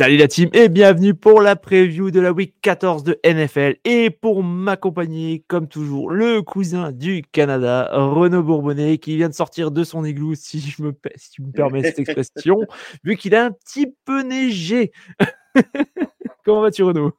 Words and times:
Salut 0.00 0.16
la 0.16 0.28
team 0.28 0.48
et 0.54 0.70
bienvenue 0.70 1.12
pour 1.12 1.42
la 1.42 1.56
preview 1.56 2.10
de 2.10 2.20
la 2.20 2.32
week 2.32 2.54
14 2.62 3.04
de 3.04 3.20
NFL. 3.22 3.76
Et 3.84 4.08
pour 4.08 4.42
m'accompagner, 4.42 5.44
comme 5.46 5.68
toujours, 5.68 6.10
le 6.10 6.40
cousin 6.40 6.90
du 6.90 7.20
Canada, 7.20 7.90
Renaud 7.92 8.42
Bourbonnet, 8.42 8.96
qui 8.96 9.18
vient 9.18 9.28
de 9.28 9.34
sortir 9.34 9.70
de 9.70 9.84
son 9.84 10.02
igloo, 10.06 10.34
si, 10.34 10.58
je 10.58 10.82
me, 10.82 10.94
si 11.16 11.32
tu 11.32 11.42
me 11.42 11.52
permets 11.52 11.82
cette 11.82 11.98
expression, 12.08 12.66
vu 13.04 13.18
qu'il 13.18 13.34
a 13.34 13.44
un 13.44 13.50
petit 13.50 13.94
peu 14.06 14.22
neigé. 14.22 14.90
Comment 16.46 16.62
vas-tu, 16.62 16.82
Renaud? 16.82 17.12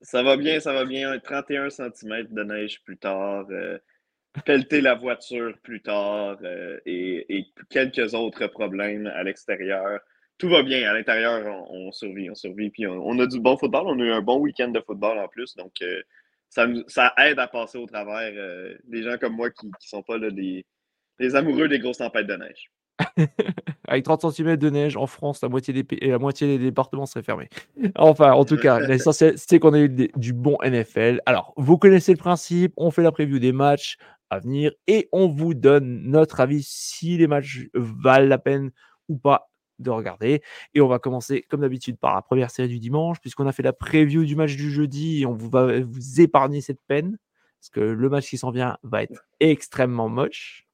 Ça 0.00 0.24
va 0.24 0.36
bien, 0.36 0.58
ça 0.58 0.72
va 0.72 0.84
bien. 0.84 1.16
31 1.20 1.70
cm 1.70 2.26
de 2.30 2.42
neige 2.42 2.82
plus 2.82 2.96
tard. 2.96 3.46
Euh, 3.50 3.78
pelleter 4.44 4.80
la 4.80 4.96
voiture 4.96 5.54
plus 5.62 5.80
tard 5.80 6.38
euh, 6.42 6.80
et, 6.86 7.38
et 7.38 7.46
quelques 7.70 8.14
autres 8.14 8.48
problèmes 8.48 9.06
à 9.06 9.22
l'extérieur 9.22 10.00
tout 10.38 10.48
va 10.48 10.62
bien. 10.62 10.88
À 10.88 10.94
l'intérieur, 10.94 11.66
on, 11.70 11.92
survit, 11.92 12.30
on 12.30 12.34
survit. 12.34 12.70
Puis 12.70 12.86
on, 12.86 13.18
a 13.18 13.26
du 13.26 13.40
bon 13.40 13.56
football. 13.56 13.84
On 13.86 13.98
a 14.00 14.02
eu 14.02 14.10
un 14.10 14.22
bon 14.22 14.38
week-end 14.38 14.68
de 14.68 14.80
football 14.80 15.18
en 15.18 15.28
plus. 15.28 15.54
Donc, 15.56 15.72
euh, 15.82 16.02
ça, 16.48 16.66
ça, 16.86 17.12
aide 17.18 17.38
à 17.38 17.48
passer 17.48 17.78
au 17.78 17.86
travers 17.86 18.32
euh, 18.34 18.74
des 18.84 19.02
gens 19.02 19.16
comme 19.18 19.34
moi 19.34 19.50
qui 19.50 19.66
ne 19.66 19.72
sont 19.80 20.02
pas 20.02 20.18
là, 20.18 20.30
des, 20.30 20.64
amoureux 21.34 21.68
des 21.68 21.78
grosses 21.78 21.98
tempêtes 21.98 22.26
de 22.26 22.36
neige. 22.36 22.70
Avec 23.88 24.04
30 24.04 24.32
cm 24.32 24.56
de 24.56 24.70
neige 24.70 24.96
en 24.96 25.06
France, 25.06 25.42
la 25.42 25.48
moitié 25.48 25.74
des, 25.74 26.06
la 26.06 26.18
moitié 26.18 26.46
des 26.46 26.64
départements 26.64 27.06
seraient 27.06 27.22
fermés. 27.22 27.48
Enfin, 27.96 28.32
en 28.32 28.44
tout 28.44 28.56
cas, 28.56 28.80
l'essentiel, 28.80 29.34
c'est 29.36 29.58
qu'on 29.58 29.74
a 29.74 29.80
eu 29.80 30.10
du 30.16 30.32
bon 30.32 30.56
NFL. 30.62 31.20
Alors, 31.26 31.52
vous 31.56 31.78
connaissez 31.78 32.12
le 32.12 32.18
principe. 32.18 32.72
On 32.76 32.90
fait 32.90 33.02
la 33.02 33.12
preview 33.12 33.38
des 33.38 33.52
matchs 33.52 33.96
à 34.30 34.38
venir 34.40 34.72
et 34.86 35.08
on 35.12 35.28
vous 35.28 35.54
donne 35.54 36.02
notre 36.02 36.40
avis 36.40 36.62
si 36.62 37.16
les 37.16 37.26
matchs 37.26 37.68
valent 37.74 38.26
la 38.26 38.38
peine 38.38 38.70
ou 39.08 39.16
pas 39.16 39.50
de 39.78 39.90
regarder. 39.90 40.42
Et 40.74 40.80
on 40.80 40.88
va 40.88 40.98
commencer, 40.98 41.44
comme 41.48 41.60
d'habitude, 41.60 41.98
par 41.98 42.14
la 42.14 42.22
première 42.22 42.50
série 42.50 42.68
du 42.68 42.78
dimanche, 42.78 43.20
puisqu'on 43.20 43.46
a 43.46 43.52
fait 43.52 43.62
la 43.62 43.72
preview 43.72 44.24
du 44.24 44.36
match 44.36 44.56
du 44.56 44.70
jeudi 44.70 45.24
on 45.26 45.34
va 45.34 45.80
vous 45.80 46.20
épargner 46.20 46.60
cette 46.60 46.80
peine, 46.86 47.18
parce 47.60 47.70
que 47.70 47.80
le 47.80 48.08
match 48.08 48.28
qui 48.28 48.38
s'en 48.38 48.50
vient 48.50 48.78
va 48.82 49.02
être 49.02 49.24
extrêmement 49.40 50.08
moche. 50.08 50.66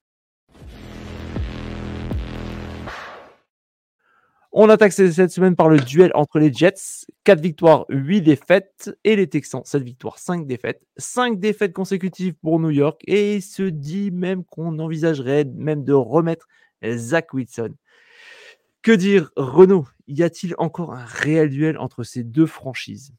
On 4.54 4.68
attaque 4.68 4.92
cette 4.92 5.30
semaine 5.30 5.56
par 5.56 5.70
le 5.70 5.78
duel 5.78 6.10
entre 6.14 6.38
les 6.38 6.52
Jets. 6.52 7.06
4 7.24 7.40
victoires, 7.40 7.86
8 7.88 8.20
défaites. 8.20 8.94
Et 9.02 9.16
les 9.16 9.26
Texans, 9.26 9.62
7 9.64 9.82
victoires, 9.82 10.18
5 10.18 10.46
défaites. 10.46 10.86
5 10.98 11.40
défaites 11.40 11.72
consécutives 11.72 12.34
pour 12.34 12.60
New 12.60 12.68
York. 12.68 13.00
Et 13.06 13.40
se 13.40 13.62
dit 13.62 14.10
même 14.10 14.44
qu'on 14.44 14.78
envisagerait 14.78 15.46
même 15.56 15.84
de 15.84 15.94
remettre 15.94 16.48
Zach 16.86 17.32
Wilson. 17.32 17.74
Que 18.82 18.92
dire, 18.92 19.30
Renault 19.36 19.86
Y 20.08 20.22
a-t-il 20.22 20.54
encore 20.58 20.92
un 20.92 21.04
réel 21.04 21.50
duel 21.50 21.78
entre 21.78 22.02
ces 22.02 22.24
deux 22.24 22.46
franchises? 22.46 23.14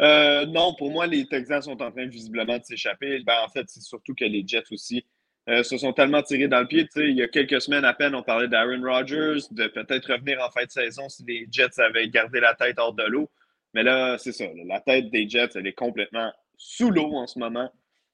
Euh, 0.00 0.46
non, 0.46 0.74
pour 0.74 0.90
moi, 0.90 1.06
les 1.06 1.26
Texans 1.26 1.62
sont 1.62 1.82
en 1.82 1.90
train 1.90 2.06
visiblement 2.06 2.58
de 2.58 2.64
s'échapper. 2.64 3.20
Ben, 3.24 3.40
en 3.44 3.48
fait, 3.48 3.64
c'est 3.68 3.80
surtout 3.80 4.14
que 4.14 4.24
les 4.24 4.44
Jets 4.46 4.64
aussi 4.70 5.04
euh, 5.48 5.62
se 5.62 5.78
sont 5.78 5.92
tellement 5.92 6.22
tirés 6.22 6.48
dans 6.48 6.60
le 6.60 6.66
pied. 6.66 6.86
il 6.96 7.16
y 7.16 7.22
a 7.22 7.28
quelques 7.28 7.60
semaines 7.60 7.84
à 7.84 7.94
peine, 7.94 8.14
on 8.14 8.22
parlait 8.22 8.48
d'Aaron 8.48 8.82
Rodgers, 8.82 9.46
de 9.50 9.66
peut-être 9.66 10.12
revenir 10.12 10.40
en 10.44 10.50
fin 10.50 10.64
de 10.64 10.70
saison 10.70 11.08
si 11.08 11.24
les 11.24 11.48
Jets 11.50 11.80
avaient 11.80 12.08
gardé 12.08 12.40
la 12.40 12.54
tête 12.54 12.78
hors 12.78 12.92
de 12.92 13.04
l'eau. 13.04 13.30
Mais 13.74 13.82
là, 13.82 14.18
c'est 14.18 14.32
ça. 14.32 14.44
la 14.66 14.80
tête 14.80 15.10
des 15.10 15.28
Jets, 15.28 15.50
elle 15.54 15.66
est 15.66 15.72
complètement 15.72 16.32
sous 16.56 16.90
l'eau 16.90 17.14
en 17.14 17.26
ce 17.26 17.38
moment. 17.38 17.70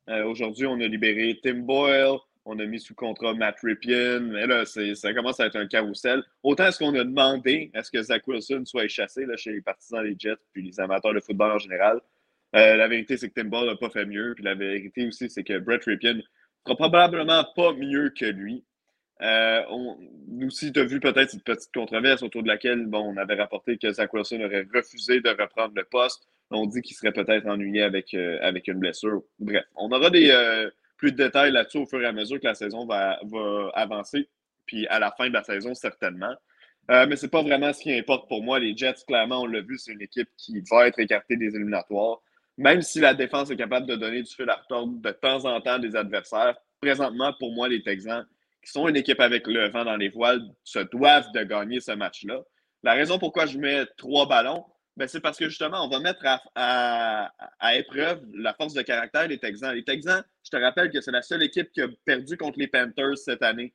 Euh, 0.08 0.24
aujourd'hui, 0.24 0.66
on 0.66 0.80
a 0.80 0.86
libéré 0.86 1.38
Tim 1.42 1.60
Boyle, 1.60 2.18
on 2.44 2.58
a 2.58 2.66
mis 2.66 2.80
sous 2.80 2.94
contrat 2.94 3.34
Matt 3.34 3.58
Ripien, 3.62 4.20
mais 4.20 4.46
là, 4.46 4.64
ça 4.66 5.14
commence 5.14 5.40
à 5.40 5.46
être 5.46 5.56
un 5.56 5.66
carrousel. 5.66 6.22
Autant 6.42 6.66
est-ce 6.66 6.78
qu'on 6.78 6.94
a 6.94 7.04
demandé 7.04 7.70
à 7.74 7.82
ce 7.82 7.90
que 7.90 8.02
Zach 8.02 8.26
Wilson 8.26 8.64
soit 8.66 8.88
chassé 8.88 9.24
là, 9.24 9.36
chez 9.36 9.52
les 9.52 9.62
partisans 9.62 10.02
des 10.02 10.14
Jets 10.18 10.36
puis 10.52 10.62
les 10.62 10.78
amateurs 10.80 11.14
de 11.14 11.20
football 11.20 11.52
en 11.52 11.58
général. 11.58 12.00
Euh, 12.54 12.76
la 12.76 12.86
vérité, 12.86 13.16
c'est 13.16 13.30
que 13.30 13.40
Tim 13.40 13.48
Ball 13.48 13.66
n'a 13.66 13.76
pas 13.76 13.90
fait 13.90 14.04
mieux. 14.04 14.34
Puis 14.34 14.44
la 14.44 14.54
vérité 14.54 15.06
aussi, 15.06 15.30
c'est 15.30 15.42
que 15.42 15.58
Brett 15.58 15.84
Ripien 15.84 16.20
fera 16.64 16.76
probablement 16.76 17.44
pas 17.56 17.72
mieux 17.72 18.10
que 18.10 18.26
lui. 18.26 18.64
Euh, 19.22 19.62
on, 19.70 19.96
nous 20.28 20.48
aussi, 20.48 20.72
tu 20.72 20.80
as 20.80 20.84
vu 20.84 21.00
peut-être 21.00 21.30
cette 21.30 21.44
petite 21.44 21.72
controverse 21.72 22.22
autour 22.22 22.42
de 22.42 22.48
laquelle 22.48 22.86
bon, 22.86 23.14
on 23.14 23.16
avait 23.16 23.34
rapporté 23.34 23.78
que 23.78 23.90
Zach 23.90 24.12
Wilson 24.12 24.40
aurait 24.42 24.66
refusé 24.74 25.20
de 25.20 25.30
reprendre 25.30 25.72
le 25.74 25.84
poste. 25.84 26.28
On 26.50 26.66
dit 26.66 26.82
qu'il 26.82 26.94
serait 26.94 27.12
peut-être 27.12 27.46
ennuyé 27.46 27.82
avec, 27.82 28.12
euh, 28.12 28.38
avec 28.42 28.68
une 28.68 28.78
blessure. 28.78 29.22
Bref, 29.38 29.64
on 29.76 29.90
aura 29.90 30.10
des, 30.10 30.30
plus 31.04 31.12
de 31.12 31.22
détails 31.22 31.52
là-dessus 31.52 31.76
au 31.76 31.84
fur 31.84 32.00
et 32.00 32.06
à 32.06 32.12
mesure 32.12 32.40
que 32.40 32.46
la 32.46 32.54
saison 32.54 32.86
va, 32.86 33.20
avancer. 33.74 34.26
Puis 34.64 34.86
à 34.86 34.98
la 34.98 35.10
fin 35.10 35.28
de 35.28 35.34
la 35.34 35.44
saison, 35.44 35.74
certainement. 35.74 36.34
Euh, 36.90 37.06
mais 37.06 37.16
ce 37.16 37.26
n'est 37.26 37.30
pas 37.30 37.42
vraiment 37.42 37.74
ce 37.74 37.82
qui 37.82 37.92
importe 37.92 38.26
pour 38.26 38.42
moi. 38.42 38.58
Les 38.58 38.74
Jets, 38.74 39.04
clairement, 39.06 39.42
on 39.42 39.46
l'a 39.46 39.60
vu, 39.60 39.76
c'est 39.76 39.92
une 39.92 40.00
équipe 40.00 40.30
qui 40.38 40.62
va 40.70 40.86
être 40.86 40.98
écartée 40.98 41.36
des 41.36 41.54
éliminatoires. 41.54 42.22
Même 42.56 42.80
si 42.80 43.00
la 43.00 43.12
défense 43.12 43.50
est 43.50 43.56
capable 43.56 43.86
de 43.86 43.96
donner 43.96 44.22
du 44.22 44.34
fil 44.34 44.48
à 44.48 44.56
retordre 44.56 44.94
de 44.98 45.10
temps 45.10 45.44
en 45.44 45.60
temps 45.60 45.78
des 45.78 45.94
adversaires, 45.94 46.56
présentement, 46.80 47.34
pour 47.38 47.52
moi, 47.52 47.68
les 47.68 47.82
Texans, 47.82 48.24
qui 48.64 48.70
sont 48.70 48.88
une 48.88 48.96
équipe 48.96 49.20
avec 49.20 49.46
le 49.46 49.68
vent 49.68 49.84
dans 49.84 49.96
les 49.96 50.08
voiles, 50.08 50.40
se 50.62 50.78
doivent 50.78 51.30
de 51.34 51.42
gagner 51.42 51.80
ce 51.80 51.92
match-là. 51.92 52.40
La 52.82 52.94
raison 52.94 53.18
pourquoi 53.18 53.44
je 53.44 53.58
mets 53.58 53.84
trois 53.98 54.26
ballons, 54.26 54.64
ben, 54.96 55.08
c'est 55.08 55.20
parce 55.20 55.38
que 55.38 55.48
justement, 55.48 55.84
on 55.84 55.88
va 55.88 56.00
mettre 56.00 56.24
à, 56.54 57.32
épreuve 57.74 58.22
la 58.34 58.54
force 58.54 58.74
de 58.74 58.82
caractère 58.82 59.26
des 59.28 59.38
Texans. 59.38 59.74
Les 59.74 59.84
Texans, 59.84 60.22
je 60.44 60.50
te 60.50 60.56
rappelle 60.56 60.90
que 60.90 61.00
c'est 61.00 61.10
la 61.10 61.22
seule 61.22 61.42
équipe 61.42 61.72
qui 61.72 61.82
a 61.82 61.88
perdu 62.04 62.36
contre 62.36 62.58
les 62.58 62.68
Panthers 62.68 63.18
cette 63.18 63.42
année. 63.42 63.74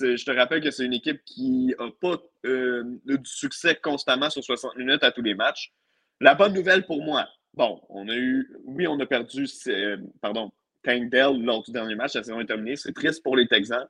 Je 0.00 0.24
te 0.24 0.30
rappelle 0.32 0.60
que 0.60 0.72
c'est 0.72 0.84
une 0.84 0.94
équipe 0.94 1.24
qui 1.24 1.74
n'a 1.78 1.90
pas 2.00 2.20
euh, 2.44 2.82
du 3.04 3.18
succès 3.24 3.76
constamment 3.76 4.30
sur 4.30 4.42
60 4.42 4.76
minutes 4.76 5.04
à 5.04 5.12
tous 5.12 5.22
les 5.22 5.34
matchs. 5.34 5.72
La 6.20 6.34
bonne 6.34 6.54
nouvelle 6.54 6.84
pour 6.84 7.02
moi, 7.04 7.28
bon, 7.54 7.80
on 7.88 8.08
a 8.08 8.14
eu, 8.14 8.50
oui, 8.64 8.86
on 8.86 8.98
a 9.00 9.06
perdu, 9.06 9.46
pardon, 10.20 10.50
Tank 10.82 11.10
Dell 11.10 11.42
lors 11.42 11.62
du 11.62 11.72
dernier 11.72 11.94
match, 11.94 12.14
la 12.14 12.22
saison 12.22 12.40
est 12.40 12.46
terminée. 12.46 12.76
C'est 12.76 12.92
triste 12.92 13.22
pour 13.22 13.36
les 13.36 13.46
Texans. 13.46 13.86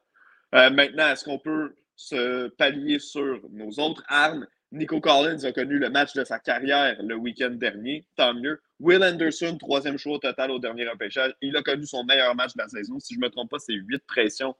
Euh, 0.54 0.70
maintenant, 0.70 1.08
est-ce 1.08 1.25
qu'on 1.25 1.38
peut 1.38 1.75
se 1.94 2.48
pallier 2.48 2.98
sur 2.98 3.41
nos 3.50 3.70
autres 3.78 4.03
armes? 4.08 4.47
Nico 4.72 5.00
Collins 5.00 5.44
a 5.44 5.53
connu 5.53 5.78
le 5.78 5.91
match 5.91 6.12
de 6.15 6.25
sa 6.25 6.38
carrière 6.38 7.00
le 7.03 7.14
week-end 7.14 7.50
dernier, 7.50 8.05
tant 8.17 8.35
mieux. 8.35 8.61
Will 8.81 9.02
Anderson, 9.05 9.56
troisième 9.58 9.96
choix 9.96 10.14
au 10.14 10.19
total 10.19 10.50
au 10.50 10.58
dernier 10.58 10.88
repêchage, 10.88 11.35
il 11.41 11.56
a 11.56 11.62
connu 11.62 11.87
son 11.87 12.05
meilleur 12.05 12.35
match 12.35 12.55
de 12.55 12.62
la 12.62 12.69
saison. 12.69 12.99
Si 12.99 13.14
je 13.14 13.20
ne 13.20 13.26
me 13.26 13.31
trompe 13.31 13.50
pas, 13.50 13.58
c'est 13.58 13.75
huit 13.75 14.02
pressions 14.06 14.55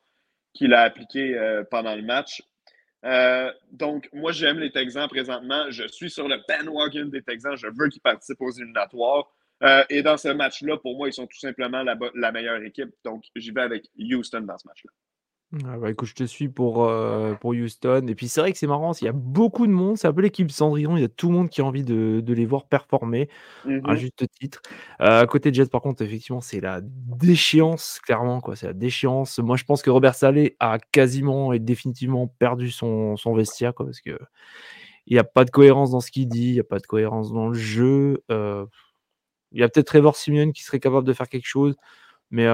qu'il 0.55 0.75
a 0.75 0.83
appliquées 0.83 1.37
euh, 1.37 1.65
pendant 1.71 1.95
le 1.95 2.03
match. 2.03 2.43
Euh, 3.05 3.53
donc, 3.71 4.09
moi, 4.13 4.33
j'aime 4.33 4.59
les 4.59 4.71
Texans 4.71 5.09
présentement. 5.09 5.71
Je 5.71 5.87
suis 5.89 6.11
sur 6.11 6.29
le 6.29 6.39
bandwagon 6.49 7.07
des 7.07 7.23
Texans. 7.23 7.57
Je 7.57 7.67
veux 7.67 7.89
qu'ils 7.89 8.01
participent 8.01 8.41
aux 8.41 8.53
éliminatoires. 8.53 9.27
Euh, 9.63 9.85
et 9.91 10.03
dans 10.03 10.17
ce 10.17 10.29
match-là, 10.29 10.77
pour 10.79 10.97
moi, 10.97 11.09
ils 11.09 11.13
sont 11.13 11.27
tout 11.27 11.39
simplement 11.39 11.83
la 11.83 12.33
meilleure 12.33 12.63
équipe. 12.63 12.91
Donc, 13.05 13.25
j'y 13.35 13.51
vais 13.51 13.63
avec 13.63 13.87
Houston 13.99 14.43
dans 14.43 14.59
ce 14.59 14.67
match-là. 14.67 14.93
Ah 15.65 15.79
bah, 15.79 15.91
écoute, 15.91 16.09
je 16.09 16.15
te 16.15 16.25
suis 16.25 16.49
pour, 16.49 16.85
euh, 16.85 17.35
pour 17.35 17.51
Houston. 17.53 18.05
Et 18.09 18.15
puis 18.17 18.27
c'est 18.29 18.41
vrai 18.41 18.53
que 18.53 18.59
c'est 18.59 18.67
marrant, 18.67 18.93
il 19.01 19.05
y 19.05 19.09
a 19.09 19.13
beaucoup 19.13 19.67
de 19.69 19.73
monde, 19.73 19.97
c'est 19.97 20.09
un 20.09 20.13
peu 20.13 20.21
l'équipe 20.23 20.51
Cendrillon, 20.51 20.97
il 20.97 21.03
y 21.03 21.05
a 21.05 21.09
tout 21.09 21.29
le 21.29 21.35
monde 21.35 21.49
qui 21.51 21.61
a 21.61 21.65
envie 21.65 21.85
de, 21.85 22.21
de 22.21 22.35
les 22.35 22.45
voir 22.47 22.67
performer, 22.67 23.29
à 23.85 23.95
mmh 23.95 23.97
juste 23.97 24.25
titre. 24.41 24.61
Euh, 25.03 25.23
à 25.23 25.27
côté 25.27 25.51
de 25.51 25.57
Jets, 25.57 25.67
par 25.67 25.83
contre, 25.83 26.03
effectivement, 26.03 26.41
c'est 26.41 26.61
la 26.61 26.81
déchéance, 26.83 28.01
clairement, 28.05 28.41
quoi. 28.41 28.57
C'est 28.57 28.67
la 28.67 28.73
déchéance. 28.75 29.39
Moi, 29.39 29.57
je 29.57 29.65
pense 29.65 29.83
que 29.83 29.91
Robert 29.91 30.15
Salé 30.17 30.57
a 30.61 30.79
quasiment 30.81 31.53
et 31.53 31.61
définitivement 31.61 32.27
perdu 32.29 32.71
son, 32.71 33.17
son 33.17 33.35
vestiaire, 33.35 33.75
quoi, 33.75 33.87
parce 33.87 34.01
que 34.01 34.19
Il 35.07 35.15
n'y 35.15 35.21
a 35.21 35.25
pas 35.25 35.45
de 35.45 35.51
cohérence 35.51 35.91
dans 35.93 36.01
ce 36.01 36.11
qu'il 36.13 36.29
dit, 36.29 36.49
il 36.51 36.55
n'y 36.55 36.61
a 36.61 36.65
pas 36.65 36.79
de 36.81 36.87
cohérence 36.87 37.33
dans 37.33 37.49
le 37.49 37.55
jeu. 37.55 38.23
il 39.53 39.61
y 39.61 39.63
a 39.63 39.69
peut-être 39.69 39.87
Trevor 39.87 40.17
Simeon 40.17 40.53
qui 40.53 40.63
serait 40.63 40.81
capable 40.81 41.07
de 41.07 41.13
faire 41.13 41.29
quelque 41.29 41.47
chose. 41.47 41.77
Mais 42.31 42.47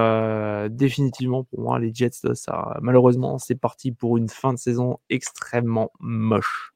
définitivement, 0.69 1.43
pour 1.43 1.61
moi, 1.61 1.79
les 1.79 1.93
Jets, 1.93 2.11
ça, 2.33 2.77
malheureusement, 2.81 3.37
c'est 3.37 3.55
parti 3.55 3.91
pour 3.91 4.17
une 4.17 4.29
fin 4.29 4.53
de 4.53 4.59
saison 4.59 4.99
extrêmement 5.09 5.91
moche. 5.99 6.73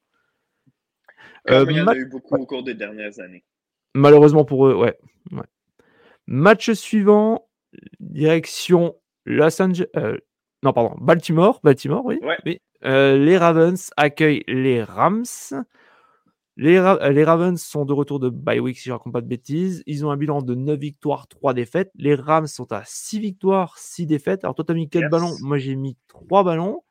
Comme 1.46 1.70
il 1.70 1.76
y 1.76 1.80
en 1.80 1.86
a 1.86 1.96
eu 1.96 2.06
beaucoup 2.06 2.34
au 2.34 2.44
cours 2.44 2.62
des 2.62 2.74
dernières 2.74 3.20
années. 3.20 3.44
Malheureusement 3.94 4.44
pour 4.44 4.66
eux, 4.66 4.74
ouais. 4.74 4.98
Match 6.26 6.72
suivant, 6.72 7.48
direction 8.00 8.94
Los 9.24 9.62
Angeles. 9.62 9.88
non, 10.62 10.72
pardon, 10.72 10.94
Baltimore. 11.00 11.60
Baltimore, 11.62 12.04
oui. 12.04 12.18
les 12.82 13.38
Ravens 13.38 13.90
accueillent 13.96 14.44
les 14.46 14.82
Rams. 14.82 15.24
Les, 16.60 16.80
Ravens 16.80 17.62
sont 17.62 17.84
de 17.84 17.92
retour 17.92 18.18
de 18.18 18.30
bye 18.30 18.58
week, 18.58 18.76
si 18.78 18.84
je 18.86 18.90
ne 18.90 18.94
raconte 18.94 19.12
pas 19.12 19.20
de 19.20 19.28
bêtises. 19.28 19.84
Ils 19.86 20.04
ont 20.04 20.10
un 20.10 20.16
bilan 20.16 20.42
de 20.42 20.56
9 20.56 20.76
victoires, 20.76 21.28
3 21.28 21.54
défaites. 21.54 21.92
Les 21.94 22.16
Rams 22.16 22.48
sont 22.48 22.72
à 22.72 22.82
6 22.84 23.20
victoires, 23.20 23.78
6 23.78 24.06
défaites. 24.06 24.42
Alors, 24.42 24.56
toi, 24.56 24.64
tu 24.64 24.72
as 24.72 24.74
mis 24.74 24.88
4 24.88 25.08
ballons. 25.08 25.36
Moi, 25.40 25.58
j'ai 25.58 25.76
mis 25.76 25.96
3 26.08 26.42
ballons. 26.42 26.82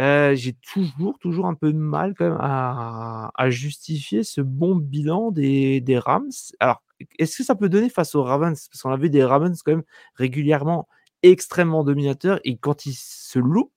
Euh, 0.00 0.34
j'ai 0.34 0.54
toujours, 0.54 1.18
toujours 1.18 1.46
un 1.46 1.54
peu 1.54 1.74
de 1.74 1.78
mal 1.78 2.14
quand 2.14 2.24
même 2.24 2.38
à, 2.40 3.50
justifier 3.50 4.24
ce 4.24 4.40
bon 4.40 4.76
bilan 4.76 5.30
des, 5.30 6.00
Rams. 6.02 6.30
Alors, 6.58 6.82
est-ce 7.18 7.36
que 7.36 7.44
ça 7.44 7.54
peut 7.54 7.68
donner 7.68 7.90
face 7.90 8.14
aux 8.14 8.22
Ravens? 8.22 8.66
Parce 8.68 8.80
qu'on 8.80 8.90
a 8.90 8.96
vu 8.96 9.10
des 9.10 9.24
Ravens 9.24 9.60
quand 9.62 9.72
même 9.72 9.84
régulièrement 10.14 10.88
extrêmement 11.22 11.84
dominateurs 11.84 12.40
et 12.44 12.56
quand 12.56 12.86
ils 12.86 12.94
se 12.94 13.38
loupent, 13.38 13.72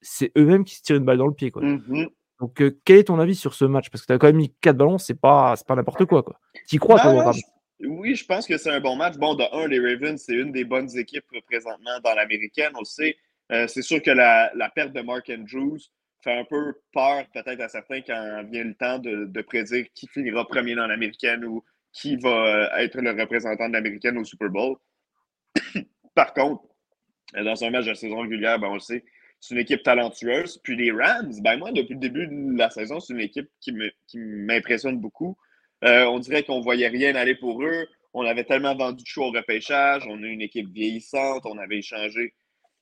c'est 0.00 0.32
eux-mêmes 0.36 0.64
qui 0.64 0.74
se 0.74 0.82
tirent 0.82 0.96
une 0.96 1.04
balle 1.04 1.18
dans 1.18 1.28
le 1.28 1.34
pied. 1.34 1.52
Quoi. 1.52 1.62
Mmh 1.62 2.08
donc, 2.44 2.62
quel 2.84 2.98
est 2.98 3.04
ton 3.04 3.18
avis 3.18 3.34
sur 3.34 3.54
ce 3.54 3.64
match? 3.64 3.88
Parce 3.88 4.02
que 4.02 4.06
tu 4.06 4.12
as 4.12 4.18
quand 4.18 4.26
même 4.26 4.36
mis 4.36 4.52
4 4.60 4.76
ballons, 4.76 4.98
c'est 4.98 5.18
pas, 5.18 5.54
pas 5.66 5.74
n'importe 5.74 6.04
quoi. 6.04 6.22
quoi. 6.22 6.38
Tu 6.68 6.76
y 6.76 6.78
crois, 6.78 7.00
toi, 7.00 7.32
Oui, 7.80 8.14
je 8.14 8.24
pense 8.26 8.46
que 8.46 8.58
c'est 8.58 8.70
un 8.70 8.80
bon 8.80 8.96
match. 8.96 9.16
Bon, 9.16 9.34
de 9.34 9.44
un, 9.52 9.66
les 9.66 9.80
Ravens, 9.80 10.20
c'est 10.20 10.34
une 10.34 10.52
des 10.52 10.64
bonnes 10.64 10.94
équipes 10.96 11.24
présentement 11.46 11.98
dans 12.04 12.14
l'américaine. 12.14 12.72
On 12.78 12.84
sait, 12.84 13.16
c'est 13.48 13.80
sûr 13.80 14.02
que 14.02 14.10
la, 14.10 14.50
perte 14.74 14.92
de 14.92 15.00
Mark 15.00 15.30
Andrews 15.30 15.78
fait 16.22 16.38
un 16.38 16.44
peu 16.44 16.74
peur, 16.92 17.24
peut-être 17.32 17.60
à 17.60 17.68
certains, 17.68 18.02
quand 18.02 18.44
vient 18.50 18.64
le 18.64 18.74
temps 18.74 18.98
de, 18.98 19.24
de 19.24 19.42
prédire 19.42 19.86
qui 19.94 20.06
finira 20.08 20.46
premier 20.46 20.74
dans 20.74 20.86
l'américaine 20.86 21.44
ou 21.44 21.64
qui 21.92 22.16
va 22.16 22.78
être 22.82 23.00
le 23.00 23.18
représentant 23.18 23.68
de 23.68 23.72
l'américaine 23.72 24.18
au 24.18 24.24
Super 24.24 24.50
Bowl. 24.50 24.76
Par 26.14 26.34
contre, 26.34 26.62
dans 27.32 27.64
un 27.64 27.70
match 27.70 27.86
de 27.86 27.94
saison 27.94 28.20
régulière, 28.20 28.58
ben, 28.58 28.68
on 28.68 28.74
le 28.74 28.80
sait, 28.80 29.02
c'est 29.44 29.54
une 29.54 29.60
équipe 29.60 29.82
talentueuse. 29.82 30.58
Puis 30.62 30.74
les 30.74 30.90
Rams, 30.90 31.34
ben 31.42 31.58
moi, 31.58 31.70
depuis 31.70 31.94
le 31.94 32.00
début 32.00 32.26
de 32.26 32.56
la 32.56 32.70
saison, 32.70 32.98
c'est 32.98 33.12
une 33.12 33.20
équipe 33.20 33.50
qui 33.60 33.72
m'impressionne 34.16 34.98
beaucoup. 34.98 35.36
Euh, 35.84 36.06
on 36.06 36.18
dirait 36.18 36.44
qu'on 36.44 36.60
ne 36.60 36.62
voyait 36.62 36.88
rien 36.88 37.14
aller 37.14 37.34
pour 37.34 37.62
eux. 37.62 37.86
On 38.14 38.24
avait 38.24 38.44
tellement 38.44 38.74
vendu 38.74 39.02
de 39.02 39.06
choix 39.06 39.26
au 39.26 39.32
repêchage. 39.32 40.06
On 40.08 40.22
a 40.22 40.26
une 40.26 40.40
équipe 40.40 40.70
vieillissante. 40.72 41.44
On 41.44 41.58
avait 41.58 41.78
échangé 41.78 42.32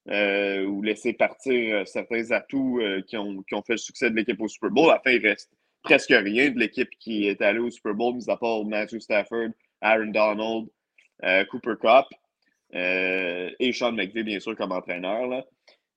euh, 0.08 0.64
ou 0.64 0.82
laissé 0.82 1.14
partir 1.14 1.78
euh, 1.78 1.84
certains 1.84 2.30
atouts 2.30 2.80
qui, 3.08 3.16
ont, 3.16 3.42
fait 3.66 3.72
le 3.72 3.78
succès 3.78 4.10
de 4.10 4.14
l'équipe 4.14 4.40
au 4.40 4.46
Super 4.46 4.70
Bowl. 4.70 4.90
À 4.90 4.94
la 4.94 5.00
fin, 5.00 5.10
il 5.10 5.26
reste 5.26 5.50
presque 5.82 6.10
rien 6.10 6.50
de 6.50 6.60
l'équipe 6.60 6.90
qui 7.00 7.26
est 7.26 7.42
allée 7.42 7.58
au 7.58 7.72
Super 7.72 7.94
Bowl, 7.94 8.14
mis 8.14 8.30
à 8.30 8.36
part 8.36 8.64
Matthew 8.64 9.00
Stafford, 9.00 9.48
Aaron 9.80 10.12
Donald, 10.12 10.68
Cooper 11.50 11.74
Cup 11.80 12.06
et 12.72 13.72
Sean 13.72 13.90
McVay, 13.90 14.22
bien 14.22 14.38
sûr, 14.38 14.54
comme 14.54 14.70
entraîneur. 14.70 15.26
Là. 15.26 15.44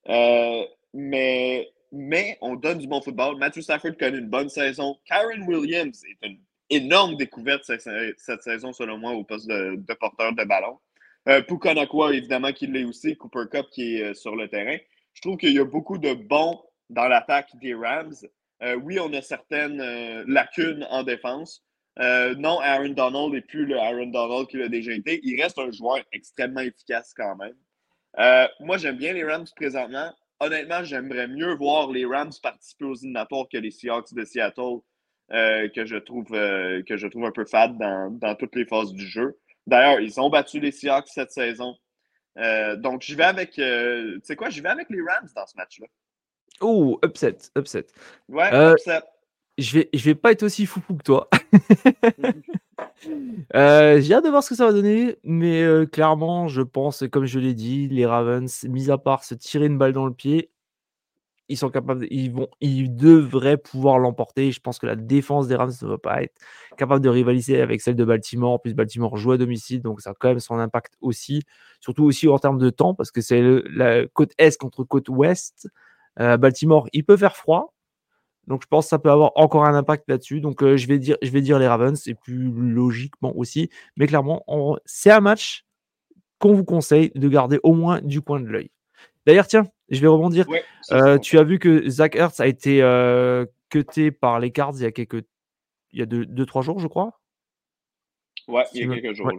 Euh, 0.10 0.64
mais, 0.94 1.70
mais 1.92 2.38
on 2.42 2.56
donne 2.56 2.80
du 2.80 2.88
bon 2.88 3.02
football. 3.02 3.38
Matthew 3.38 3.62
Stafford 3.62 3.98
connaît 3.98 4.20
une 4.20 4.30
bonne 4.30 4.50
saison. 4.50 4.98
Karen 5.06 5.44
Williams 5.48 6.02
est 6.06 6.28
une 6.28 6.40
énorme 6.70 7.16
découverte 7.16 7.64
cette, 7.64 8.42
saison, 8.42 8.74
selon 8.74 8.98
moi, 8.98 9.12
au 9.12 9.24
poste 9.24 9.48
de, 9.48 9.94
porteur 9.94 10.34
de 10.34 10.44
ballon. 10.44 10.78
Euh, 11.28 11.42
Pukanakwa, 11.42 12.14
évidemment, 12.14 12.52
qui 12.52 12.68
l'est 12.68 12.84
aussi. 12.84 13.16
Cooper 13.18 13.46
Cup 13.52 13.66
qui 13.72 13.98
est 13.98 14.04
euh, 14.04 14.14
sur 14.14 14.36
le 14.36 14.48
terrain. 14.48 14.78
Je 15.14 15.22
trouve 15.22 15.38
qu'il 15.38 15.54
y 15.54 15.60
a 15.60 15.66
beaucoup 15.66 15.98
de 15.98 16.14
bons 16.14 16.62
dans 16.90 17.08
l'attaque 17.08 17.50
des 17.60 17.74
Rams. 17.74 18.14
Euh, 18.62 18.76
oui, 18.76 19.00
on 19.00 19.12
a 19.14 19.22
certaines 19.22 19.82
lacunes 20.28 20.86
en 20.90 21.04
défense. 21.04 21.64
non, 21.98 22.60
Aaron 22.60 22.90
Donald 22.90 23.34
n'est 23.34 23.42
plus 23.42 23.66
le 23.66 23.78
Aaron 23.78 24.08
Donald 24.08 24.48
qu'il 24.48 24.62
a 24.62 24.70
déjà 24.70 24.92
été. 24.92 25.20
Il 25.24 25.42
reste 25.42 25.58
un 25.58 25.72
joueur 25.72 26.00
extrêmement 26.12 26.62
efficace 26.62 27.14
quand 27.16 27.36
même. 27.38 27.56
Euh, 28.20 28.48
moi, 28.60 28.78
j'aime 28.78 28.98
bien 28.98 29.14
les 29.14 29.24
Rams 29.24 29.46
présentement. 29.56 30.14
Honnêtement, 30.40 30.84
j'aimerais 30.84 31.28
mieux 31.28 31.54
voir 31.56 31.92
les 31.92 32.06
Rams 32.06 32.32
participer 32.42 32.86
aux 32.86 32.96
éliminatoires 32.96 33.46
que 33.52 33.58
les 33.58 33.72
Seahawks 33.72 34.14
de 34.14 34.24
Seattle, 34.24 34.80
euh, 35.32 35.70
que, 35.70 35.86
je 35.86 35.98
trouve, 35.98 36.34
euh, 36.34 36.84
que 36.84 36.98
je 36.98 37.08
trouve 37.08 37.26
un 37.26 37.32
peu 37.32 37.46
fade 37.46 37.78
dans, 37.78 38.36
toutes 38.36 38.56
les 38.56 38.66
phases 38.66 38.94
du 38.94 39.06
jeu. 39.06 39.38
D'ailleurs, 39.68 40.00
ils 40.00 40.20
ont 40.20 40.30
battu 40.30 40.60
les 40.60 40.72
Seahawks 40.72 41.08
cette 41.08 41.32
saison. 41.32 41.76
donc, 42.78 43.02
j'y 43.02 43.16
vais 43.16 43.24
avec. 43.24 43.52
tu 43.52 44.22
sais 44.24 44.36
quoi, 44.36 44.50
j'y 44.50 44.62
vais 44.62 44.70
avec 44.70 44.90
les 44.90 45.02
Rams 45.02 45.30
dans 45.36 45.46
ce 45.46 45.56
match-là. 45.56 45.88
Oh, 46.62 47.00
upset, 47.04 47.38
upset. 47.58 47.88
Ouais, 48.30 48.74
upset. 48.74 49.02
Je 49.58 49.80
vais, 49.80 49.90
je 49.94 50.04
vais 50.04 50.16
pas 50.16 50.32
être 50.34 50.44
aussi 50.44 50.66
foufou 50.66 50.96
que 50.96 51.04
toi. 51.04 51.30
Euh, 53.56 54.02
j'ai 54.02 54.14
hâte 54.14 54.26
de 54.26 54.30
voir 54.30 54.44
ce 54.44 54.50
que 54.50 54.56
ça 54.56 54.66
va 54.66 54.74
donner, 54.74 55.18
mais 55.24 55.64
euh, 55.64 55.86
clairement, 55.86 56.48
je 56.48 56.62
pense, 56.62 57.04
comme 57.12 57.26
je 57.26 57.40
l'ai 57.40 57.54
dit, 57.54 57.88
les 57.88 58.06
Ravens, 58.06 58.64
mis 58.66 58.92
à 58.92 58.98
part 58.98 59.24
se 59.24 59.36
tirer 59.36 59.68
une 59.68 59.78
balle 59.78 59.94
dans 59.94 60.06
le 60.06 60.14
pied, 60.14 60.52
ils 61.48 61.58
sont 61.58 61.70
capables, 61.70 62.08
ils 62.10 62.32
vont, 62.32 62.48
ils 62.60 62.96
devraient 62.96 63.58
pouvoir 63.58 64.00
l'emporter. 64.00 64.52
Je 64.52 64.60
pense 64.60 64.80
que 64.80 64.88
la 64.88 64.96
défense 64.96 65.48
des 65.48 65.56
Rams 65.56 65.72
ne 65.82 65.88
va 65.88 65.98
pas 65.98 66.24
être 66.24 66.34
capable 66.78 67.04
de 67.04 67.10
rivaliser 67.10 67.62
avec 67.62 67.82
celle 67.82 67.96
de 67.96 68.04
Baltimore. 68.04 68.54
En 68.54 68.60
plus, 68.60 68.74
Baltimore 68.74 69.16
joue 69.18 69.34
à 69.34 69.38
domicile, 69.38 69.82
donc 69.82 70.02
ça 70.02 70.12
a 70.12 70.14
quand 70.16 70.30
même 70.30 70.40
son 70.40 70.58
impact 70.58 70.96
aussi, 71.02 71.44
surtout 71.82 72.04
aussi 72.04 72.28
en 72.28 72.40
termes 72.40 72.58
de 72.58 72.70
temps, 72.70 72.96
parce 72.96 73.12
que 73.12 73.22
c'est 73.22 73.42
la 73.70 74.08
côte 74.08 74.32
est 74.38 74.58
contre 74.58 74.84
côte 74.84 75.10
ouest. 75.10 75.70
Euh, 76.20 76.38
Baltimore, 76.38 76.88
il 76.94 77.06
peut 77.06 77.18
faire 77.18 77.36
froid, 77.36 77.75
donc 78.48 78.62
je 78.62 78.68
pense 78.68 78.86
que 78.86 78.90
ça 78.90 79.00
peut 79.00 79.12
avoir 79.12 79.32
encore 79.36 79.66
un 79.66 79.74
impact 79.74 80.06
là-dessus. 80.08 80.42
Donc 80.42 80.62
euh, 80.64 80.78
je, 80.78 80.88
vais 80.88 81.00
dire, 81.00 81.18
je 81.22 81.30
vais 81.32 81.42
dire 81.42 81.60
les 81.60 81.68
Ravens, 81.68 82.00
c'est 82.00 82.14
plus 82.14 82.52
logiquement 82.52 83.36
aussi. 83.36 83.70
Mais 83.98 84.08
clairement, 84.08 84.44
c'est 84.86 85.12
un 85.12 85.20
match 85.20 85.66
qu'on 86.40 86.54
vous 86.54 86.66
conseille 86.66 87.12
de 87.16 87.28
garder 87.28 87.60
au 87.64 87.74
moins 87.74 88.02
du 88.02 88.22
coin 88.22 88.40
de 88.40 88.48
l'œil. 88.48 88.72
D'ailleurs, 89.26 89.48
tiens, 89.48 89.66
je 89.90 90.00
vais 90.02 90.08
rebondir. 90.08 90.46
Euh, 90.92 91.18
tu 91.18 91.40
as 91.40 91.44
vu 91.44 91.58
que 91.58 91.90
Zach 91.90 92.16
Hertz 92.16 92.40
a 92.40 92.48
été 92.48 92.82
euh, 92.84 93.46
cuté 93.70 94.12
par 94.12 94.40
les 94.40 94.52
Cards 94.52 94.74
il 94.76 94.84
y 94.84 94.86
a 94.86 94.92
quelques, 94.92 95.26
il 95.92 96.00
y 96.00 96.02
a 96.02 96.06
deux, 96.06 96.26
deux 96.26 96.46
trois 96.46 96.62
jours, 96.62 96.80
je 96.80 96.88
crois. 96.88 97.20
Ouais, 98.48 98.64
il 98.74 98.82
y 98.82 98.92
a 98.92 99.00
quelques 99.00 99.16
jours. 99.16 99.32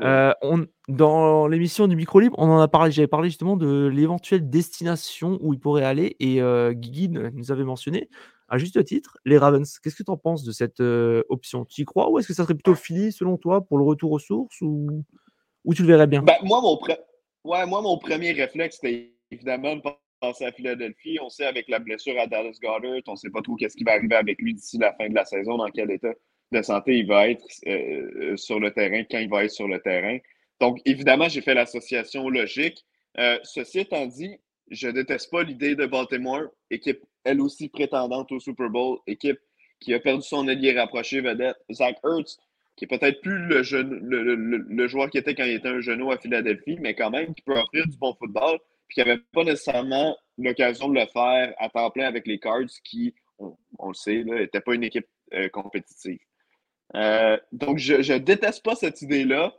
Euh, 0.00 0.32
on, 0.42 0.66
dans 0.88 1.46
l'émission 1.46 1.86
du 1.86 1.94
micro 1.94 2.18
libre, 2.18 2.36
on 2.38 2.48
en 2.48 2.60
a 2.60 2.68
parlé. 2.68 2.90
J'avais 2.90 3.06
parlé 3.06 3.28
justement 3.28 3.56
de 3.56 3.86
l'éventuelle 3.86 4.48
destination 4.50 5.38
où 5.40 5.52
il 5.52 5.60
pourrait 5.60 5.84
aller 5.84 6.16
et 6.18 6.42
euh, 6.42 6.72
Guigui 6.72 7.08
nous 7.08 7.52
avait 7.52 7.64
mentionné 7.64 8.08
à 8.48 8.58
juste 8.58 8.82
titre 8.84 9.18
les 9.24 9.38
Ravens. 9.38 9.78
Qu'est-ce 9.78 9.96
que 9.96 10.02
tu 10.02 10.10
en 10.10 10.16
penses 10.16 10.42
de 10.42 10.52
cette 10.52 10.80
euh, 10.80 11.22
option? 11.28 11.64
Tu 11.64 11.82
y 11.82 11.84
crois 11.84 12.10
ou 12.10 12.18
est-ce 12.18 12.28
que 12.28 12.34
ça 12.34 12.42
serait 12.42 12.54
plutôt 12.54 12.74
fini 12.74 13.12
selon 13.12 13.36
toi 13.36 13.64
pour 13.64 13.78
le 13.78 13.84
retour 13.84 14.10
aux 14.12 14.18
sources 14.18 14.60
ou, 14.60 15.04
ou 15.64 15.74
tu 15.74 15.82
le 15.82 15.88
verrais 15.88 16.08
bien? 16.08 16.22
Ben, 16.22 16.36
moi, 16.42 16.60
mon 16.60 16.78
ouais, 17.44 17.66
moi, 17.66 17.82
mon 17.82 17.98
premier 17.98 18.32
réflexe, 18.32 18.78
c'était 18.80 19.14
évidemment 19.30 19.76
de 19.76 19.82
penser 20.20 20.44
à 20.44 20.52
Philadelphie. 20.52 21.18
On 21.22 21.28
sait 21.28 21.46
avec 21.46 21.68
la 21.68 21.78
blessure 21.78 22.18
à 22.18 22.26
Dallas 22.26 22.58
Goddard, 22.60 23.00
on 23.06 23.12
ne 23.12 23.16
sait 23.16 23.30
pas 23.30 23.42
trop 23.42 23.54
qu'est-ce 23.54 23.76
qui 23.76 23.84
va 23.84 23.92
arriver 23.92 24.16
avec 24.16 24.38
lui 24.40 24.54
d'ici 24.54 24.78
la 24.78 24.92
fin 24.94 25.08
de 25.08 25.14
la 25.14 25.24
saison, 25.24 25.56
dans 25.56 25.70
quel 25.70 25.90
état 25.92 26.14
de 26.54 26.62
santé 26.62 26.98
il 26.98 27.06
va 27.06 27.28
être 27.28 27.44
euh, 27.66 28.32
euh, 28.32 28.36
sur 28.36 28.60
le 28.60 28.70
terrain, 28.70 29.02
quand 29.10 29.18
il 29.18 29.28
va 29.28 29.44
être 29.44 29.50
sur 29.50 29.68
le 29.68 29.80
terrain. 29.80 30.18
Donc, 30.60 30.80
évidemment, 30.84 31.28
j'ai 31.28 31.40
fait 31.40 31.54
l'association 31.54 32.28
logique. 32.28 32.84
Euh, 33.18 33.38
ceci 33.42 33.80
étant 33.80 34.06
dit, 34.06 34.38
je 34.70 34.88
déteste 34.88 35.30
pas 35.30 35.42
l'idée 35.42 35.74
de 35.74 35.86
Baltimore, 35.86 36.44
équipe 36.70 37.00
elle 37.24 37.40
aussi 37.40 37.68
prétendante 37.68 38.32
au 38.32 38.40
Super 38.40 38.68
Bowl, 38.70 38.98
équipe 39.06 39.38
qui 39.80 39.94
a 39.94 40.00
perdu 40.00 40.22
son 40.22 40.46
allié 40.48 40.78
rapproché 40.78 41.20
vedette, 41.20 41.56
Zach 41.72 41.96
Ertz, 42.04 42.38
qui 42.76 42.84
est 42.84 42.88
peut-être 42.88 43.20
plus 43.20 43.38
le, 43.38 43.62
le, 43.62 44.88
joueur 44.88 45.08
qui 45.10 45.18
était 45.18 45.34
quand 45.34 45.44
il 45.44 45.54
était 45.54 45.68
un 45.68 45.80
genou 45.80 46.10
à 46.10 46.18
Philadelphie, 46.18 46.76
mais 46.80 46.94
quand 46.94 47.10
même 47.10 47.34
qui 47.34 47.42
peut 47.42 47.56
offrir 47.56 47.86
du 47.86 47.96
bon 47.96 48.14
football, 48.14 48.58
puis 48.88 48.94
qui 48.94 49.00
n'avait 49.00 49.22
pas 49.32 49.44
nécessairement 49.44 50.16
l'occasion 50.38 50.88
de 50.88 50.98
le 50.98 51.06
faire 51.06 51.54
à 51.58 51.68
temps 51.68 51.90
plein 51.90 52.06
avec 52.06 52.26
les 52.26 52.38
Cards, 52.38 52.66
qui, 52.84 53.14
on, 53.38 53.56
le 53.88 53.94
sait, 53.94 54.24
n'étaient 54.24 54.60
pas 54.60 54.74
une 54.74 54.84
équipe 54.84 55.06
compétitive. 55.52 56.18
Euh, 56.94 57.36
donc, 57.52 57.78
je 57.78 58.12
ne 58.12 58.18
déteste 58.18 58.64
pas 58.64 58.74
cette 58.74 59.02
idée-là. 59.02 59.52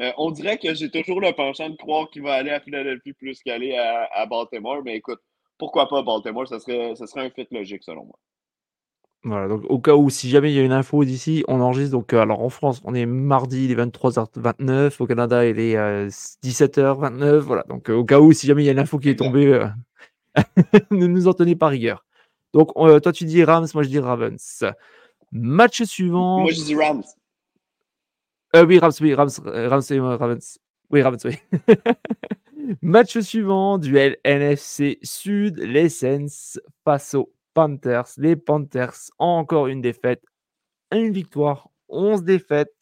Euh, 0.00 0.12
on 0.18 0.30
dirait 0.30 0.58
que 0.58 0.74
j'ai 0.74 0.90
toujours 0.90 1.20
le 1.20 1.32
penchant 1.32 1.70
de 1.70 1.76
croire 1.76 2.10
qu'il 2.10 2.22
va 2.22 2.34
aller 2.34 2.50
à 2.50 2.60
Philadelphie 2.60 3.14
plus 3.14 3.42
qu'aller 3.42 3.76
à, 3.76 4.26
Baltimore. 4.26 4.82
Mais 4.84 4.96
écoute, 4.96 5.20
pourquoi 5.58 5.88
pas 5.88 6.02
Baltimore? 6.02 6.46
Ce 6.46 6.58
serait, 6.58 6.94
serait 6.94 7.26
un 7.26 7.30
fit 7.30 7.46
logique 7.50 7.82
selon 7.82 8.04
moi. 8.04 8.18
Voilà, 9.24 9.48
donc 9.48 9.64
au 9.68 9.80
cas 9.80 9.96
où, 9.96 10.08
si 10.08 10.28
jamais 10.28 10.52
il 10.52 10.54
y 10.56 10.60
a 10.60 10.62
une 10.62 10.72
info 10.72 11.02
d'ici, 11.04 11.42
on 11.48 11.60
enregistre. 11.60 11.92
Donc, 11.92 12.12
euh, 12.12 12.20
alors 12.20 12.42
en 12.42 12.50
France, 12.50 12.80
on 12.84 12.94
est 12.94 13.06
mardi, 13.06 13.64
il 13.64 13.72
est 13.72 13.74
23h29. 13.74 14.96
Au 15.00 15.06
Canada, 15.06 15.44
il 15.46 15.58
est 15.58 15.74
17h29. 16.44 17.38
Voilà, 17.38 17.64
donc 17.68 17.88
au 17.88 18.04
cas 18.04 18.20
où, 18.20 18.32
si 18.32 18.46
jamais 18.46 18.62
il 18.62 18.66
y 18.66 18.68
a 18.68 18.72
une 18.72 18.78
info 18.78 18.98
qui 18.98 19.08
est 19.08 19.16
tombée, 19.16 19.66
ne 20.92 21.06
nous 21.06 21.26
en 21.26 21.32
tenez 21.32 21.56
pas 21.56 21.68
rigueur. 21.68 22.04
Donc, 22.52 22.72
toi, 22.74 23.12
tu 23.12 23.24
dis 23.24 23.42
Rams, 23.42 23.66
moi, 23.74 23.82
je 23.82 23.88
dis 23.88 23.98
Ravens. 23.98 24.64
Match 25.32 25.82
suivant. 25.82 26.40
Moi, 26.40 26.52
je 26.52 26.62
dis 26.62 26.74
Rams. 26.74 27.02
oui, 28.54 28.78
Rams, 28.78 28.92
oui, 29.00 29.14
Rams, 29.14 29.30
Rams 29.44 29.82
et 29.90 29.98
Ravens. 30.00 30.58
Oui, 30.90 31.02
Ravens, 31.02 31.24
oui. 31.24 31.36
Match 32.82 33.18
suivant, 33.18 33.78
duel 33.78 34.16
NFC 34.24 34.98
Sud, 35.02 35.58
les 35.58 35.88
Saints 35.88 36.58
face 36.84 37.14
aux 37.14 37.32
Panthers. 37.54 38.08
Les 38.16 38.36
Panthers 38.36 39.10
ont 39.18 39.38
encore 39.38 39.66
une 39.66 39.80
défaite, 39.80 40.22
une 40.92 41.12
victoire, 41.12 41.70
11 41.88 42.22
défaites. 42.22 42.72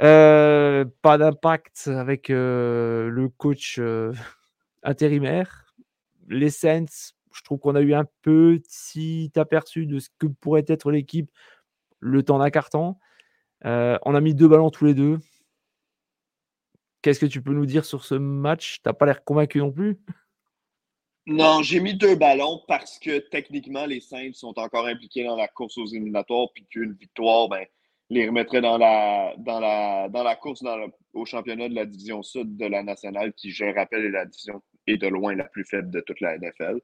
Euh, 0.00 0.84
pas 1.02 1.18
d'impact 1.18 1.88
avec 1.88 2.30
euh, 2.30 3.08
le 3.08 3.28
coach 3.28 3.78
euh, 3.78 4.12
intérimaire. 4.82 5.74
Les 6.28 6.50
Saints, 6.50 6.86
je 7.38 7.42
trouve 7.44 7.60
qu'on 7.60 7.76
a 7.76 7.80
eu 7.80 7.94
un 7.94 8.04
petit 8.22 9.30
aperçu 9.36 9.86
de 9.86 10.00
ce 10.00 10.08
que 10.18 10.26
pourrait 10.26 10.64
être 10.66 10.90
l'équipe 10.90 11.30
le 12.00 12.22
temps 12.22 12.38
d'un 12.38 12.50
carton. 12.50 12.96
on 13.64 14.14
a 14.14 14.20
mis 14.20 14.34
deux 14.34 14.48
ballons 14.48 14.70
tous 14.70 14.84
les 14.84 14.94
deux. 14.94 15.18
Qu'est-ce 17.02 17.20
que 17.20 17.26
tu 17.26 17.42
peux 17.42 17.52
nous 17.52 17.66
dire 17.66 17.84
sur 17.84 18.04
ce 18.04 18.16
match? 18.16 18.80
T'as 18.82 18.92
pas 18.92 19.06
l'air 19.06 19.22
convaincu 19.24 19.58
non 19.58 19.70
plus? 19.70 19.98
Non, 21.26 21.62
j'ai 21.62 21.78
mis 21.78 21.94
deux 21.94 22.16
ballons 22.16 22.62
parce 22.66 22.98
que 22.98 23.18
techniquement, 23.18 23.86
les 23.86 24.00
Saints 24.00 24.32
sont 24.32 24.58
encore 24.58 24.86
impliqués 24.86 25.24
dans 25.24 25.36
la 25.36 25.46
course 25.46 25.76
aux 25.78 25.86
éliminatoires, 25.86 26.48
puis 26.54 26.66
qu'une 26.66 26.94
victoire, 26.94 27.48
ben, 27.48 27.66
les 28.10 28.26
remettrait 28.26 28.62
dans 28.62 28.78
la, 28.78 29.34
dans 29.36 29.60
la, 29.60 30.08
dans 30.08 30.22
la 30.22 30.36
course 30.36 30.64
au 31.12 31.26
championnat 31.26 31.68
de 31.68 31.74
la 31.74 31.84
division 31.84 32.22
sud 32.22 32.56
de 32.56 32.66
la 32.66 32.82
nationale, 32.82 33.34
qui, 33.34 33.50
je 33.50 33.64
rappelle, 33.64 34.06
est 34.06 34.10
la 34.10 34.24
division 34.24 34.62
et 34.86 34.96
de 34.96 35.06
loin 35.06 35.34
la 35.34 35.44
plus 35.44 35.64
faible 35.64 35.90
de 35.90 36.00
toute 36.00 36.20
la 36.20 36.38
NFL. 36.38 36.80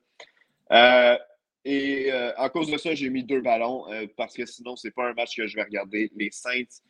Euh, 0.72 1.18
et 1.64 2.12
euh, 2.12 2.32
à 2.36 2.50
cause 2.50 2.70
de 2.70 2.76
ça, 2.76 2.94
j'ai 2.94 3.10
mis 3.10 3.24
deux 3.24 3.40
ballons 3.40 3.90
euh, 3.90 4.06
parce 4.16 4.34
que 4.34 4.44
sinon, 4.44 4.76
c'est 4.76 4.90
pas 4.90 5.08
un 5.08 5.14
match 5.14 5.36
que 5.36 5.46
je 5.46 5.56
vais 5.56 5.62
regarder. 5.62 6.10
Les 6.16 6.30
Saints 6.30 6.82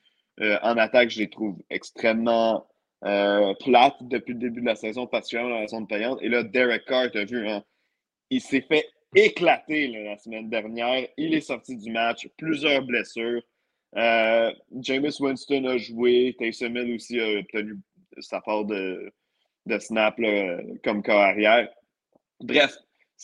en 0.62 0.76
attaque, 0.78 1.10
je 1.10 1.20
les 1.20 1.30
trouve 1.30 1.62
extrêmement 1.70 2.66
euh, 3.04 3.52
plate 3.60 3.96
depuis 4.00 4.32
le 4.32 4.38
début 4.38 4.62
de 4.62 4.66
la 4.66 4.76
saison, 4.76 5.06
particulièrement 5.06 5.54
dans 5.54 5.60
la 5.60 5.68
zone 5.68 5.86
payante. 5.86 6.18
Et 6.22 6.28
là, 6.30 6.42
Derek 6.42 6.86
Carr, 6.86 7.10
tu 7.10 7.18
as 7.18 7.24
vu, 7.26 7.46
hein, 7.46 7.62
il 8.30 8.40
s'est 8.40 8.62
fait 8.62 8.88
éclater 9.14 9.88
la 9.88 10.16
semaine 10.16 10.48
dernière. 10.48 11.06
Il 11.18 11.34
est 11.34 11.42
sorti 11.42 11.76
du 11.76 11.90
match, 11.90 12.26
plusieurs 12.38 12.82
blessures. 12.82 13.42
Euh, 13.96 14.50
James 14.76 15.12
Winston 15.20 15.66
a 15.66 15.76
joué, 15.76 16.34
Taysom 16.38 16.76
Hill 16.76 16.94
aussi 16.94 17.20
a 17.20 17.40
obtenu 17.40 17.78
sa 18.20 18.40
part 18.40 18.64
de, 18.64 19.12
snap 19.78 20.18
comme 20.82 21.02
corps 21.02 21.20
arrière. 21.20 21.68
Bref, 22.40 22.74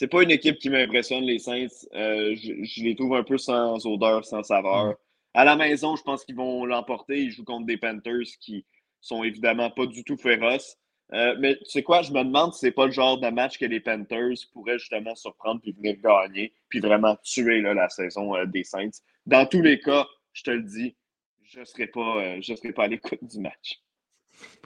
c'est 0.00 0.08
pas 0.08 0.22
une 0.22 0.30
équipe 0.30 0.58
qui 0.58 0.70
m'impressionne, 0.70 1.24
les 1.24 1.38
Saints. 1.38 1.86
Euh, 1.92 2.34
je, 2.34 2.82
les 2.82 2.96
trouve 2.96 3.14
un 3.16 3.22
peu 3.22 3.36
sans 3.36 3.84
odeur, 3.84 4.24
sans 4.24 4.42
saveur. 4.42 4.86
Mm. 4.86 4.94
À 5.34 5.44
la 5.44 5.56
maison, 5.56 5.94
je 5.94 6.02
pense 6.02 6.24
qu'ils 6.24 6.36
vont 6.36 6.64
l'emporter. 6.64 7.20
Ils 7.20 7.30
jouent 7.30 7.44
contre 7.44 7.66
des 7.66 7.76
Panthers 7.76 8.24
qui, 8.40 8.64
sont 9.02 9.22
évidemment 9.24 9.70
pas 9.70 9.84
du 9.84 10.02
tout 10.02 10.16
féroces. 10.16 10.78
Euh, 11.12 11.36
mais 11.38 11.56
tu 11.56 11.66
sais 11.66 11.82
quoi, 11.82 12.00
je 12.00 12.12
me 12.12 12.24
demande 12.24 12.54
si 12.54 12.60
c'est 12.60 12.70
pas 12.70 12.86
le 12.86 12.92
genre 12.92 13.20
de 13.20 13.28
match 13.28 13.58
que 13.58 13.66
les 13.66 13.80
Panthers 13.80 14.36
pourraient 14.54 14.78
justement 14.78 15.14
surprendre 15.14 15.60
puis 15.60 15.72
venir 15.72 15.96
gagner, 16.02 16.54
puis 16.70 16.80
vraiment 16.80 17.16
tuer 17.22 17.60
la 17.60 17.90
saison 17.90 18.34
euh, 18.36 18.46
des 18.46 18.64
Saints. 18.64 19.02
Dans 19.26 19.44
tous 19.44 19.60
les 19.60 19.80
cas, 19.80 20.06
je 20.32 20.44
te 20.44 20.50
le 20.50 20.62
dis, 20.62 20.96
je 21.42 21.60
ne 21.60 21.64
serai 21.66 21.88
pas, 21.88 22.40
serai 22.40 22.72
pas 22.72 22.84
à 22.84 22.88
l'écoute 22.88 23.22
du 23.22 23.38
match. 23.38 23.80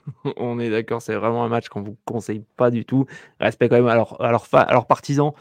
On 0.37 0.59
est 0.59 0.69
d'accord, 0.69 1.01
c'est 1.01 1.15
vraiment 1.15 1.43
un 1.43 1.49
match 1.49 1.69
qu'on 1.69 1.81
vous 1.81 1.97
conseille 2.05 2.43
pas 2.57 2.71
du 2.71 2.85
tout. 2.85 3.05
Respect 3.39 3.69
quand 3.69 3.81
même 3.81 3.87
à 3.87 3.95
leurs 4.71 4.87
partisans. 4.87 5.33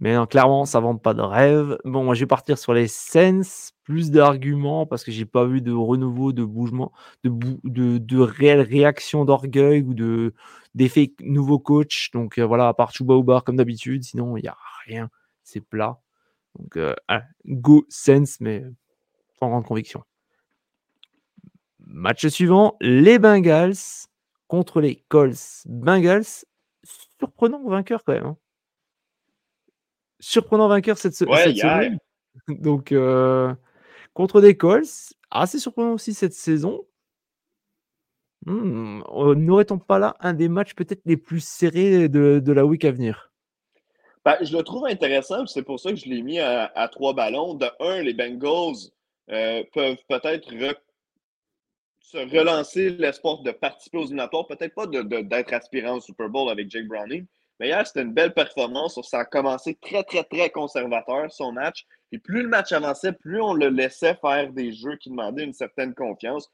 Mais 0.00 0.14
clairement, 0.30 0.64
ça 0.64 0.78
ne 0.78 0.84
vend 0.84 0.96
pas 0.96 1.12
de 1.14 1.22
rêve. 1.22 1.76
Bon, 1.84 2.04
moi, 2.04 2.14
je 2.14 2.20
vais 2.20 2.26
partir 2.26 2.56
sur 2.56 2.72
les 2.72 2.86
Sens, 2.86 3.72
plus 3.82 4.10
d'arguments, 4.12 4.86
parce 4.86 5.02
que 5.02 5.10
j'ai 5.10 5.24
pas 5.24 5.44
vu 5.44 5.60
de 5.60 5.72
renouveau, 5.72 6.32
de 6.32 6.44
bougement, 6.44 6.92
de, 7.24 8.20
réelle 8.20 8.60
réaction 8.60 9.24
d'orgueil 9.24 9.82
ou 9.82 9.94
de 9.94 10.34
d'effet 10.74 11.12
nouveau 11.20 11.58
coach. 11.58 12.10
Donc 12.12 12.38
euh, 12.38 12.46
voilà, 12.46 12.68
à 12.68 12.74
part 12.74 12.92
Chouba 12.92 13.40
comme 13.44 13.56
d'habitude, 13.56 14.04
sinon 14.04 14.36
il 14.36 14.42
n'y 14.42 14.48
a 14.48 14.56
rien. 14.86 15.10
C'est 15.42 15.60
plat. 15.60 15.98
Donc 16.58 16.76
euh, 16.76 16.94
go 17.46 17.84
Sens, 17.88 18.38
mais 18.40 18.64
sans 19.40 19.48
grande 19.48 19.64
conviction. 19.64 20.04
Match 21.88 22.26
suivant, 22.28 22.76
les 22.80 23.18
Bengals 23.18 24.06
contre 24.46 24.80
les 24.80 25.04
Colts. 25.08 25.64
Bengals, 25.66 26.44
surprenant 27.18 27.66
vainqueur 27.68 28.04
quand 28.04 28.12
même. 28.12 28.26
Hein 28.26 28.36
surprenant 30.20 30.68
vainqueur 30.68 30.98
cette, 30.98 31.14
semaine. 31.14 31.98
Donc, 32.48 32.92
euh, 32.92 33.54
contre 34.14 34.40
des 34.40 34.56
Colts, 34.56 35.14
assez 35.30 35.58
surprenant 35.58 35.92
aussi 35.92 36.14
cette 36.14 36.34
saison. 36.34 36.84
Hmm, 38.46 39.02
n'aurait-on 39.36 39.78
pas 39.78 39.98
là 39.98 40.16
un 40.20 40.32
des 40.32 40.48
matchs 40.48 40.74
peut-être 40.74 41.02
les 41.04 41.16
plus 41.16 41.44
serrés 41.44 42.08
de, 42.08 42.52
la 42.52 42.64
week 42.64 42.84
à 42.84 42.92
venir? 42.92 43.32
Ben, 44.24 44.36
Je 44.40 44.56
le 44.56 44.62
trouve 44.62 44.86
intéressant, 44.86 45.46
c'est 45.46 45.62
pour 45.62 45.80
ça 45.80 45.90
que 45.90 45.96
je 45.96 46.08
l'ai 46.08 46.22
mis 46.22 46.38
à, 46.38 46.88
trois 46.92 47.14
ballons. 47.14 47.54
De 47.54 47.66
un, 47.80 48.02
les 48.02 48.14
Bengals 48.14 48.76
euh, 49.30 49.64
peuvent 49.72 49.98
peut-être 50.08 50.52
se 52.10 52.16
relancer 52.16 52.90
l'espoir 52.90 53.42
de 53.42 53.50
participer 53.50 53.98
aux 53.98 54.04
éliminatoires, 54.04 54.46
peut-être 54.46 54.74
pas 54.74 54.86
d'être 54.86 55.52
aspirant 55.52 55.96
au 55.96 56.00
Super 56.00 56.30
Bowl 56.30 56.48
avec 56.48 56.70
Jake 56.70 56.88
Browning, 56.88 57.26
mais 57.60 57.68
hier, 57.68 57.86
c'était 57.86 58.02
une 58.02 58.14
belle 58.14 58.32
performance. 58.32 58.98
Ça 59.02 59.20
a 59.20 59.24
commencé 59.24 59.76
très, 59.82 60.02
très, 60.04 60.24
très 60.24 60.48
conservateur, 60.48 61.30
son 61.30 61.52
match. 61.52 61.86
Et 62.12 62.18
plus 62.18 62.42
le 62.42 62.48
match 62.48 62.72
avançait, 62.72 63.12
plus 63.12 63.42
on 63.42 63.52
le 63.52 63.68
laissait 63.68 64.14
faire 64.14 64.52
des 64.52 64.72
jeux 64.72 64.96
qui 64.96 65.10
demandaient 65.10 65.44
une 65.44 65.52
certaine 65.52 65.92
confiance. 65.92 66.48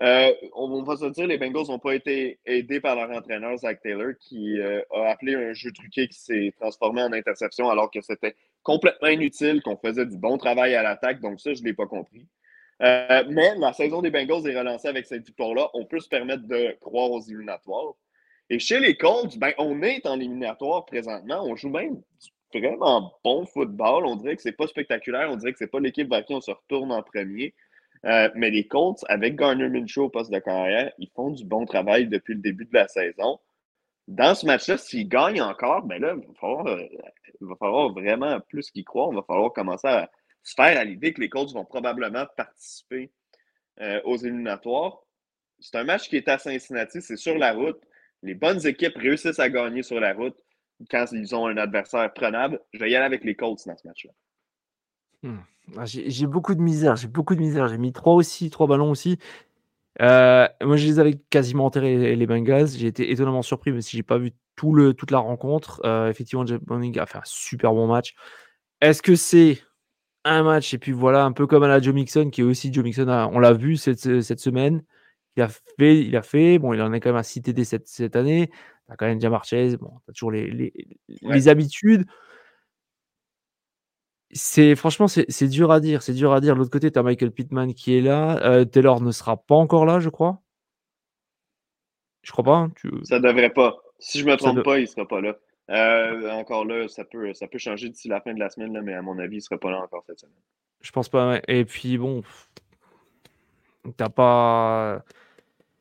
Euh, 0.00 0.32
on 0.54 0.82
va 0.82 0.96
se 0.96 1.06
dire, 1.06 1.26
les 1.26 1.38
Bengals 1.38 1.66
n'ont 1.68 1.78
pas 1.78 1.94
été 1.94 2.38
aidés 2.46 2.80
par 2.80 2.94
leur 2.94 3.10
entraîneur, 3.10 3.56
Zach 3.58 3.80
Taylor, 3.82 4.12
qui 4.20 4.58
euh, 4.60 4.80
a 4.94 5.10
appelé 5.10 5.34
un 5.34 5.52
jeu 5.52 5.72
truqué 5.72 6.08
qui 6.08 6.18
s'est 6.18 6.54
transformé 6.58 7.02
en 7.02 7.12
interception 7.12 7.68
alors 7.68 7.90
que 7.90 8.00
c'était 8.00 8.34
complètement 8.62 9.08
inutile, 9.08 9.62
qu'on 9.62 9.76
faisait 9.76 10.06
du 10.06 10.16
bon 10.16 10.38
travail 10.38 10.74
à 10.74 10.82
l'attaque. 10.82 11.20
Donc, 11.20 11.40
ça, 11.40 11.52
je 11.52 11.62
ne 11.62 11.66
l'ai 11.66 11.74
pas 11.74 11.86
compris. 11.86 12.26
Euh, 12.82 13.24
mais 13.28 13.54
la 13.56 13.72
saison 13.72 14.00
des 14.00 14.10
Bengals 14.10 14.48
est 14.48 14.58
relancée 14.58 14.88
avec 14.88 15.06
cette 15.06 15.26
victoire-là. 15.26 15.68
On 15.74 15.84
peut 15.84 16.00
se 16.00 16.08
permettre 16.08 16.46
de 16.46 16.76
croire 16.80 17.10
aux 17.10 17.20
éliminatoires. 17.20 17.94
Et 18.48 18.58
chez 18.58 18.80
les 18.80 18.96
Colts, 18.96 19.38
ben, 19.38 19.52
on 19.58 19.82
est 19.82 20.06
en 20.06 20.18
éliminatoire 20.18 20.86
présentement. 20.86 21.44
On 21.44 21.56
joue 21.56 21.68
même 21.68 22.02
vraiment 22.52 23.12
bon 23.22 23.46
football. 23.46 24.06
On 24.06 24.16
dirait 24.16 24.36
que 24.36 24.42
c'est 24.42 24.52
pas 24.52 24.66
spectaculaire. 24.66 25.30
On 25.30 25.36
dirait 25.36 25.52
que 25.52 25.58
c'est 25.58 25.70
pas 25.70 25.80
l'équipe 25.80 26.08
vers 26.08 26.24
qui 26.24 26.34
on 26.34 26.40
se 26.40 26.50
retourne 26.50 26.90
en 26.90 27.02
premier. 27.02 27.54
Euh, 28.06 28.30
mais 28.34 28.50
les 28.50 28.66
Colts, 28.66 29.04
avec 29.08 29.36
Garner 29.36 29.68
Minshew 29.68 30.04
au 30.04 30.08
poste 30.08 30.32
de 30.32 30.38
carrière, 30.38 30.90
ils 30.98 31.10
font 31.14 31.30
du 31.30 31.44
bon 31.44 31.66
travail 31.66 32.08
depuis 32.08 32.34
le 32.34 32.40
début 32.40 32.64
de 32.64 32.74
la 32.74 32.88
saison. 32.88 33.38
Dans 34.08 34.34
ce 34.34 34.46
match-là, 34.46 34.78
s'ils 34.78 35.08
gagnent 35.08 35.42
encore, 35.42 35.82
ben 35.82 36.00
là, 36.00 36.14
il 36.16 36.26
va 36.26 36.34
falloir, 36.40 36.66
euh, 36.66 36.82
il 37.40 37.46
va 37.46 37.54
falloir 37.56 37.92
vraiment 37.92 38.40
plus 38.40 38.70
qu'ils 38.70 38.84
croient. 38.84 39.10
Il 39.12 39.16
va 39.16 39.22
falloir 39.22 39.52
commencer 39.52 39.86
à 39.86 40.10
se 40.42 40.60
à 40.60 40.84
l'idée 40.84 41.12
que 41.12 41.20
les 41.20 41.28
Colts 41.28 41.52
vont 41.52 41.64
probablement 41.64 42.26
participer 42.36 43.10
euh, 43.80 44.00
aux 44.04 44.16
éliminatoires. 44.16 45.00
C'est 45.58 45.76
un 45.76 45.84
match 45.84 46.08
qui 46.08 46.16
est 46.16 46.28
à 46.28 46.38
Cincinnati, 46.38 47.02
c'est 47.02 47.16
sur 47.16 47.36
la 47.36 47.52
route 47.52 47.80
les 48.22 48.34
bonnes 48.34 48.64
équipes 48.66 48.96
réussissent 48.96 49.38
à 49.38 49.48
gagner 49.48 49.82
sur 49.82 50.00
la 50.00 50.12
route 50.12 50.36
quand 50.90 51.06
ils 51.12 51.34
ont 51.34 51.46
un 51.46 51.56
adversaire 51.56 52.12
prenable. 52.12 52.60
Je 52.72 52.78
vais 52.78 52.90
y 52.90 52.96
aller 52.96 53.06
avec 53.06 53.24
les 53.24 53.34
Colts 53.34 53.66
dans 53.66 53.76
ce 53.76 53.86
match-là. 53.86 54.12
Hmm. 55.22 55.38
Ah, 55.76 55.84
j'ai 55.84 56.26
beaucoup 56.26 56.54
de 56.54 56.60
misère, 56.60 56.96
j'ai 56.96 57.08
beaucoup 57.08 57.34
de 57.34 57.40
misère. 57.40 57.68
J'ai 57.68 57.78
mis 57.78 57.92
trois 57.92 58.14
aussi, 58.14 58.50
trois 58.50 58.66
ballons 58.66 58.90
aussi. 58.90 59.18
Euh, 60.00 60.48
moi, 60.62 60.76
je 60.76 60.86
les 60.86 60.98
avais 60.98 61.14
quasiment 61.30 61.66
enterrés 61.66 62.16
les 62.16 62.26
Bengals. 62.26 62.68
J'ai 62.68 62.86
été 62.86 63.10
étonnamment 63.12 63.42
surpris, 63.42 63.70
même 63.70 63.82
si 63.82 63.96
j'ai 63.96 64.02
pas 64.02 64.18
vu 64.18 64.32
tout 64.56 64.72
le, 64.72 64.94
toute 64.94 65.10
la 65.10 65.18
rencontre. 65.18 65.80
Euh, 65.84 66.08
effectivement, 66.08 66.44
Jeff 66.46 66.60
a 66.68 67.06
fait 67.06 67.18
un 67.18 67.22
super 67.24 67.72
bon 67.72 67.86
match. 67.86 68.14
Est-ce 68.80 69.02
que 69.02 69.14
c'est 69.14 69.62
un 70.24 70.42
match 70.42 70.74
et 70.74 70.78
puis 70.78 70.92
voilà, 70.92 71.24
un 71.24 71.32
peu 71.32 71.46
comme 71.46 71.62
à 71.62 71.68
la 71.68 71.80
Joe 71.80 71.94
Mixon, 71.94 72.30
qui 72.30 72.42
est 72.42 72.44
aussi 72.44 72.72
Joe 72.72 72.84
Mixon, 72.84 73.08
on 73.08 73.38
l'a 73.38 73.52
vu 73.52 73.76
cette, 73.76 74.22
cette 74.22 74.40
semaine. 74.40 74.82
Il 75.36 75.42
a 75.42 75.48
fait, 75.48 76.00
il 76.00 76.16
a 76.16 76.22
fait. 76.22 76.58
Bon, 76.58 76.72
il 76.74 76.82
en 76.82 76.92
est 76.92 77.00
quand 77.00 77.10
même 77.10 77.16
à 77.16 77.22
6 77.22 77.42
TD 77.42 77.64
cette, 77.64 77.88
cette 77.88 78.16
année. 78.16 78.48
Tu 78.48 78.92
as 78.92 78.96
quand 78.96 79.06
même 79.06 79.20
Jamarchez. 79.20 79.76
Bon, 79.76 79.92
tu 80.04 80.10
as 80.10 80.12
toujours 80.12 80.32
les, 80.32 80.50
les, 80.50 80.72
les 81.22 81.48
habitudes. 81.48 82.06
C'est 84.32 84.76
franchement, 84.76 85.08
c'est 85.08 85.48
dur 85.48 85.72
à 85.72 85.80
dire. 85.80 86.02
C'est 86.02 86.14
dur 86.14 86.32
à 86.32 86.40
dire. 86.40 86.54
De 86.54 86.58
l'autre 86.58 86.70
côté, 86.70 86.90
tu 86.90 86.98
as 86.98 87.02
Michael 87.02 87.32
Pittman 87.32 87.74
qui 87.74 87.96
est 87.96 88.00
là. 88.00 88.38
Euh, 88.44 88.64
Taylor 88.64 89.00
ne 89.00 89.10
sera 89.12 89.36
pas 89.36 89.56
encore 89.56 89.86
là, 89.86 89.98
je 90.00 90.08
crois. 90.08 90.40
Je 92.22 92.32
crois 92.32 92.44
pas. 92.44 92.56
Hein, 92.56 92.72
tu... 92.76 92.90
Ça 93.04 93.18
devrait 93.18 93.50
pas. 93.50 93.78
Si 93.98 94.20
je 94.20 94.26
me 94.26 94.36
trompe 94.36 94.62
pas, 94.62 94.78
il 94.78 94.86
sera 94.86 95.06
pas 95.06 95.20
là. 95.20 95.36
Euh, 95.70 96.30
encore 96.30 96.64
là, 96.64 96.88
ça 96.88 97.04
peut, 97.04 97.32
ça 97.32 97.46
peut 97.46 97.58
changer 97.58 97.88
d'ici 97.88 98.08
la 98.08 98.20
fin 98.20 98.34
de 98.34 98.40
la 98.40 98.50
semaine, 98.50 98.72
là, 98.72 98.82
mais 98.82 98.94
à 98.94 99.02
mon 99.02 99.18
avis, 99.18 99.36
il 99.36 99.42
sera 99.42 99.58
pas 99.58 99.70
là 99.70 99.80
encore 99.80 100.04
cette 100.06 100.18
semaine. 100.18 100.34
Je 100.80 100.90
pense 100.90 101.08
pas. 101.08 101.40
Et 101.46 101.64
puis 101.64 101.98
bon, 101.98 102.22
t'as 103.96 104.08
pas 104.08 105.04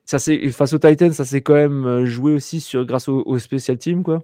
ça 0.05 0.17
face 0.17 0.73
aux 0.73 0.79
Titans, 0.79 1.13
ça 1.13 1.23
s'est 1.25 1.41
quand 1.41 1.53
même 1.53 1.85
euh, 1.85 2.05
joué 2.05 2.33
aussi 2.33 2.61
sur 2.61 2.83
grâce 2.85 3.07
au, 3.07 3.21
au, 3.27 3.37
special 3.37 3.77
team 3.77 4.03
quoi. 4.03 4.23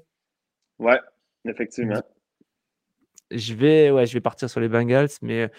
Ouais, 0.80 1.00
effectivement. 1.46 2.02
Je 3.30 3.54
vais, 3.54 3.92
ouais, 3.92 4.06
je 4.06 4.14
vais 4.14 4.22
partir 4.22 4.50
sur 4.50 4.60
les 4.60 4.68
Bengals, 4.68 5.10
mais 5.22 5.50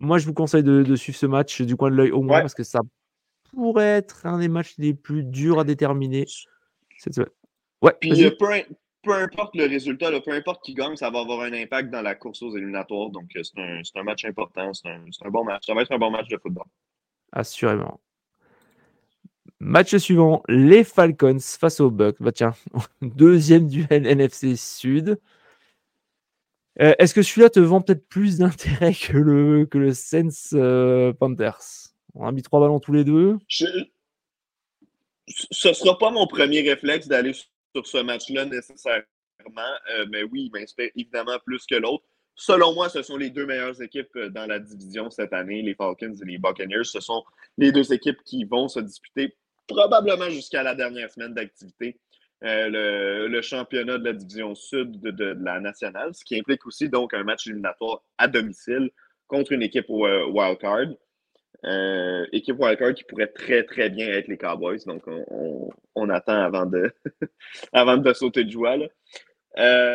moi, 0.00 0.16
je 0.16 0.26
vous 0.26 0.32
conseille 0.32 0.62
de, 0.62 0.96
suivre 0.96 1.18
ce 1.18 1.26
match 1.26 1.60
du 1.60 1.76
coin 1.76 1.90
de 1.90 1.96
l'œil 1.96 2.10
au 2.10 2.22
moins 2.22 2.40
parce 2.40 2.54
que 2.54 2.64
ça 2.64 2.80
pourrait 3.52 3.98
être 3.98 4.24
un 4.26 4.38
des 4.38 4.48
matchs 4.48 4.74
les 4.78 4.94
plus 4.94 5.22
durs 5.22 5.60
à 5.60 5.64
déterminer. 5.64 6.24
Ouais, 7.82 7.92
Puis 8.00 8.30
peu, 8.38 8.46
importe 9.08 9.56
le 9.56 9.66
résultat, 9.66 10.20
peu 10.20 10.32
importe 10.32 10.64
qui 10.64 10.74
gagne, 10.74 10.96
ça 10.96 11.10
va 11.10 11.20
avoir 11.20 11.40
un 11.40 11.52
impact 11.52 11.90
dans 11.90 12.02
la 12.02 12.14
course 12.14 12.42
aux 12.42 12.56
éliminatoires. 12.56 13.10
Donc, 13.10 13.30
c'est 13.34 13.58
un, 13.58 13.80
un, 13.94 14.02
match 14.02 14.24
important. 14.24 14.72
C'est 14.74 14.88
un, 14.88 15.04
un, 15.24 15.30
bon 15.30 15.44
match. 15.44 15.66
Ça 15.66 15.74
va 15.74 15.82
être 15.82 15.92
un 15.92 15.98
bon 15.98 16.10
match 16.10 16.28
de 16.28 16.36
football. 16.36 16.66
Assurément. 17.32 18.00
Match 19.58 19.96
suivant, 19.96 20.42
les 20.48 20.84
Falcons 20.84 21.38
face 21.38 21.80
aux 21.80 21.90
Bucks. 21.90 22.16
Bah 22.20 22.32
tiens, 22.32 22.54
deuxième 23.02 23.68
duel 23.68 24.06
NFC 24.06 24.56
Sud. 24.56 25.18
Euh, 26.80 26.94
est-ce 26.98 27.12
que 27.12 27.22
celui-là 27.22 27.50
te 27.50 27.60
vend 27.60 27.82
peut-être 27.82 28.08
plus 28.08 28.38
d'intérêt 28.38 28.94
que 28.94 29.18
le, 29.18 29.66
que 29.66 29.76
le 29.76 29.92
Saints 29.92 30.54
euh, 30.54 31.12
Panthers? 31.12 31.90
On 32.14 32.26
a 32.26 32.32
mis 32.32 32.42
trois 32.42 32.60
ballons 32.60 32.80
tous 32.80 32.92
les 32.92 33.04
deux. 33.04 33.38
Ce 33.48 33.66
ne 35.68 35.72
sera 35.72 35.98
pas 35.98 36.10
mon 36.10 36.26
premier 36.26 36.62
réflexe 36.62 37.06
d'aller 37.06 37.34
sur 37.74 37.86
ce 37.86 37.98
match-là 37.98 38.44
nécessairement, 38.44 39.04
euh, 39.56 40.06
mais 40.10 40.22
oui, 40.24 40.50
il 40.52 40.52
m'inspire 40.52 40.90
évidemment 40.96 41.38
plus 41.44 41.64
que 41.66 41.76
l'autre. 41.76 42.04
Selon 42.34 42.72
moi, 42.74 42.88
ce 42.88 43.02
sont 43.02 43.16
les 43.16 43.30
deux 43.30 43.44
meilleures 43.44 43.80
équipes 43.82 44.16
dans 44.30 44.46
la 44.46 44.58
division 44.58 45.10
cette 45.10 45.32
année, 45.32 45.62
les 45.62 45.74
Falcons 45.74 46.14
et 46.14 46.24
les 46.24 46.38
Buccaneers. 46.38 46.84
Ce 46.84 47.00
sont 47.00 47.22
les 47.58 47.70
deux 47.70 47.92
équipes 47.92 48.22
qui 48.24 48.44
vont 48.44 48.68
se 48.68 48.80
disputer 48.80 49.34
probablement 49.70 50.30
jusqu'à 50.30 50.62
la 50.62 50.74
dernière 50.74 51.10
semaine 51.10 51.34
d'activité, 51.34 51.98
euh, 52.42 53.28
le, 53.28 53.42
championnat 53.42 53.98
de 53.98 54.04
la 54.04 54.12
division 54.12 54.54
sud 54.54 55.00
de, 55.00 55.36
la 55.40 55.60
nationale, 55.60 56.14
ce 56.14 56.24
qui 56.24 56.38
implique 56.38 56.66
aussi 56.66 56.88
donc 56.88 57.14
un 57.14 57.22
match 57.22 57.46
éliminatoire 57.46 58.02
à 58.18 58.28
domicile 58.28 58.90
contre 59.26 59.52
une 59.52 59.62
équipe 59.62 59.90
euh, 59.90 60.26
wildcard. 60.26 60.88
Euh, 61.66 62.26
équipe 62.32 62.58
wildcard 62.58 62.94
qui 62.94 63.04
pourrait 63.04 63.26
très 63.26 63.64
très 63.64 63.90
bien 63.90 64.08
être 64.08 64.28
les 64.28 64.38
Cowboys. 64.38 64.78
Donc 64.86 65.02
on, 65.06 66.08
attend 66.08 66.42
avant 66.42 66.64
de, 66.64 66.90
avant 67.72 67.98
de 67.98 68.12
sauter 68.14 68.44
de 68.44 68.50
joie. 68.50 68.78
personnellement, 69.54 69.94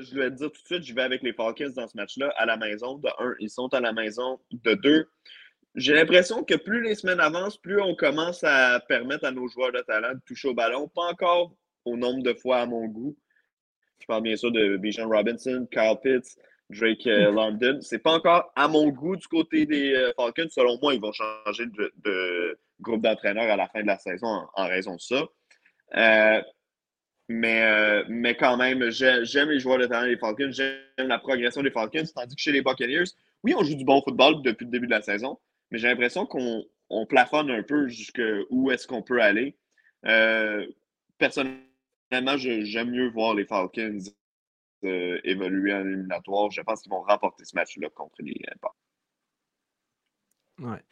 je 0.00 0.14
vais 0.14 0.30
te 0.30 0.36
dire 0.36 0.50
tout 0.50 0.62
de 0.62 0.66
suite, 0.66 0.82
je 0.84 0.94
vais 0.94 1.02
avec 1.02 1.22
les 1.22 1.34
Falcons 1.34 1.72
dans 1.76 1.86
ce 1.86 1.96
match-là 1.96 2.32
à 2.36 2.46
la 2.46 2.56
maison. 2.56 2.96
De 2.96 3.08
un, 3.18 3.34
ils 3.38 3.50
sont 3.50 3.72
à 3.74 3.80
la 3.80 3.92
maison. 3.92 4.40
De 4.50 4.74
deux, 4.74 5.08
j'ai 5.74 5.92
l'impression 5.94 6.42
que 6.42 6.54
plus 6.54 6.82
les 6.82 6.94
semaines 6.94 7.20
avancent, 7.20 7.58
plus 7.58 7.80
on 7.80 7.94
commence 7.94 8.42
à 8.44 8.80
permettre 8.88 9.26
à 9.26 9.30
nos 9.30 9.46
joueurs 9.48 9.72
de 9.72 9.80
talent 9.80 10.14
de 10.14 10.20
toucher 10.26 10.48
au 10.48 10.54
ballon. 10.54 10.88
Pas 10.88 11.02
encore 11.02 11.54
au 11.84 11.96
nombre 11.96 12.22
de 12.22 12.32
fois 12.34 12.60
à 12.60 12.66
mon 12.66 12.86
goût. 12.86 13.16
Je 14.00 14.06
parle 14.06 14.22
bien 14.22 14.36
sûr 14.36 14.50
de 14.50 14.76
Bijan 14.76 15.08
Robinson, 15.08 15.66
Kyle 15.70 15.96
Pitts, 16.02 16.38
Drake 16.70 17.06
euh, 17.06 17.30
mm. 17.30 17.34
London. 17.34 17.78
C'est 17.80 17.98
pas 17.98 18.12
encore 18.12 18.52
à 18.56 18.68
mon 18.68 18.88
goût 18.88 19.16
du 19.16 19.26
côté 19.28 19.66
des 19.66 19.94
euh, 19.94 20.12
Falcons. 20.16 20.48
Selon 20.50 20.78
moi, 20.80 20.94
ils 20.94 21.00
vont 21.00 21.12
changer 21.12 21.66
de, 21.66 22.58
groupe 22.80 23.02
d'entraîneurs 23.02 23.50
à 23.50 23.56
la 23.56 23.68
fin 23.68 23.82
de 23.82 23.86
la 23.86 23.98
saison 23.98 24.46
en, 24.54 24.66
raison 24.66 24.96
de 24.96 25.00
ça. 25.00 25.24
Euh, 25.96 26.42
mais, 27.30 28.04
mais 28.08 28.34
quand 28.36 28.56
même, 28.56 28.88
j'aime 28.90 29.50
les 29.50 29.58
joueurs 29.58 29.78
de 29.78 29.84
talent 29.84 30.06
des 30.06 30.16
Falcons, 30.16 30.50
j'aime 30.50 30.78
la 30.96 31.18
progression 31.18 31.62
des 31.62 31.70
Falcons, 31.70 32.04
tandis 32.14 32.34
que 32.34 32.40
chez 32.40 32.52
les 32.52 32.62
Buccaneers, 32.62 33.04
oui, 33.44 33.54
on 33.54 33.62
joue 33.62 33.74
du 33.74 33.84
bon 33.84 34.00
football 34.02 34.42
depuis 34.42 34.64
le 34.64 34.70
début 34.70 34.86
de 34.86 34.92
la 34.92 35.02
saison, 35.02 35.38
mais 35.70 35.78
j'ai 35.78 35.88
l'impression 35.88 36.24
qu'on 36.24 37.06
plafonne 37.06 37.50
un 37.50 37.62
peu 37.62 37.86
jusqu'où 37.88 38.70
est-ce 38.70 38.86
qu'on 38.86 39.02
peut 39.02 39.20
aller. 39.20 39.56
Euh, 40.06 40.66
personnellement, 41.18 42.36
j'aime 42.36 42.90
mieux 42.90 43.08
voir 43.10 43.34
les 43.34 43.44
Falcons 43.44 43.98
euh, 44.84 45.18
évoluer 45.24 45.74
en 45.74 45.86
éliminatoire. 45.86 46.50
Je 46.50 46.60
pense 46.62 46.82
qu'ils 46.82 46.90
vont 46.90 47.02
remporter 47.02 47.44
ce 47.44 47.54
match-là 47.56 47.88
contre 47.90 48.16
les 48.20 48.40
Bucks. 48.62 48.72
Ouais. 50.60 50.82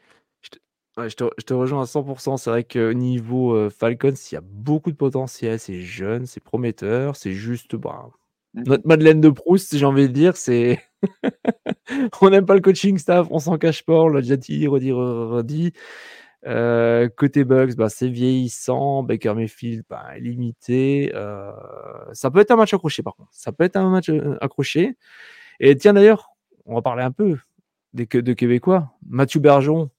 Je 0.43 1.15
te, 1.15 1.25
je, 1.39 1.45
te, 1.45 1.55
rejoins 1.55 1.83
à 1.83 1.85
100%. 1.85 2.37
C'est 2.37 2.51
vrai 2.51 2.65
qu'au 2.65 2.95
niveau 2.95 3.55
euh, 3.55 3.71
Falcons, 3.71 4.15
il 4.31 4.35
y 4.35 4.39
a 4.39 4.43
beaucoup 4.43 4.91
de 4.91 4.97
potentiel. 4.97 5.59
C'est 5.59 5.83
jeune, 5.83 6.27
c'est 6.27 6.41
prometteur. 6.41 7.17
C'est 7.17 7.33
juste 7.33 7.77
bah, 7.77 8.09
mmh 8.55 8.63
notre 8.65 8.87
Madeleine 8.87 9.21
de 9.21 9.29
Proust, 9.29 9.77
j'ai 9.77 9.85
envie 9.85 10.09
de 10.09 10.13
dire. 10.13 10.37
C'est 10.37 10.81
on 12.23 12.31
n'aime 12.31 12.47
pas 12.47 12.55
le 12.55 12.63
coaching 12.63 12.97
staff, 12.97 13.27
on 13.31 13.39
s'en 13.39 13.59
cache 13.59 13.85
pas, 13.85 14.01
on 14.01 14.09
l'a 14.09 14.23
déjà 14.23 14.37
dit, 14.39 14.67
redit, 14.67 14.93
redit. 14.93 15.73
Euh, 16.47 17.09
côté 17.09 17.45
Bugs, 17.45 17.75
bah, 17.77 17.89
c'est 17.89 18.09
vieillissant. 18.09 19.03
Baker 19.03 19.35
Mayfield, 19.35 19.85
bah, 19.89 20.07
limité. 20.19 21.11
Euh, 21.15 21.53
ça 22.13 22.31
peut 22.31 22.41
être 22.41 22.51
un 22.51 22.57
match 22.57 22.73
accroché, 22.73 23.03
par 23.03 23.17
contre. 23.17 23.31
Ça 23.33 23.53
peut 23.53 23.65
être 23.65 23.77
un 23.77 23.91
match 23.91 24.09
euh, 24.11 24.37
accroché. 24.41 24.97
Et 25.61 25.77
tiens, 25.77 25.93
d'ailleurs, 25.93 26.31
on 26.65 26.75
va 26.75 26.83
parler 26.83 27.03
un 27.03 27.11
peu 27.11 27.37
des, 27.93 28.07
de 28.07 28.33
Québécois. 28.33 28.93
Mathieu 29.09 29.41
Bergeron. 29.41 29.91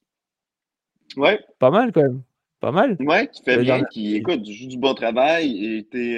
Ouais. 1.15 1.39
Pas 1.59 1.71
mal, 1.71 1.91
quand 1.91 2.03
même. 2.03 2.21
Pas 2.59 2.71
mal. 2.71 2.97
Ouais, 2.99 3.27
qui 3.27 3.43
fait 3.43 3.61
bien, 3.61 3.83
qui 3.83 4.15
écoute, 4.15 4.43
joue 4.49 4.67
du 4.67 4.77
bon 4.77 4.95
travail. 4.95 5.51
Il 5.51 5.77
était 5.77 6.17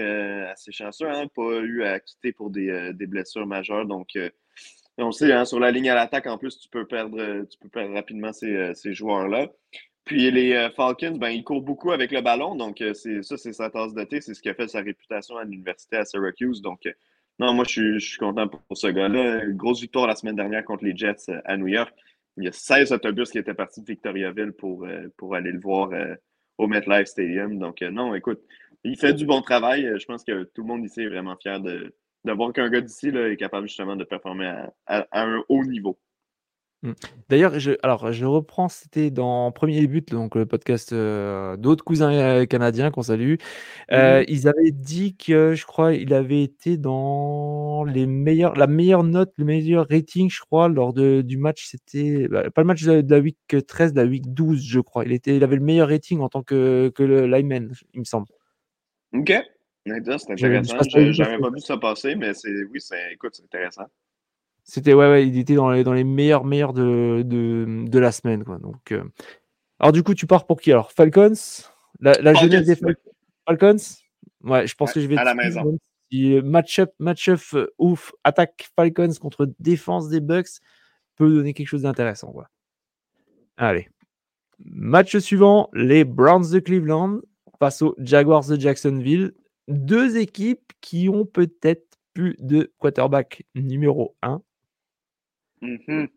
assez 0.49 0.71
chanceux, 0.71 1.09
hein, 1.09 1.25
pas 1.35 1.59
eu 1.61 1.83
à 1.83 1.99
quitter 1.99 2.31
pour 2.31 2.49
des, 2.49 2.93
des 2.93 3.07
blessures 3.07 3.45
majeures. 3.45 3.85
Donc, 3.85 4.15
on 5.01 5.11
sait, 5.11 5.31
hein, 5.31 5.45
sur 5.45 5.59
la 5.59 5.71
ligne 5.71 5.89
à 5.89 5.95
l'attaque, 5.95 6.27
en 6.27 6.37
plus, 6.37 6.59
tu 6.59 6.69
peux 6.69 6.85
perdre, 6.85 7.45
tu 7.45 7.57
peux 7.59 7.69
perdre 7.69 7.93
rapidement 7.93 8.33
ces, 8.33 8.53
euh, 8.53 8.73
joueurs-là. 8.85 9.47
Puis 10.09 10.31
les 10.31 10.53
euh, 10.53 10.71
Falcons, 10.71 11.17
ben, 11.19 11.29
ils 11.29 11.43
courent 11.43 11.61
beaucoup 11.61 11.91
avec 11.91 12.11
le 12.11 12.21
ballon, 12.21 12.55
donc 12.55 12.81
euh, 12.81 12.95
c'est 12.95 13.21
ça, 13.21 13.37
c'est 13.37 13.53
sa 13.53 13.69
tasse 13.69 13.93
de 13.93 14.03
thé, 14.05 14.21
c'est 14.21 14.33
ce 14.33 14.41
qui 14.41 14.49
a 14.49 14.55
fait 14.55 14.67
sa 14.67 14.81
réputation 14.81 15.37
à 15.37 15.43
l'université 15.43 15.97
à 15.97 16.03
Syracuse. 16.03 16.63
Donc, 16.63 16.81
non, 17.37 17.53
moi, 17.53 17.63
je 17.69 17.99
suis, 17.99 18.17
content 18.17 18.47
pour, 18.47 18.75
ce 18.75 18.87
gars-là. 18.87 19.45
Grosse 19.49 19.81
victoire 19.81 20.07
la 20.07 20.15
semaine 20.15 20.35
dernière 20.35 20.65
contre 20.65 20.83
les 20.83 20.97
Jets 20.97 21.31
à 21.45 21.57
New 21.57 21.67
York. 21.67 21.93
Il 22.37 22.45
y 22.45 22.47
a 22.47 22.51
16 22.51 22.91
autobus 22.91 23.29
qui 23.29 23.37
étaient 23.37 23.53
partis 23.53 23.81
de 23.81 23.85
Victoriaville 23.85 24.51
pour, 24.53 24.87
pour 25.15 25.35
aller 25.35 25.51
le 25.51 25.59
voir 25.59 25.91
au 26.57 26.65
MetLife 26.65 27.05
Stadium. 27.05 27.59
Donc, 27.59 27.81
non, 27.81 28.15
écoute, 28.15 28.41
il 28.83 28.97
fait 28.97 29.13
du 29.13 29.27
bon 29.27 29.41
travail. 29.43 29.93
Je 29.99 30.05
pense 30.05 30.23
que 30.23 30.41
tout 30.55 30.63
le 30.63 30.69
monde 30.69 30.83
ici 30.83 31.01
est 31.01 31.07
vraiment 31.07 31.35
fier 31.35 31.59
de, 31.59 31.93
de 32.25 32.31
voir 32.31 32.51
qu'un 32.51 32.69
gars 32.69 32.81
d'ici 32.81 33.09
est 33.09 33.37
capable 33.37 33.67
justement 33.67 33.95
de 33.95 34.03
performer 34.03 34.51
à, 34.87 35.07
un 35.11 35.43
haut 35.49 35.65
niveau. 35.65 35.99
Mmh. 36.81 36.93
D'ailleurs, 37.27 37.59
je, 37.59 37.71
alors 37.83 38.13
je 38.13 38.25
reprends, 38.25 38.69
c'était 38.69 39.11
dans 39.11 39.51
Premier 39.51 39.85
But, 39.85 40.11
donc 40.11 40.35
le 40.35 40.45
podcast 40.45 40.93
euh, 40.93 41.57
d'autres 41.57 41.83
cousins 41.83 42.13
euh, 42.13 42.45
canadiens 42.45 42.89
qu'on 42.89 43.01
salue. 43.01 43.35
Euh, 43.91 44.21
mmh 44.21 44.25
ils 44.29 44.47
avaient 44.47 44.71
dit 44.71 45.15
que 45.17 45.55
je 45.55 45.65
crois 45.65 45.93
il 45.93 46.13
avait 46.13 46.41
été 46.41 46.77
dans 46.77 47.83
les 47.83 48.05
meilleurs, 48.05 48.55
la 48.55 48.67
meilleure 48.67 49.03
note, 49.03 49.33
le 49.37 49.43
meilleur 49.43 49.87
rating, 49.89 50.29
je 50.29 50.39
crois, 50.39 50.69
lors 50.69 50.93
de, 50.93 51.21
du 51.21 51.37
match. 51.37 51.67
C'était 51.67 52.27
bah, 52.29 52.49
pas 52.49 52.61
le 52.61 52.67
match 52.67 52.83
de 52.83 53.03
la 53.13 53.19
week 53.19 53.37
13, 53.67 53.93
de 53.93 54.01
la 54.01 54.07
week 54.07 54.33
12, 54.33 54.63
je 54.63 54.79
crois. 54.79 55.03
Il, 55.03 55.11
était, 55.11 55.35
il 55.35 55.43
avait 55.43 55.57
le 55.57 55.63
meilleur 55.63 55.89
rating 55.89 56.21
en 56.21 56.29
tant 56.29 56.43
que, 56.43 56.91
que 56.95 57.03
le 57.03 57.27
lineman, 57.27 57.73
il 57.93 57.99
me 57.99 58.05
semble. 58.05 58.27
Ok. 59.13 59.33
C'est 59.85 59.91
intéressant. 59.91 60.35
J'avais 60.35 61.39
pas 61.39 61.49
vu 61.49 61.59
ça 61.59 61.77
passer, 61.77 62.15
mais 62.15 62.31
oui, 62.71 62.79
c'est 62.79 63.13
écoute, 63.13 63.31
c'est 63.33 63.43
intéressant. 63.43 63.85
C'était 64.69 64.93
ouais, 64.93 65.09
ouais, 65.09 65.27
il 65.27 65.35
était 65.39 65.55
dans 65.55 65.71
les, 65.71 65.83
dans 65.83 65.93
les 65.93 66.03
meilleurs 66.03 66.45
meilleurs 66.45 66.73
de, 66.73 67.23
de, 67.25 67.85
de 67.87 67.99
la 67.99 68.11
semaine. 68.11 68.43
Quoi. 68.43 68.59
Donc, 68.59 68.91
euh, 68.91 69.03
Alors 69.79 69.91
du 69.91 70.03
coup, 70.03 70.13
tu 70.13 70.27
pars 70.27 70.45
pour 70.45 70.61
qui? 70.61 70.71
Alors 70.71 70.91
Falcons? 70.91 71.33
La, 71.99 72.13
la 72.21 72.35
jeunesse 72.35 72.67
des 72.67 72.75
Falcons? 73.47 73.77
Ouais, 74.43 74.67
je 74.67 74.75
pense 74.75 74.93
que 74.93 75.01
je 75.01 75.07
vais... 75.07 75.17
À 75.17 75.23
la 75.23 75.33
maison. 75.33 75.79
Match-up, 76.43 76.91
match-up 76.99 77.39
ouf, 77.79 78.13
attaque 78.23 78.69
Falcons 78.75 79.13
contre 79.19 79.51
défense 79.57 80.07
des 80.07 80.19
Bucks 80.19 80.59
peut 81.15 81.29
donner 81.29 81.53
quelque 81.53 81.67
chose 81.67 81.81
d'intéressant. 81.81 82.31
Quoi. 82.31 82.47
Allez. 83.57 83.89
Match 84.59 85.17
suivant, 85.17 85.69
les 85.73 86.03
Browns 86.03 86.51
de 86.51 86.59
Cleveland 86.59 87.21
face 87.57 87.81
aux 87.81 87.95
Jaguars 87.97 88.45
de 88.45 88.59
Jacksonville 88.59 89.33
deux 89.67 90.17
équipes 90.17 90.73
qui 90.79 91.09
ont 91.09 91.25
peut-être 91.25 91.97
plus 92.13 92.35
de 92.39 92.71
quarterback 92.77 93.45
numéro 93.55 94.15
1. 94.21 94.41
Mm-hmm. 95.61 96.07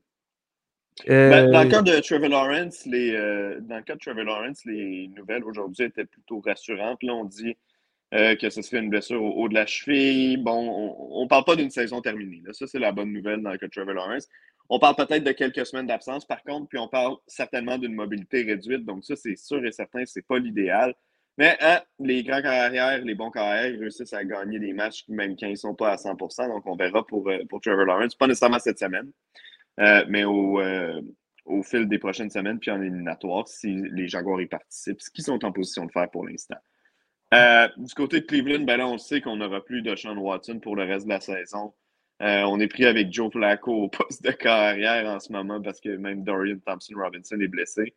Ben, 1.07 1.51
dans 1.51 1.63
le 1.65 1.71
cas 1.71 1.83
de 1.83 2.01
Trevor 2.01 2.29
Lawrence, 2.29 2.85
les, 2.87 3.15
euh, 3.15 3.61
dans 3.61 3.77
le 3.77 3.83
cas 3.83 3.95
de 3.95 4.01
Trevor 4.01 4.25
Lawrence, 4.25 4.65
les 4.65 5.09
nouvelles 5.17 5.45
aujourd'hui 5.45 5.87
étaient 5.87 6.05
plutôt 6.05 6.41
rassurantes. 6.41 7.03
Là, 7.03 7.15
on 7.15 7.25
dit 7.25 7.57
euh, 8.15 8.37
que 8.37 8.51
ce 8.51 8.61
serait 8.61 8.79
une 8.79 8.91
blessure 8.91 9.23
au 9.23 9.31
haut 9.31 9.49
de 9.49 9.55
la 9.55 9.67
cheville. 9.67 10.37
Bon, 10.37 10.97
on 11.11 11.25
ne 11.25 11.29
parle 11.29 11.45
pas 11.45 11.57
d'une 11.57 11.71
saison 11.71 12.03
terminée. 12.03 12.43
Ça, 12.53 12.67
c'est 12.67 12.79
la 12.79 12.93
bonne 12.93 13.13
nouvelle 13.13 13.43
dans 13.43 13.51
le 13.51 13.59
cas 13.59 13.67
de 13.67 13.73
Trevor 13.73 13.95
Lawrence. 13.95 14.29
On 14.69 14.79
parle 14.79 14.97
peut-être 14.97 15.25
de 15.25 15.33
quelques 15.33 15.67
semaines 15.67 15.87
d'absence, 15.87 16.25
par 16.25 16.43
contre, 16.43 16.69
puis 16.69 16.79
on 16.79 16.89
parle 16.89 17.17
certainement 17.27 17.79
d'une 17.79 17.95
mobilité 17.95 18.43
réduite. 18.43 18.85
Donc, 18.85 19.05
ça, 19.05 19.17
c'est 19.17 19.37
sûr 19.37 19.65
et 19.65 19.73
certain, 19.73 20.05
ce 20.05 20.19
n'est 20.19 20.23
pas 20.23 20.39
l'idéal. 20.39 20.95
Mais 21.38 21.57
hein, 21.61 21.81
les 21.99 22.23
grands 22.23 22.42
carrières, 22.42 23.03
les 23.03 23.14
bons 23.14 23.31
carrières 23.31 23.79
réussissent 23.79 24.12
à 24.12 24.25
gagner 24.25 24.59
des 24.59 24.73
matchs 24.73 25.05
même 25.09 25.35
quand 25.37 25.47
ils 25.47 25.53
ne 25.53 25.57
sont 25.57 25.75
pas 25.75 25.92
à 25.92 25.97
100% 25.97 26.49
Donc, 26.49 26.66
on 26.66 26.77
verra 26.77 27.07
pour, 27.07 27.29
euh, 27.31 27.38
pour 27.49 27.61
Trevor 27.61 27.87
Lawrence. 27.87 28.14
Pas 28.14 28.27
nécessairement 28.27 28.59
cette 28.59 28.79
semaine, 28.79 29.11
euh, 29.81 30.05
mais 30.09 30.25
au, 30.25 30.61
euh, 30.61 31.01
au, 31.47 31.62
fil 31.62 31.88
des 31.88 31.99
prochaines 31.99 32.31
semaines, 32.31 32.59
puis 32.59 32.71
en 32.71 32.83
éliminatoire, 32.83 33.49
si 33.49 33.75
les 33.92 34.09
Jaguars 34.09 34.42
y 34.42 34.47
participent, 34.47 35.01
ce 35.01 35.11
qu'ils 35.11 35.25
sont 35.25 35.42
en 35.45 35.53
position 35.53 35.87
de 35.87 35.92
faire 35.92 36.11
pour 36.11 36.27
l'instant. 36.27 36.59
Du 37.79 37.95
côté 37.95 38.21
de 38.21 38.27
Cleveland, 38.27 38.64
ben 38.64 38.77
là, 38.77 38.87
on 38.87 38.99
sait 38.99 39.23
qu'on 39.23 39.37
n'aura 39.37 39.64
plus 39.64 39.81
de 39.81 39.97
Sean 39.97 40.18
Watson 40.18 40.61
pour 40.61 40.77
le 40.77 40.85
reste 40.85 41.07
de 41.07 41.11
la 41.12 41.21
saison. 41.21 41.73
On 42.21 42.61
est 42.61 42.68
pris 42.68 42.85
avec 42.85 43.11
Joe 43.11 43.33
Flacco 43.33 43.73
au 43.73 43.88
poste 43.88 44.23
de 44.23 44.33
carrière 44.33 45.07
en 45.07 45.18
ce 45.18 45.33
moment 45.33 45.61
parce 45.62 45.81
que 45.81 45.97
même 45.97 46.25
Dorian 46.25 46.59
Thompson-Robinson 46.66 47.40
est 47.40 47.49
blessé. 47.49 47.95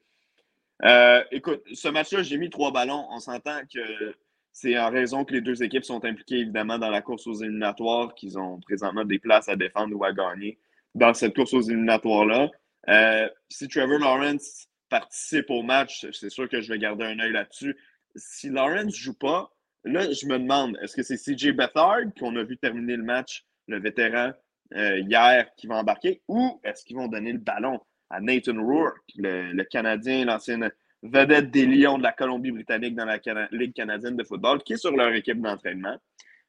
Euh, 0.83 1.23
écoute, 1.31 1.61
ce 1.73 1.87
match-là, 1.87 2.23
j'ai 2.23 2.37
mis 2.37 2.49
trois 2.49 2.71
ballons. 2.71 3.07
On 3.11 3.19
s'entend 3.19 3.61
que 3.73 4.15
c'est 4.51 4.77
en 4.77 4.89
raison 4.89 5.25
que 5.25 5.33
les 5.33 5.41
deux 5.41 5.63
équipes 5.63 5.85
sont 5.85 6.03
impliquées 6.05 6.39
évidemment 6.39 6.77
dans 6.77 6.89
la 6.89 7.01
course 7.01 7.27
aux 7.27 7.35
éliminatoires, 7.35 8.13
qu'ils 8.15 8.37
ont 8.37 8.59
présentement 8.61 9.05
des 9.05 9.19
places 9.19 9.49
à 9.49 9.55
défendre 9.55 9.95
ou 9.95 10.03
à 10.03 10.13
gagner 10.13 10.59
dans 10.93 11.13
cette 11.13 11.35
course 11.35 11.53
aux 11.53 11.61
éliminatoires-là. 11.61 12.49
Euh, 12.89 13.29
si 13.49 13.67
Trevor 13.67 13.99
Lawrence 13.99 14.67
participe 14.89 15.49
au 15.49 15.61
match, 15.61 16.05
c'est 16.11 16.29
sûr 16.29 16.47
que 16.47 16.61
je 16.61 16.71
vais 16.71 16.79
garder 16.79 17.05
un 17.05 17.19
œil 17.19 17.31
là-dessus. 17.31 17.75
Si 18.15 18.49
Lawrence 18.49 18.85
ne 18.85 18.91
joue 18.91 19.17
pas, 19.17 19.51
là, 19.83 20.09
je 20.11 20.25
me 20.25 20.39
demande, 20.39 20.77
est-ce 20.81 20.95
que 20.95 21.03
c'est 21.03 21.17
CJ 21.17 21.51
Beathard 21.51 22.13
qu'on 22.17 22.35
a 22.35 22.43
vu 22.43 22.57
terminer 22.57 22.95
le 22.95 23.03
match 23.03 23.45
le 23.67 23.79
vétéran 23.79 24.31
euh, 24.75 24.99
hier 24.99 25.49
qui 25.57 25.67
va 25.67 25.75
embarquer, 25.75 26.21
ou 26.27 26.59
est-ce 26.63 26.85
qu'ils 26.85 26.95
vont 26.95 27.07
donner 27.07 27.33
le 27.33 27.39
ballon? 27.39 27.79
À 28.09 28.19
Nathan 28.21 28.61
Rourke, 28.61 29.01
le, 29.15 29.63
Canadien, 29.63 30.25
l'ancienne 30.25 30.71
vedette 31.01 31.51
des 31.51 31.65
Lions 31.65 31.97
de 31.97 32.03
la 32.03 32.11
Colombie-Britannique 32.11 32.95
dans 32.95 33.05
la 33.05 33.19
Ligue 33.51 33.73
canadienne 33.73 34.15
de 34.15 34.23
football, 34.23 34.61
qui 34.63 34.73
est 34.73 34.77
sur 34.77 34.95
leur 34.95 35.13
équipe 35.13 35.41
d'entraînement. 35.41 35.97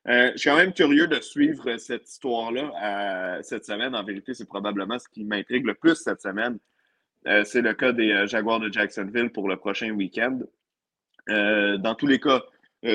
Euh, 0.09 0.31
je 0.33 0.39
suis 0.39 0.51
quand 0.51 0.57
même 0.57 0.73
curieux 0.73 1.09
de 1.09 1.21
suivre 1.21 1.77
cette 1.79 2.09
histoire-là 2.09 2.71
euh, 2.83 3.43
cette 3.43 3.65
semaine. 3.65 3.95
En 3.95 4.05
vérité, 4.05 4.35
c'est 4.35 4.47
probablement 4.47 4.99
ce 4.99 5.09
qui 5.09 5.25
m'intrigue 5.25 5.67
le 5.67 5.75
plus 5.75 5.97
cette 5.97 6.23
semaine. 6.23 6.59
c'est 7.45 7.61
le 7.61 7.75
cas 7.75 7.93
des 7.93 8.27
Jaguars 8.29 8.61
de 8.61 8.73
Jacksonville 8.73 9.31
pour 9.31 9.49
le 9.49 9.57
prochain 9.57 9.91
week-end. 9.91 10.39
dans 11.29 11.95
tous 11.97 12.07
les 12.07 12.21
cas, 12.21 12.41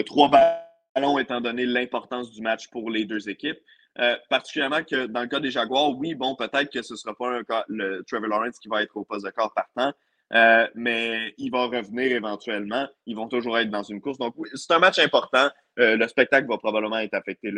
trois 0.06 0.30
ballons 0.30 1.19
étant 1.19 1.41
donné 1.41 1.65
l'importance 1.65 2.32
du 2.32 2.41
match 2.41 2.69
pour 2.69 2.89
les 2.89 3.06
deux 3.06 3.30
équipes. 3.30 3.60
Euh, 3.99 4.15
particulièrement 4.30 4.84
que 4.84 5.08
dans 5.08 5.21
le 5.21 5.27
cas 5.27 5.39
des 5.39 5.51
Jaguars, 5.51 5.97
oui, 5.97 6.15
bon, 6.15 6.36
peut-être 6.36 6.71
que 6.71 6.82
ce 6.82 6.93
ne 6.93 6.97
sera 6.97 7.13
pas 7.13 7.41
le 7.67 8.04
Trevor 8.08 8.30
Lawrence 8.30 8.58
qui 8.60 8.69
va 8.69 8.82
être 8.84 8.95
au 8.95 9.04
poste 9.04 9.25
de 9.25 9.32
corps 9.32 9.54
partant, 9.54 9.91
euh, 10.34 10.67
mais 10.75 11.34
il 11.38 11.51
va 11.51 11.65
revenir 11.65 12.12
éventuellement. 12.13 12.88
Ils 13.06 13.15
vont 13.15 13.27
toujours 13.27 13.58
être 13.58 13.69
dans 13.69 13.84
une 13.84 13.99
course. 13.99 14.17
Donc, 14.17 14.34
oui, 14.38 14.49
c'est 14.54 14.73
un 14.73 14.80
match 14.80 14.97
important. 14.99 15.49
Euh, 15.80 15.97
le 15.97 16.08
spectacle 16.08 16.47
va 16.47 16.58
probablement 16.58 16.99
être 16.99 17.13
affecté 17.13 17.51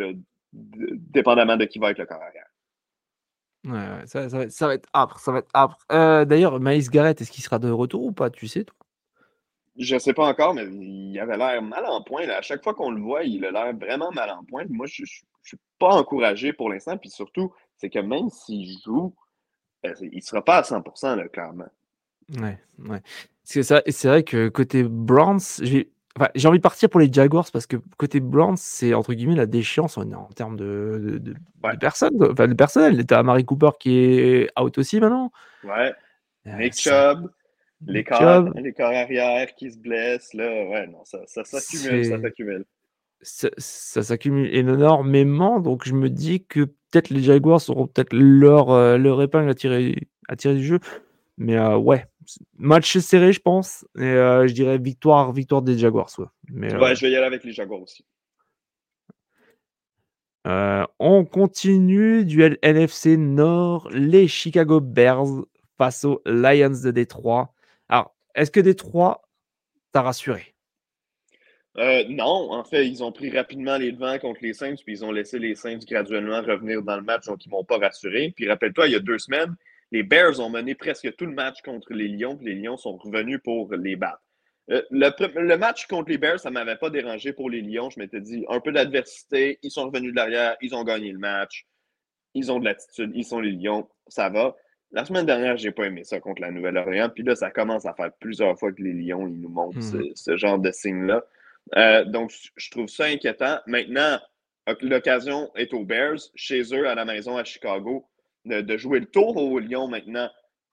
dépendamment 0.52 1.56
de 1.56 1.66
qui 1.66 1.78
va 1.78 1.90
être 1.90 1.98
le 1.98 2.06
corps 2.06 2.22
arrière. 2.22 2.46
Ouais, 3.66 4.06
ça, 4.06 4.26
va 4.26 4.42
être, 4.42 4.52
ça, 4.52 4.66
va 4.66 4.74
être, 4.74 4.88
âpre. 4.92 5.18
Ça 5.20 5.32
va 5.32 5.38
être 5.38 5.50
âpre. 5.54 5.78
D'ailleurs, 6.26 6.58
Maïs 6.58 6.90
Garrett, 6.90 7.20
est-ce 7.20 7.30
qu'il 7.30 7.44
sera 7.44 7.60
de 7.60 7.70
retour 7.70 8.02
ou 8.02 8.12
pas? 8.12 8.28
Tu 8.28 8.48
sais, 8.48 8.64
toi? 8.64 8.83
Je 9.76 9.94
ne 9.94 9.98
sais 9.98 10.12
pas 10.12 10.26
encore, 10.26 10.54
mais 10.54 10.64
il 10.66 11.18
avait 11.18 11.36
l'air 11.36 11.62
mal 11.62 11.84
en 11.86 12.02
point. 12.02 12.28
À 12.28 12.42
chaque 12.42 12.62
fois 12.62 12.74
qu'on 12.74 12.90
le 12.90 13.00
voit, 13.00 13.24
il 13.24 13.44
a 13.44 13.50
l'air 13.50 13.76
vraiment 13.76 14.12
mal 14.12 14.30
en 14.30 14.44
point. 14.44 14.64
Moi, 14.68 14.86
je 14.86 15.02
ne 15.02 15.06
suis 15.06 15.58
pas 15.78 15.94
encouragé 15.94 16.52
pour 16.52 16.70
l'instant. 16.70 16.96
Puis 16.96 17.10
surtout, 17.10 17.52
c'est 17.76 17.90
que 17.90 17.98
même 17.98 18.30
s'il 18.30 18.78
joue, 18.84 19.14
euh, 19.84 19.92
il 20.00 20.16
ne 20.16 20.20
sera 20.20 20.44
pas 20.44 20.58
à 20.58 20.62
100%, 20.62 21.16
là, 21.16 21.28
clairement. 21.28 21.66
Ouais, 22.38 22.58
ouais. 22.78 23.02
C'est 23.42 24.04
vrai 24.04 24.22
que 24.22 24.48
côté 24.48 24.84
Browns, 24.84 25.40
j'ai 25.60 26.48
envie 26.48 26.58
de 26.58 26.62
partir 26.62 26.88
pour 26.88 27.00
les 27.00 27.12
Jaguars 27.12 27.50
parce 27.52 27.66
que 27.66 27.76
côté 27.98 28.20
Browns, 28.20 28.56
c'est 28.56 28.94
entre 28.94 29.12
guillemets 29.12 29.34
la 29.34 29.46
déchéance 29.46 29.98
en, 29.98 30.28
termes 30.34 30.56
de, 30.56 31.20
de, 31.20 31.34
personnes. 31.78 32.16
Enfin, 32.22 32.46
le 32.46 32.54
personnel. 32.54 33.04
T'as 33.04 33.22
Marie 33.22 33.44
Cooper 33.44 33.70
qui 33.78 33.98
est 33.98 34.48
out 34.58 34.78
aussi 34.78 35.00
maintenant. 35.00 35.32
Ouais. 35.64 35.92
Euh, 36.46 36.56
Nick 36.56 36.74
Chubb. 36.74 37.28
Les 37.86 38.04
corps, 38.04 38.50
les 38.54 38.72
corps 38.72 38.92
arrière 38.92 39.54
qui 39.54 39.70
se 39.70 39.78
blessent, 39.78 40.34
là, 40.34 40.44
ouais, 40.44 40.86
non, 40.86 41.04
ça, 41.04 41.20
ça 41.26 41.44
s'accumule, 41.44 42.04
ça 42.04 42.20
s'accumule. 42.20 42.64
Ça, 43.20 43.48
ça 43.56 44.02
s'accumule 44.02 44.54
énormément, 44.54 45.60
donc 45.60 45.86
je 45.86 45.94
me 45.94 46.10
dis 46.10 46.44
que 46.44 46.60
peut-être 46.94 47.10
les 47.10 47.22
Jaguars 47.22 47.60
auront 47.68 47.86
peut-être 47.86 48.12
leur, 48.12 48.70
euh, 48.70 48.96
leur 48.98 49.20
épingle 49.22 49.50
à 49.50 49.54
tirer, 49.54 50.08
à 50.28 50.36
tirer 50.36 50.54
du 50.54 50.64
jeu. 50.64 50.78
Mais 51.36 51.56
euh, 51.56 51.76
ouais, 51.76 52.06
match 52.56 52.96
serré, 52.98 53.32
je 53.32 53.40
pense. 53.40 53.84
Et 53.98 54.02
euh, 54.02 54.46
je 54.46 54.52
dirais 54.52 54.78
victoire, 54.78 55.32
victoire 55.32 55.62
des 55.62 55.76
Jaguars. 55.76 56.10
Ouais. 56.18 56.26
Mais, 56.50 56.74
ouais, 56.76 56.94
je 56.94 57.04
vais 57.04 57.10
y 57.10 57.16
aller 57.16 57.26
avec 57.26 57.44
les 57.44 57.52
Jaguars 57.52 57.82
aussi. 57.82 58.04
on 60.44 61.24
continue, 61.24 62.24
duel 62.24 62.58
NFC 62.62 63.16
Nord, 63.16 63.88
les 63.90 64.28
Chicago 64.28 64.80
Bears 64.80 65.44
face 65.76 66.04
aux 66.04 66.22
Lions 66.26 66.80
de 66.84 66.90
Détroit. 66.90 67.53
Est-ce 68.34 68.50
que 68.50 68.60
Détroit 68.60 69.22
t'a 69.92 70.02
rassuré? 70.02 70.54
Euh, 71.76 72.04
non, 72.08 72.52
en 72.52 72.62
fait, 72.62 72.86
ils 72.86 73.02
ont 73.02 73.10
pris 73.10 73.30
rapidement 73.30 73.76
les 73.76 73.90
devants 73.90 74.18
contre 74.18 74.40
les 74.42 74.52
Saints, 74.52 74.76
puis 74.84 74.94
ils 74.94 75.04
ont 75.04 75.10
laissé 75.10 75.38
les 75.38 75.56
Saints 75.56 75.78
graduellement 75.78 76.40
revenir 76.40 76.82
dans 76.82 76.96
le 76.96 77.02
match, 77.02 77.26
donc 77.26 77.44
ils 77.44 77.48
ne 77.48 77.54
m'ont 77.54 77.64
pas 77.64 77.78
rassuré. 77.78 78.32
Puis 78.34 78.48
rappelle-toi, 78.48 78.86
il 78.86 78.92
y 78.92 78.96
a 78.96 79.00
deux 79.00 79.18
semaines, 79.18 79.56
les 79.90 80.02
Bears 80.02 80.38
ont 80.40 80.50
mené 80.50 80.74
presque 80.74 81.14
tout 81.16 81.26
le 81.26 81.32
match 81.32 81.62
contre 81.62 81.92
les 81.92 82.08
Lions, 82.08 82.36
puis 82.36 82.46
les 82.46 82.54
Lions 82.54 82.76
sont 82.76 82.96
revenus 82.96 83.40
pour 83.42 83.72
les 83.74 83.96
battre. 83.96 84.22
Euh, 84.70 84.82
le, 84.90 85.56
match 85.56 85.86
contre 85.86 86.10
les 86.10 86.18
Bears, 86.18 86.40
ça 86.40 86.48
ne 86.48 86.54
m'avait 86.54 86.76
pas 86.76 86.90
dérangé 86.90 87.32
pour 87.32 87.50
les 87.50 87.60
Lions. 87.60 87.90
Je 87.90 87.98
m'étais 87.98 88.20
dit, 88.20 88.44
un 88.48 88.60
peu 88.60 88.72
d'adversité, 88.72 89.58
ils 89.62 89.70
sont 89.70 89.86
revenus 89.86 90.12
de 90.12 90.16
l'arrière, 90.16 90.56
ils 90.62 90.74
ont 90.74 90.84
gagné 90.84 91.12
le 91.12 91.18
match, 91.18 91.66
ils 92.34 92.50
ont 92.50 92.60
de 92.60 92.64
l'attitude, 92.64 93.12
ils 93.14 93.24
sont 93.24 93.40
les 93.40 93.52
Lions, 93.52 93.88
ça 94.08 94.28
va. 94.30 94.56
La 94.94 95.04
semaine 95.04 95.26
dernière, 95.26 95.56
j'ai 95.56 95.72
pas 95.72 95.86
aimé 95.86 96.04
ça 96.04 96.20
contre 96.20 96.40
la 96.40 96.52
Nouvelle-Orléans. 96.52 97.10
Puis 97.12 97.24
là, 97.24 97.34
ça 97.34 97.50
commence 97.50 97.84
à 97.84 97.94
faire 97.94 98.12
plusieurs 98.20 98.56
fois 98.56 98.72
que 98.72 98.80
les 98.80 98.92
Lions 98.92 99.26
ils 99.26 99.40
nous 99.40 99.48
montrent 99.48 99.76
mhm. 99.78 100.12
ce, 100.14 100.36
genre 100.36 100.60
de 100.60 100.70
signe-là. 100.70 101.24
Euh, 101.76 102.04
donc, 102.04 102.32
je 102.56 102.70
trouve 102.70 102.86
ça 102.86 103.06
inquiétant. 103.06 103.58
Maintenant, 103.66 104.20
l'occasion 104.82 105.50
est 105.56 105.74
aux 105.74 105.84
Bears, 105.84 106.20
chez 106.36 106.62
eux, 106.72 106.88
à 106.88 106.94
la 106.94 107.04
maison, 107.04 107.36
à 107.36 107.42
Chicago, 107.42 108.06
de, 108.44 108.76
jouer 108.76 109.00
le 109.00 109.06
tour 109.06 109.36
aux 109.36 109.58
Lions 109.58 109.88
maintenant. 109.88 110.30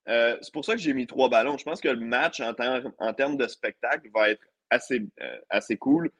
Euh, 0.08 0.38
c'est 0.42 0.54
pour 0.54 0.66
ça 0.66 0.74
que 0.74 0.82
j'ai 0.82 0.94
mis 0.94 1.08
trois 1.08 1.30
ballons. 1.30 1.58
Je 1.58 1.64
pense 1.64 1.82
que 1.82 1.90
le 1.90 2.06
match, 2.06 2.42
en, 2.42 2.54
en 3.00 3.14
termes 3.14 3.38
de 3.38 3.48
spectacle, 3.48 4.08
va 4.14 4.30
être 4.30 4.44
assez, 4.70 5.02
euh, 5.20 5.38
assez 5.50 5.78
cool. 5.78 6.12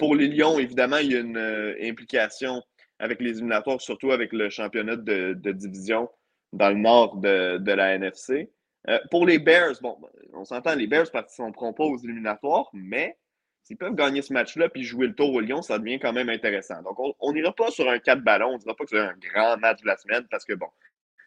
pour 0.00 0.16
les 0.16 0.26
Lions, 0.26 0.58
évidemment, 0.58 0.98
il 0.98 1.12
y 1.12 1.16
a 1.16 1.20
une 1.20 1.76
implication 1.80 2.60
avec 2.98 3.20
les 3.20 3.38
éliminatoires, 3.38 3.80
surtout 3.80 4.10
avec 4.10 4.32
le 4.32 4.50
championnat 4.50 4.96
de 4.96 5.52
division 5.52 6.08
dans 6.56 6.70
le 6.70 6.76
nord 6.76 7.16
de, 7.16 7.72
la 7.72 7.94
NFC. 7.94 8.50
Euh, 8.88 8.98
pour 9.10 9.26
les 9.26 9.38
Bears, 9.38 9.74
bon, 9.82 9.98
on 10.32 10.44
s'entend, 10.44 10.74
les 10.74 10.86
Bears 10.86 11.10
participeront 11.10 11.72
pas 11.72 11.84
aux 11.84 11.98
éliminatoires, 11.98 12.70
mais 12.72 13.16
s'ils 13.62 13.76
peuvent 13.76 13.94
gagner 13.94 14.22
ce 14.22 14.32
match-là 14.32 14.68
puis 14.68 14.84
jouer 14.84 15.08
le 15.08 15.14
tour 15.14 15.32
au 15.32 15.40
Lyon, 15.40 15.60
ça 15.60 15.78
devient 15.78 15.98
quand 15.98 16.12
même 16.12 16.28
intéressant. 16.28 16.82
Donc, 16.82 16.96
on 17.18 17.32
n'ira 17.32 17.52
pas 17.52 17.70
sur 17.70 17.88
un 17.88 17.98
4 17.98 18.22
ballons, 18.22 18.50
on 18.50 18.54
ne 18.54 18.58
dira 18.58 18.74
pas 18.74 18.84
que 18.84 18.90
c'est 18.90 18.98
un 18.98 19.14
grand 19.20 19.56
match 19.58 19.82
de 19.82 19.86
la 19.86 19.96
semaine 19.96 20.26
parce 20.30 20.44
que, 20.44 20.54
bon, 20.54 20.68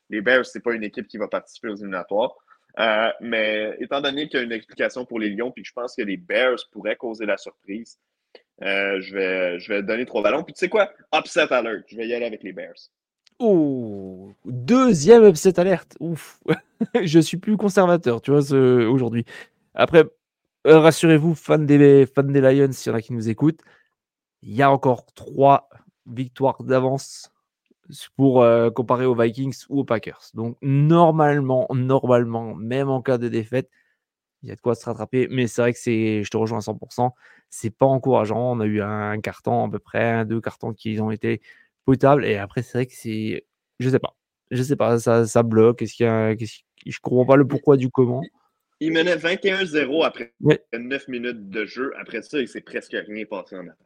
les 0.10 0.22
Bears, 0.22 0.46
ce 0.46 0.58
n'est 0.58 0.62
pas 0.62 0.74
une 0.74 0.84
équipe 0.84 1.08
qui 1.08 1.18
va 1.18 1.28
participer 1.28 1.68
aux 1.68 1.76
éliminatoires. 1.76 2.36
Euh, 2.80 3.10
mais 3.20 3.76
étant 3.80 4.00
donné 4.00 4.28
qu'il 4.28 4.40
y 4.40 4.42
a 4.42 4.46
une 4.46 4.52
explication 4.52 5.06
pour 5.06 5.20
les 5.20 5.30
Lions, 5.30 5.52
puis 5.52 5.66
je 5.66 5.74
pense 5.74 5.96
que 5.96 6.02
les 6.02 6.18
Bears 6.18 6.60
pourraient 6.72 6.96
causer 6.96 7.26
la 7.26 7.36
surprise, 7.36 8.00
euh, 8.62 9.02
je, 9.02 9.14
vais, 9.14 9.60
je 9.60 9.74
vais 9.74 9.84
donner 9.84 10.06
trois 10.06 10.22
ballons. 10.22 10.44
Puis 10.44 10.54
tu 10.54 10.60
sais 10.60 10.70
quoi? 10.70 10.92
Upset 11.14 11.52
alert. 11.52 11.84
Je 11.88 11.98
vais 11.98 12.08
y 12.08 12.14
aller 12.14 12.26
avec 12.26 12.44
les 12.44 12.54
Bears. 12.54 12.90
Oh, 13.42 14.34
deuxième 14.44 15.24
upset 15.26 15.60
alerte. 15.60 15.96
Ouf, 16.02 16.42
je 17.04 17.20
suis 17.20 17.38
plus 17.38 17.56
conservateur, 17.56 18.22
tu 18.22 18.32
vois, 18.32 18.42
aujourd'hui. 18.52 19.26
Après, 19.74 20.04
euh, 20.68 20.80
rassurez-vous, 20.80 21.36
fans 21.36 21.58
des, 21.58 22.06
fans 22.06 22.24
des 22.24 22.42
Lions, 22.42 22.72
s'il 22.74 22.92
y 22.92 22.94
en 22.94 22.98
a 22.98 23.02
qui 23.02 23.14
nous 23.14 23.30
écoutent, 23.30 23.62
il 24.44 24.54
y 24.54 24.62
a 24.62 24.72
encore 24.72 25.06
trois 25.16 25.70
victoires 26.08 26.64
d'avance 26.64 27.32
pour 28.18 28.44
euh, 28.44 28.72
comparer 28.72 29.06
aux 29.06 29.16
Vikings 29.16 29.66
ou 29.70 29.82
aux 29.82 29.86
Packers. 29.86 30.22
Donc, 30.34 30.58
normalement, 30.62 31.68
normalement, 31.74 32.56
même 32.56 32.90
en 32.90 33.02
cas 33.02 33.18
de 33.18 33.30
défaite, 33.30 33.70
il 34.44 34.50
y 34.50 34.52
a 34.52 34.56
de 34.56 34.62
quoi 34.62 34.76
se 34.76 34.86
rattraper. 34.86 35.28
Mais 35.32 35.48
c'est 35.48 35.62
vrai 35.62 35.74
que 35.74 35.80
je 35.80 36.30
te 36.30 36.38
rejoins 36.38 36.60
à 36.60 36.62
100%, 36.62 37.14
c'est 37.50 37.72
pas 37.72 37.86
encourageant. 37.86 38.54
On 38.54 38.60
a 38.60 38.66
eu 38.66 38.82
un 38.82 39.20
carton 39.22 39.66
à 39.66 39.70
peu 39.70 39.80
près, 39.80 40.26
deux 40.26 40.42
cartons 40.42 40.74
qui 40.74 41.00
ont 41.02 41.12
été 41.12 41.42
potable. 41.90 42.26
Et 42.26 42.38
après, 42.38 42.62
c'est 42.62 42.78
vrai 42.78 42.86
que 42.86 42.94
c'est. 42.94 43.46
Je 43.80 43.90
sais 43.90 44.00
pas. 44.00 44.16
Je 44.52 44.62
sais 44.64 44.76
pas, 44.76 45.00
ça, 45.00 45.26
ça 45.26 45.44
bloque. 45.44 45.82
Est-ce 45.82 45.94
qu'il 45.94 46.06
y 46.06 46.10
a. 46.10 46.36
Je 46.36 47.00
comprends 47.02 47.26
pas 47.26 47.36
le 47.36 47.48
pourquoi 47.48 47.78
du 47.78 47.90
comment. 47.90 48.22
Il 48.80 48.94
menait 48.94 49.18
21-0 49.18 50.06
après 50.06 50.34
9 50.74 51.08
minutes 51.08 51.50
de 51.50 51.66
jeu. 51.66 51.92
Après 52.00 52.22
ça, 52.22 52.40
il 52.40 52.48
s'est 52.48 52.62
presque 52.62 52.96
rien 53.08 53.26
passé 53.26 53.58
en 53.58 53.64
attaque. 53.64 53.78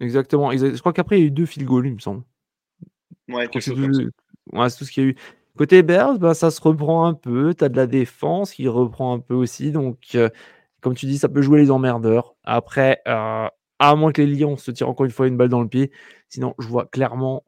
Exactement. 0.00 0.50
Je 0.52 0.78
crois 0.78 0.92
qu'après, 0.92 1.18
il 1.18 1.20
y 1.20 1.24
a 1.24 1.26
eu 1.26 1.30
deux 1.30 1.46
field 1.46 1.68
goals, 1.68 1.86
il 1.86 1.94
me 1.94 1.98
semble. 1.98 2.24
Ouais, 3.28 3.48
c'est 3.52 3.72
tout, 3.72 4.10
ouais, 4.52 4.70
tout 4.70 4.84
ce 4.84 4.90
qu'il 4.90 5.04
y 5.04 5.06
a 5.06 5.10
eu. 5.10 5.16
Côté 5.56 5.82
Bears, 5.82 6.18
bah, 6.18 6.34
ça 6.34 6.50
se 6.50 6.60
reprend 6.60 7.06
un 7.06 7.14
peu. 7.14 7.54
Tu 7.54 7.64
as 7.64 7.68
de 7.68 7.76
la 7.76 7.86
défense 7.86 8.52
qui 8.52 8.66
reprend 8.68 9.14
un 9.14 9.20
peu 9.20 9.34
aussi. 9.34 9.70
Donc, 9.70 9.98
euh, 10.14 10.28
comme 10.80 10.94
tu 10.94 11.06
dis, 11.06 11.18
ça 11.18 11.28
peut 11.28 11.42
jouer 11.42 11.60
les 11.60 11.70
emmerdeurs. 11.70 12.36
Après, 12.44 13.00
euh, 13.06 13.48
à 13.78 13.94
moins 13.96 14.12
que 14.12 14.22
les 14.22 14.34
Lions 14.34 14.56
se 14.56 14.70
tirent 14.70 14.88
encore 14.88 15.06
une 15.06 15.12
fois 15.12 15.26
une 15.28 15.36
balle 15.36 15.48
dans 15.48 15.62
le 15.62 15.68
pied. 15.68 15.90
Sinon, 16.28 16.54
je 16.58 16.68
vois 16.68 16.86
clairement 16.86 17.44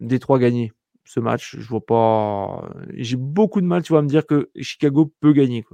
Détroit 0.00 0.38
gagner 0.38 0.72
ce 1.04 1.20
match. 1.20 1.56
Je 1.58 1.68
vois 1.68 1.84
pas. 1.84 2.70
J'ai 2.94 3.16
beaucoup 3.16 3.60
de 3.60 3.66
mal, 3.66 3.82
tu 3.82 3.92
vois, 3.92 4.00
à 4.00 4.02
me 4.02 4.08
dire 4.08 4.26
que 4.26 4.50
Chicago 4.60 5.12
peut 5.20 5.32
gagner. 5.32 5.64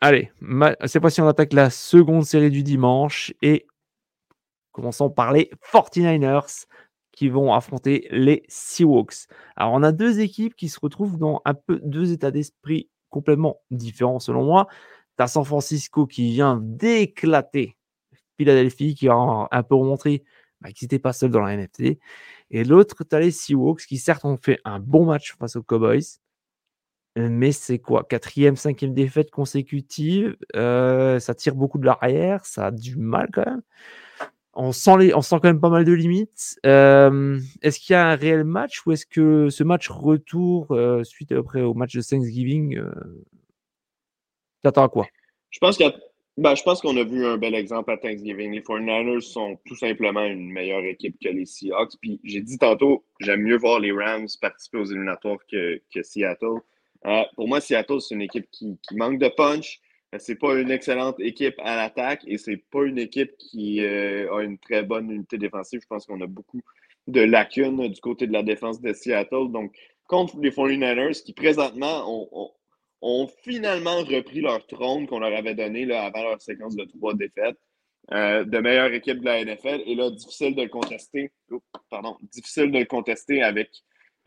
Allez, 0.00 0.30
cette 0.84 1.00
fois-ci, 1.00 1.20
on 1.20 1.28
attaque 1.28 1.52
la 1.52 1.70
seconde 1.70 2.24
série 2.24 2.50
du 2.50 2.62
dimanche 2.62 3.32
et 3.42 3.66
commençons 4.72 5.10
par 5.10 5.32
les 5.32 5.50
49ers 5.72 6.66
qui 7.12 7.30
vont 7.30 7.54
affronter 7.54 8.06
les 8.10 8.42
Seahawks. 8.46 9.26
Alors, 9.56 9.72
on 9.72 9.82
a 9.82 9.92
deux 9.92 10.20
équipes 10.20 10.54
qui 10.54 10.68
se 10.68 10.78
retrouvent 10.78 11.16
dans 11.18 11.40
un 11.46 11.54
peu 11.54 11.80
deux 11.82 12.12
états 12.12 12.30
d'esprit 12.30 12.90
complètement 13.16 13.62
différents 13.70 14.20
selon 14.20 14.44
moi. 14.44 14.68
Tu 15.16 15.22
as 15.24 15.28
San 15.28 15.44
Francisco 15.44 16.06
qui 16.06 16.32
vient 16.32 16.60
d'éclater 16.62 17.76
Philadelphie, 18.36 18.94
qui 18.94 19.08
a 19.08 19.48
un 19.50 19.62
peu 19.62 19.74
remontré 19.74 20.22
bah, 20.60 20.68
n'étaient 20.82 20.98
pas 20.98 21.14
seuls 21.14 21.30
dans 21.30 21.40
la 21.40 21.56
NFT. 21.56 21.98
Et 22.50 22.64
l'autre, 22.64 23.04
tu 23.04 23.16
as 23.16 23.20
les 23.20 23.30
Seahawks 23.30 23.86
qui, 23.86 23.96
certes, 23.98 24.24
ont 24.24 24.36
fait 24.36 24.60
un 24.64 24.80
bon 24.80 25.06
match 25.06 25.34
face 25.38 25.56
aux 25.56 25.62
Cowboys. 25.62 26.18
Mais 27.16 27.52
c'est 27.52 27.78
quoi? 27.78 28.04
Quatrième, 28.04 28.56
cinquième 28.56 28.92
défaite 28.92 29.30
consécutive. 29.30 30.36
Euh, 30.54 31.18
ça 31.18 31.34
tire 31.34 31.54
beaucoup 31.54 31.78
de 31.78 31.86
l'arrière. 31.86 32.44
Ça 32.44 32.66
a 32.66 32.70
du 32.70 32.96
mal 32.96 33.30
quand 33.32 33.46
même. 33.46 33.62
On 34.58 34.72
sent, 34.72 34.96
les, 34.98 35.14
on 35.14 35.20
sent 35.20 35.36
quand 35.36 35.48
même 35.48 35.60
pas 35.60 35.68
mal 35.68 35.84
de 35.84 35.92
limites. 35.92 36.58
Euh, 36.64 37.38
est-ce 37.62 37.78
qu'il 37.78 37.92
y 37.92 37.96
a 37.96 38.08
un 38.08 38.16
réel 38.16 38.44
match 38.44 38.86
ou 38.86 38.92
est-ce 38.92 39.06
que 39.06 39.50
ce 39.50 39.62
match 39.62 39.88
retour 39.88 40.70
euh, 40.70 41.04
suite 41.04 41.30
après 41.32 41.60
au 41.60 41.74
match 41.74 41.94
de 41.94 42.00
Thanksgiving, 42.00 42.80
t'attends 44.62 44.84
à 44.84 44.88
quoi? 44.88 45.06
Je 45.50 45.58
pense 45.58 45.76
qu'il 45.76 45.92
ben, 46.38 46.54
je 46.54 46.62
pense 46.62 46.82
qu'on 46.82 46.96
a 46.98 47.04
vu 47.04 47.24
un 47.24 47.38
bel 47.38 47.54
exemple 47.54 47.90
à 47.90 47.96
Thanksgiving. 47.96 48.52
Les 48.52 48.60
49ers 48.60 49.22
sont 49.22 49.58
tout 49.64 49.74
simplement 49.74 50.24
une 50.24 50.52
meilleure 50.52 50.84
équipe 50.84 51.16
que 51.18 51.30
les 51.30 51.46
Seahawks. 51.46 51.94
Puis 52.02 52.20
j'ai 52.24 52.42
dit 52.42 52.58
tantôt, 52.58 53.04
j'aime 53.20 53.40
mieux 53.40 53.56
voir 53.56 53.80
les 53.80 53.90
Rams 53.90 54.26
participer 54.42 54.76
aux 54.76 54.84
éliminatoires 54.84 55.38
que, 55.50 55.80
que 55.94 56.02
Seattle. 56.02 56.60
Euh, 57.06 57.22
pour 57.36 57.48
moi, 57.48 57.62
Seattle, 57.62 58.02
c'est 58.02 58.14
une 58.14 58.20
équipe 58.20 58.50
qui, 58.50 58.78
qui, 58.82 58.96
manque 58.96 59.18
de 59.18 59.28
punch. 59.28 59.80
Euh, 60.16 60.18
c'est 60.20 60.36
pas 60.36 60.54
une 60.54 60.70
excellente 60.70 61.20
équipe 61.20 61.54
à 61.58 61.76
l'attaque 61.76 62.22
et 62.26 62.38
c'est 62.38 62.56
pas 62.56 62.84
une 62.84 62.98
équipe 62.98 63.36
qui 63.38 63.84
euh, 63.84 64.32
a 64.34 64.42
une 64.42 64.58
très 64.58 64.82
bonne 64.82 65.10
unité 65.10 65.38
défensive. 65.38 65.80
Je 65.82 65.86
pense 65.86 66.06
qu'on 66.06 66.20
a 66.20 66.26
beaucoup 66.26 66.60
de 67.06 67.20
lacunes 67.20 67.88
du 67.88 68.00
côté 68.00 68.26
de 68.26 68.32
la 68.32 68.42
défense 68.42 68.80
de 68.80 68.92
Seattle. 68.92 69.50
Donc, 69.50 69.76
contre 70.06 70.38
les 70.40 70.50
49ers, 70.50 71.22
qui 71.22 71.32
présentement 71.32 72.04
ont, 72.06 72.50
ont 73.02 73.28
finalement 73.42 73.98
repris 73.98 74.40
leur 74.40 74.66
trône 74.66 75.06
qu'on 75.06 75.20
leur 75.20 75.36
avait 75.36 75.54
donné 75.54 75.84
là, 75.84 76.04
avant 76.04 76.22
leur 76.22 76.40
séquence 76.40 76.76
de 76.76 76.84
trois 76.84 77.14
défaites. 77.14 77.58
Euh, 78.12 78.44
de 78.44 78.58
meilleure 78.58 78.92
équipe 78.92 79.18
de 79.18 79.24
la 79.24 79.44
NFL. 79.44 79.82
Et 79.84 79.96
là, 79.96 80.10
difficile 80.10 80.54
de 80.54 80.62
le 80.62 80.68
contester. 80.68 81.32
pardon, 81.90 82.16
difficile 82.22 82.70
de 82.70 82.78
le 82.78 82.84
contester 82.84 83.42
avec 83.42 83.70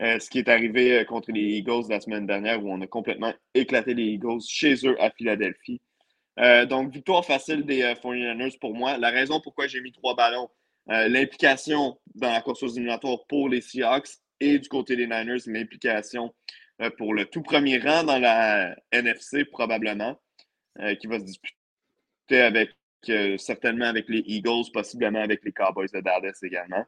euh, 0.00 0.18
ce 0.18 0.30
qui 0.30 0.38
est 0.38 0.48
arrivé 0.48 1.00
euh, 1.00 1.04
contre 1.04 1.32
les 1.32 1.58
Eagles 1.58 1.88
la 1.88 2.00
semaine 2.00 2.26
dernière 2.26 2.64
où 2.64 2.70
on 2.70 2.80
a 2.80 2.86
complètement 2.86 3.32
éclaté 3.54 3.94
les 3.94 4.04
Eagles 4.04 4.40
chez 4.48 4.74
eux 4.86 5.00
à 5.02 5.10
Philadelphie. 5.10 5.80
donc, 6.68 6.92
victoire 6.92 7.24
facile 7.24 7.64
des 7.64 7.82
49ers 7.82 8.58
pour 8.58 8.74
moi. 8.74 8.96
La 8.96 9.10
raison 9.10 9.40
pourquoi 9.40 9.66
j'ai 9.66 9.80
mis 9.82 9.92
trois 9.92 10.14
ballons, 10.14 10.48
l'implication 10.86 11.98
dans 12.14 12.30
la 12.30 12.40
course 12.40 12.62
aux 12.62 12.68
éliminatoires 12.68 13.26
pour 13.28 13.48
les 13.48 13.60
Seahawks 13.60 14.20
et 14.40 14.58
du 14.58 14.68
côté 14.68 14.96
des 14.96 15.06
Niners, 15.06 15.42
l'implication 15.46 16.32
euh, 16.80 16.90
pour 16.96 17.14
le 17.14 17.26
tout 17.26 17.42
premier 17.42 17.78
rang 17.78 18.04
dans 18.04 18.18
la 18.18 18.74
NFC, 18.90 19.44
probablement, 19.44 20.18
euh, 20.80 20.94
qui 20.94 21.06
va 21.06 21.18
se 21.18 21.24
disputer 21.24 22.40
avec 22.40 22.70
euh, 23.10 23.36
certainement 23.36 23.86
avec 23.86 24.08
les 24.08 24.22
Eagles, 24.26 24.70
possiblement 24.72 25.20
avec 25.20 25.44
les 25.44 25.52
Cowboys 25.52 25.88
de 25.92 26.00
Dallas 26.00 26.38
également. 26.42 26.84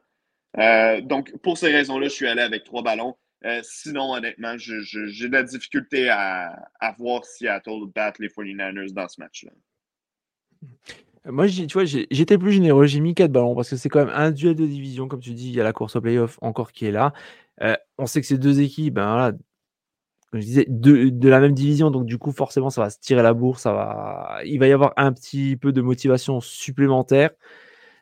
Donc, 0.55 1.35
pour 1.41 1.57
ces 1.57 1.71
raisons-là, 1.71 2.07
je 2.07 2.13
suis 2.13 2.27
allé 2.27 2.41
avec 2.41 2.63
trois 2.63 2.83
ballons. 2.83 3.15
sinon, 3.61 4.13
honnêtement, 4.13 4.55
j'ai 4.57 5.27
de 5.27 5.31
la 5.31 5.43
difficulté 5.43 6.09
à, 6.09 6.69
voir 6.97 7.25
Seattle 7.25 7.87
battre 7.93 8.21
les 8.21 8.29
49ers 8.29 8.93
dans 8.93 9.07
ce 9.07 9.21
match-là. 9.21 9.51
Moi, 11.25 11.47
tu 11.47 11.65
vois, 11.71 11.85
j'étais 11.85 12.37
plus 12.37 12.51
généreux. 12.51 12.85
J'ai 12.85 12.99
mis 12.99 13.15
quatre 13.15 13.31
ballons 13.31 13.55
parce 13.55 13.69
que 13.69 13.77
c'est 13.77 13.87
quand 13.87 14.05
même 14.05 14.13
un 14.13 14.31
duel 14.31 14.55
de 14.55 14.65
division. 14.65 15.07
Comme 15.07 15.21
tu 15.21 15.31
dis, 15.31 15.49
il 15.49 15.55
y 15.55 15.61
a 15.61 15.63
la 15.63 15.73
course 15.73 15.95
au 15.95 16.01
playoff 16.01 16.37
encore 16.41 16.71
qui 16.71 16.85
est 16.85 16.91
là. 16.91 17.13
on 17.97 18.05
sait 18.05 18.21
que 18.21 18.27
ces 18.27 18.37
deux 18.37 18.61
équipes, 18.61 18.95
ben, 18.95 19.11
voilà, 19.13 19.37
je 20.33 20.39
disais, 20.39 20.65
de, 20.67 21.29
la 21.29 21.39
même 21.39 21.53
division. 21.53 21.91
Donc, 21.91 22.05
du 22.05 22.17
coup, 22.17 22.31
forcément, 22.31 22.69
ça 22.69 22.81
va 22.81 22.89
se 22.89 22.99
tirer 22.99 23.23
la 23.23 23.33
bourse. 23.33 23.63
Ça 23.63 23.73
va... 23.73 24.39
Il 24.45 24.59
va 24.59 24.67
y 24.67 24.73
avoir 24.73 24.93
un 24.97 25.13
petit 25.13 25.55
peu 25.55 25.71
de 25.71 25.81
motivation 25.81 26.41
supplémentaire. 26.41 27.31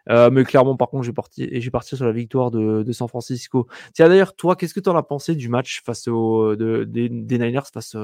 Euh, 0.09 0.29
mais 0.31 0.43
clairement, 0.43 0.75
par 0.75 0.89
contre, 0.89 1.03
je 1.03 1.09
vais 1.09 1.13
partir, 1.13 1.47
partir 1.71 1.97
sur 1.97 2.05
la 2.05 2.11
victoire 2.11 2.51
de, 2.51 2.91
San 2.91 3.07
Francisco. 3.07 3.67
Tiens, 3.93 4.09
d'ailleurs, 4.09 4.35
toi, 4.35 4.55
qu'est-ce 4.55 4.73
que 4.73 4.79
tu 4.79 4.89
en 4.89 4.95
as 4.95 5.03
pensé 5.03 5.35
du 5.35 5.49
match 5.49 5.81
face 5.85 6.07
aux 6.07 6.55
des, 6.55 7.09
Niners 7.09 7.67
face, 7.71 7.95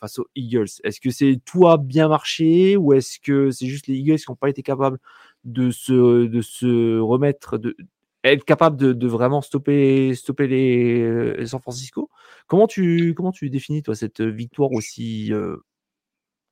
face 0.00 0.18
aux 0.18 0.26
Eagles? 0.34 0.68
Est-ce 0.84 1.00
que 1.00 1.10
c'est 1.10 1.40
toi 1.44 1.78
bien 1.78 2.08
marché 2.08 2.76
ou 2.76 2.92
est-ce 2.92 3.18
que 3.20 3.50
c'est 3.50 3.66
juste 3.66 3.86
les 3.86 3.94
Eagles 3.94 4.18
qui 4.18 4.30
n'ont 4.30 4.36
pas 4.36 4.50
été 4.50 4.62
capables 4.62 4.98
de 5.44 5.70
se, 5.70 6.26
de 6.26 6.40
se 6.42 6.98
remettre, 6.98 7.58
de, 7.58 7.76
être 8.24 8.44
capable 8.44 8.76
de, 8.76 9.06
vraiment 9.06 9.40
stopper, 9.40 10.14
stopper 10.14 10.46
les, 10.48 11.46
San 11.46 11.60
Francisco? 11.60 12.10
Comment 12.46 12.66
tu, 12.66 13.14
comment 13.14 13.32
tu 13.32 13.50
définis, 13.50 13.82
toi, 13.82 13.94
cette 13.94 14.20
victoire 14.20 14.72
aussi 14.72 15.32
euh, 15.32 15.56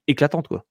éclatante, 0.06 0.48
quoi? 0.48 0.64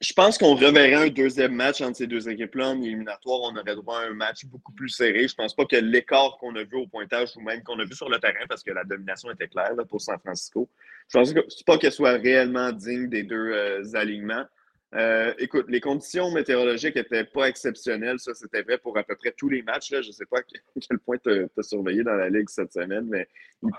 Je 0.00 0.14
pense 0.14 0.38
qu'on 0.38 0.54
reverrait 0.54 0.94
un 0.94 1.08
deuxième 1.08 1.54
match 1.54 1.82
entre 1.82 1.98
ces 1.98 2.06
deux 2.06 2.26
équipes-là 2.26 2.70
en 2.70 2.80
éliminatoire. 2.80 3.40
On 3.42 3.54
aurait 3.54 3.74
droit 3.74 4.00
à 4.00 4.06
un 4.06 4.14
match 4.14 4.46
beaucoup 4.46 4.72
plus 4.72 4.88
serré. 4.88 5.28
Je 5.28 5.34
pense 5.34 5.54
pas 5.54 5.66
que 5.66 5.76
l'écart 5.76 6.38
qu'on 6.40 6.56
a 6.56 6.64
vu 6.64 6.76
au 6.76 6.86
pointage 6.86 7.36
ou 7.36 7.40
même 7.40 7.62
qu'on 7.62 7.78
a 7.78 7.84
vu 7.84 7.94
sur 7.94 8.08
le 8.08 8.18
terrain, 8.18 8.46
parce 8.48 8.62
que 8.62 8.72
la 8.72 8.84
domination 8.84 9.30
était 9.30 9.48
claire 9.48 9.74
pour 9.90 10.00
San 10.00 10.18
Francisco, 10.18 10.70
je 11.12 11.18
pense 11.18 11.34
pas 11.66 11.76
qu'elle 11.76 11.92
soit 11.92 12.12
réellement 12.12 12.72
digne 12.72 13.08
des 13.08 13.24
deux 13.24 13.52
euh, 13.52 13.82
alignements. 13.94 14.46
Euh, 14.94 15.34
écoute, 15.38 15.66
les 15.68 15.80
conditions 15.80 16.30
météorologiques 16.30 16.96
n'étaient 16.96 17.24
pas 17.24 17.48
exceptionnelles. 17.48 18.18
Ça, 18.18 18.32
c'était 18.34 18.62
vrai 18.62 18.78
pour 18.78 18.96
à 18.96 19.04
peu 19.04 19.16
près 19.16 19.32
tous 19.32 19.50
les 19.50 19.62
matchs. 19.62 19.90
Là. 19.90 20.00
Je 20.02 20.08
ne 20.08 20.12
sais 20.12 20.26
pas 20.26 20.38
à 20.38 20.42
quel 20.88 20.98
point 20.98 21.18
tu 21.18 21.30
as, 21.30 21.62
surveillé 21.62 22.02
dans 22.02 22.14
la 22.14 22.30
Ligue 22.30 22.48
cette 22.48 22.72
semaine, 22.72 23.04
mais 23.04 23.28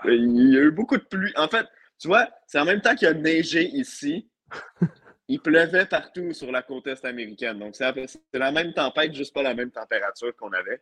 il, 0.04 0.52
y 0.52 0.56
a 0.56 0.60
eu 0.60 0.70
beaucoup 0.70 0.96
de 0.96 1.02
pluie. 1.02 1.32
En 1.36 1.48
fait, 1.48 1.66
tu 1.98 2.06
vois, 2.06 2.28
c'est 2.46 2.60
en 2.60 2.64
même 2.64 2.80
temps 2.80 2.94
qu'il 2.94 3.08
a 3.08 3.14
neigé 3.14 3.64
ici. 3.64 4.28
Il 5.28 5.40
pleuvait 5.40 5.86
partout 5.86 6.32
sur 6.32 6.50
la 6.50 6.62
côte 6.62 6.86
est 6.88 7.04
américaine. 7.04 7.58
Donc, 7.58 7.76
c'est 7.76 8.18
la 8.32 8.52
même 8.52 8.72
tempête, 8.74 9.14
juste 9.14 9.32
pas 9.32 9.42
la 9.42 9.54
même 9.54 9.70
température 9.70 10.34
qu'on 10.36 10.52
avait. 10.52 10.80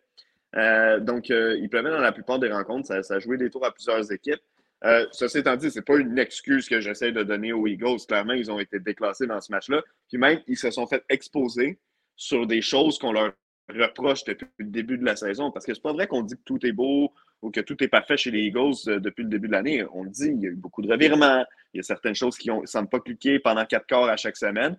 Euh, 0.57 1.01
donc, 1.01 1.31
euh, 1.31 1.57
il 1.61 1.69
pleuvait 1.69 1.91
dans 1.91 1.99
la 1.99 2.13
plupart 2.13 2.39
des 2.39 2.51
rencontres. 2.51 3.03
Ça, 3.03 3.19
joué 3.19 3.37
des 3.37 3.51
tours 3.51 3.65
à 3.65 3.73
plusieurs 3.73 4.11
équipes. 4.13 4.41
Euh, 4.85 5.07
ceci 5.13 5.39
étant 5.39 5.57
dit, 5.57 5.71
ce 5.71 5.79
n'est 5.79 5.85
pas 5.85 5.99
une 5.99 6.19
excuse 6.19 6.69
que 6.69 6.81
j'essaie 6.81 7.13
de 7.13 7.23
donner 7.23 7.53
aux 7.53 7.67
Eagles. 7.67 7.99
Clairement, 8.09 8.33
ils 8.33 8.51
ont 8.51 8.59
été 8.59 8.81
déclassés 8.81 9.27
dans 9.27 9.41
ce 9.41 9.53
match-là. 9.53 9.83
Puis 10.09 10.19
même, 10.19 10.41
ils 10.47 10.57
se 10.57 10.71
sont 10.71 10.87
fait 10.87 11.05
exposer 11.09 11.79
sur 12.17 12.47
des 12.47 12.63
choses 12.63 12.99
qu'on 12.99 13.13
leur 13.13 13.33
reproche 13.69 14.25
depuis 14.25 14.49
le 14.59 14.67
début 14.67 14.99
de 14.99 15.05
la 15.05 15.17
saison. 15.17 15.51
Parce 15.51 15.67
que 15.67 15.75
c'est 15.75 15.83
pas 15.83 15.93
vrai 15.93 16.07
qu'on 16.07 16.23
dit 16.23 16.35
que 16.35 16.43
tout 16.45 16.65
est 16.67 16.73
beau 16.73 17.13
ou 17.43 17.51
que 17.51 17.61
tout 17.61 17.83
est 17.85 17.89
parfait 17.89 18.17
chez 18.17 18.31
les 18.31 18.41
Eagles 18.41 19.01
depuis 19.01 19.23
le 19.23 19.29
début 19.29 19.49
de 19.49 19.53
l'année. 19.53 19.85
On 19.93 20.05
le 20.05 20.11
dit, 20.11 20.29
il 20.29 20.41
y 20.41 20.47
a 20.47 20.51
eu 20.51 20.57
beaucoup 20.57 20.83
de 20.83 20.91
revirements. 20.91 21.45
Il 21.73 21.79
y 21.79 21.81
a 21.81 21.83
certaines 21.83 22.15
choses 22.15 22.37
qui 22.37 22.51
ne 22.51 22.67
semblent 22.67 22.89
pas 22.89 23.01
cliquer 23.01 23.39
pendant 23.39 23.65
quatre 23.65 23.87
quarts 23.87 24.09
à 24.09 24.17
chaque 24.17 24.37
semaine. 24.37 24.79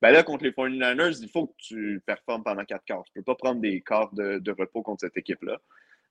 Ben 0.00 0.10
là, 0.10 0.24
contre 0.24 0.44
les 0.44 0.50
49ers, 0.50 1.22
il 1.22 1.28
faut 1.28 1.46
que 1.46 1.54
tu 1.58 2.02
performes 2.04 2.42
pendant 2.42 2.64
quatre 2.64 2.84
quarts. 2.84 3.04
Tu 3.04 3.12
ne 3.16 3.20
peux 3.20 3.24
pas 3.24 3.36
prendre 3.36 3.60
des 3.60 3.80
quarts 3.82 4.12
de, 4.12 4.50
repos 4.50 4.82
contre 4.82 5.00
cette 5.00 5.16
équipe-là. 5.16 5.58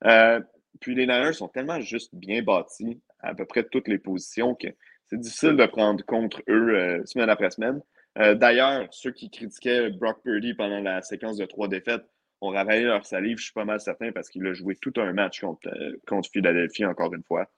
Euh, 0.05 0.39
puis 0.79 0.95
les 0.95 1.05
Niners 1.05 1.33
sont 1.33 1.49
tellement 1.49 1.81
juste 1.81 2.15
bien 2.15 2.41
bâtis 2.41 3.01
à 3.19 3.35
peu 3.35 3.45
près 3.45 3.63
toutes 3.63 3.89
les 3.89 3.97
positions 3.97 4.55
que 4.55 4.67
c'est 5.07 5.19
difficile 5.19 5.57
de 5.57 5.65
prendre 5.65 6.03
contre 6.05 6.41
eux 6.49 6.69
euh, 6.69 7.05
semaine 7.05 7.29
après 7.29 7.51
semaine. 7.51 7.81
Euh, 8.17 8.33
d'ailleurs, 8.33 8.87
ceux 8.91 9.11
qui 9.11 9.29
critiquaient 9.29 9.89
Brock 9.89 10.23
Purdy 10.23 10.53
pendant 10.53 10.79
la 10.79 11.01
séquence 11.01 11.35
de 11.37 11.45
trois 11.45 11.67
défaites 11.67 12.05
ont 12.39 12.49
ravalé 12.49 12.83
leur 12.83 13.05
salive, 13.05 13.37
je 13.37 13.43
suis 13.43 13.53
pas 13.53 13.65
mal 13.65 13.79
certain, 13.81 14.11
parce 14.11 14.29
qu'il 14.29 14.45
a 14.47 14.53
joué 14.53 14.75
tout 14.75 14.93
un 14.97 15.13
match 15.13 15.41
contre, 15.41 15.69
contre 16.07 16.29
Philadelphie, 16.29 16.85
encore 16.85 17.13
une 17.13 17.23
fois. 17.23 17.51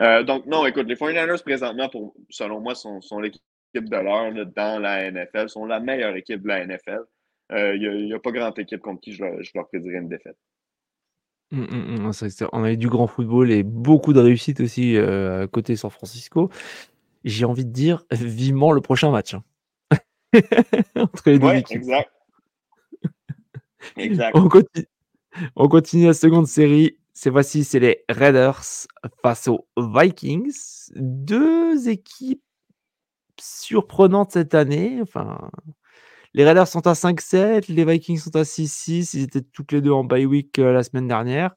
Donc, 0.00 0.46
non, 0.46 0.66
écoute, 0.66 0.86
les 0.86 0.94
49ers, 0.94 1.42
présentement, 1.42 1.88
pour, 1.88 2.14
selon 2.30 2.60
moi, 2.60 2.74
sont, 2.74 3.00
sont 3.00 3.20
l'équipe 3.20 3.42
de 3.74 3.96
l'heure 3.96 4.32
dans 4.56 4.78
la 4.78 5.10
NFL, 5.10 5.48
sont 5.48 5.66
la 5.66 5.80
meilleure 5.80 6.16
équipe 6.16 6.42
de 6.42 6.48
la 6.48 6.66
NFL. 6.66 7.00
Il 7.52 8.06
n'y 8.06 8.14
a, 8.14 8.18
pas 8.18 8.30
grande 8.30 8.58
équipe 8.58 8.80
contre 8.80 9.00
qui 9.00 9.12
je, 9.12 9.24
je 9.40 9.50
leur 9.54 9.68
prédirais 9.68 9.98
une 9.98 10.08
défaite. 10.08 10.36
Mmh, 11.52 11.62
mmh, 11.62 12.10
mmh. 12.10 12.48
on 12.52 12.62
a 12.62 12.72
eu 12.72 12.76
du 12.76 12.88
grand 12.88 13.08
football 13.08 13.50
et 13.50 13.64
beaucoup 13.64 14.12
de 14.12 14.20
réussite 14.20 14.60
aussi 14.60 14.96
euh, 14.96 15.48
côté 15.48 15.74
San 15.74 15.90
Francisco. 15.90 16.48
J'ai 17.24 17.44
envie 17.44 17.64
de 17.64 17.72
dire 17.72 18.04
vivement 18.12 18.70
le 18.70 18.80
prochain 18.80 19.10
match. 19.10 19.34
Hein. 19.34 19.42
Entre 20.94 21.30
les 21.30 21.40
deux 21.40 21.48
exact. 21.48 22.12
exact. 23.96 24.36
On, 25.56 25.68
continue, 25.68 26.06
la 26.06 26.14
seconde 26.14 26.46
série. 26.46 26.98
Cette 27.22 27.34
fois-ci, 27.34 27.64
c'est 27.64 27.80
les 27.80 28.02
Raiders 28.08 28.62
face 29.22 29.46
aux 29.46 29.68
Vikings. 29.76 30.54
Deux 30.96 31.90
équipes 31.90 32.42
surprenantes 33.38 34.32
cette 34.32 34.54
année. 34.54 35.02
Les 36.32 36.44
Raiders 36.46 36.66
sont 36.66 36.86
à 36.86 36.94
5-7, 36.94 37.70
les 37.70 37.84
Vikings 37.84 38.16
sont 38.16 38.34
à 38.36 38.44
6-6. 38.44 39.10
Ils 39.18 39.24
étaient 39.24 39.42
toutes 39.42 39.72
les 39.72 39.82
deux 39.82 39.90
en 39.90 40.02
bye 40.02 40.24
week 40.24 40.58
euh, 40.58 40.72
la 40.72 40.82
semaine 40.82 41.08
dernière. 41.08 41.54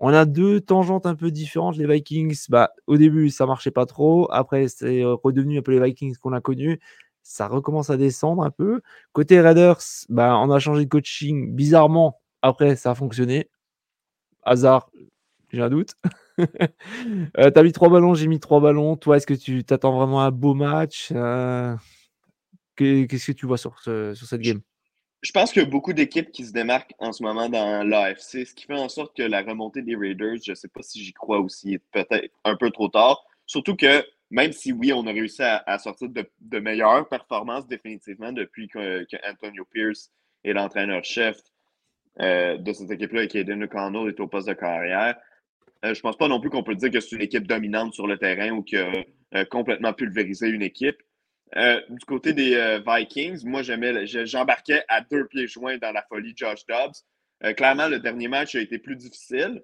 On 0.00 0.08
a 0.08 0.24
deux 0.24 0.62
tangentes 0.62 1.04
un 1.04 1.14
peu 1.14 1.30
différentes. 1.30 1.76
Les 1.76 1.86
Vikings, 1.86 2.46
bah, 2.48 2.70
au 2.86 2.96
début, 2.96 3.28
ça 3.28 3.44
marchait 3.44 3.70
pas 3.70 3.84
trop. 3.84 4.26
Après, 4.32 4.68
c'est 4.68 5.04
redevenu 5.04 5.58
un 5.58 5.62
peu 5.62 5.72
les 5.72 5.84
Vikings 5.84 6.16
qu'on 6.16 6.32
a 6.32 6.40
connus. 6.40 6.80
ça 7.22 7.46
recommence 7.46 7.90
à 7.90 7.98
descendre 7.98 8.42
un 8.42 8.50
peu. 8.50 8.80
Côté 9.12 9.38
Raiders, 9.42 9.82
bah, 10.08 10.38
on 10.38 10.50
a 10.50 10.58
changé 10.58 10.86
de 10.86 10.88
coaching. 10.88 11.54
Bizarrement, 11.54 12.22
après, 12.40 12.74
ça 12.74 12.92
a 12.92 12.94
fonctionné. 12.94 13.50
Hasard, 14.42 14.90
j'ai 15.50 15.60
un 15.60 15.70
doute. 15.70 15.94
euh, 17.38 17.50
T'as 17.50 17.62
mis 17.62 17.72
trois 17.72 17.88
ballons, 17.88 18.14
j'ai 18.14 18.26
mis 18.26 18.40
trois 18.40 18.60
ballons. 18.60 18.96
Toi, 18.96 19.16
est-ce 19.16 19.26
que 19.26 19.34
tu 19.34 19.64
t'attends 19.64 19.96
vraiment 19.96 20.22
un 20.22 20.30
beau 20.30 20.54
match 20.54 21.10
euh, 21.12 21.74
Qu'est-ce 22.76 23.26
que 23.26 23.32
tu 23.32 23.46
vois 23.46 23.58
sur, 23.58 23.78
ce, 23.80 24.14
sur 24.14 24.26
cette 24.26 24.40
game? 24.40 24.60
je 25.22 25.32
pense 25.32 25.52
qu'il 25.52 25.62
y 25.62 25.66
a 25.66 25.68
beaucoup 25.68 25.92
d'équipes 25.92 26.30
qui 26.30 26.44
se 26.44 26.52
démarquent 26.52 26.94
en 26.98 27.12
ce 27.12 27.22
moment 27.22 27.48
dans 27.48 27.86
l'AFC, 27.86 28.46
ce 28.46 28.54
qui 28.54 28.66
fait 28.66 28.78
en 28.78 28.88
sorte 28.88 29.16
que 29.16 29.22
la 29.22 29.42
remontée 29.42 29.82
des 29.82 29.96
Raiders, 29.96 30.38
je 30.44 30.52
ne 30.52 30.54
sais 30.54 30.68
pas 30.68 30.82
si 30.82 31.02
j'y 31.02 31.12
crois 31.12 31.40
aussi, 31.40 31.78
peut-être 31.92 32.32
un 32.44 32.56
peu 32.56 32.70
trop 32.70 32.88
tard. 32.88 33.24
Surtout 33.46 33.74
que 33.74 34.04
même 34.30 34.52
si 34.52 34.72
oui, 34.72 34.92
on 34.92 35.06
a 35.06 35.12
réussi 35.12 35.42
à, 35.42 35.78
sortir 35.78 36.08
de, 36.10 36.58
meilleures 36.60 37.08
performances 37.08 37.66
définitivement 37.66 38.32
depuis 38.32 38.68
que, 38.68 39.06
Antonio 39.28 39.64
Pierce 39.64 40.12
est 40.44 40.52
l'entraîneur-chef 40.52 41.38
de 42.18 42.72
cette 42.72 42.90
équipe-là 42.90 43.24
et 43.24 43.28
qu'Aiden 43.28 43.62
O'Connell 43.64 44.08
est 44.08 44.20
au 44.20 44.26
poste 44.26 44.48
de 44.48 44.54
carrière, 44.54 45.16
euh, 45.84 45.94
je 45.94 45.98
ne 46.00 46.02
pense 46.02 46.16
pas 46.16 46.28
non 46.28 46.40
plus 46.40 46.50
qu'on 46.50 46.62
peut 46.62 46.74
dire 46.74 46.90
que 46.90 47.00
c'est 47.00 47.16
une 47.16 47.22
équipe 47.22 47.46
dominante 47.46 47.94
sur 47.94 48.06
le 48.06 48.18
terrain 48.18 48.50
ou 48.50 48.62
qui 48.62 48.76
a 48.76 48.92
euh, 49.34 49.44
complètement 49.44 49.92
pulvérisé 49.92 50.48
une 50.48 50.62
équipe. 50.62 50.98
du 51.88 52.04
côté 52.06 52.32
des 52.32 52.80
Vikings, 52.86 53.46
moi, 53.46 53.62
j'embarquais 53.62 54.82
à 54.88 55.00
deux 55.00 55.26
pieds 55.26 55.46
joints 55.46 55.78
dans 55.78 55.92
la 55.92 56.02
folie 56.02 56.34
Josh 56.36 56.66
Dobbs. 56.66 57.54
clairement, 57.54 57.88
le 57.88 58.00
dernier 58.00 58.28
match 58.28 58.54
a 58.54 58.60
été 58.60 58.78
plus 58.78 58.96
difficile, 58.96 59.62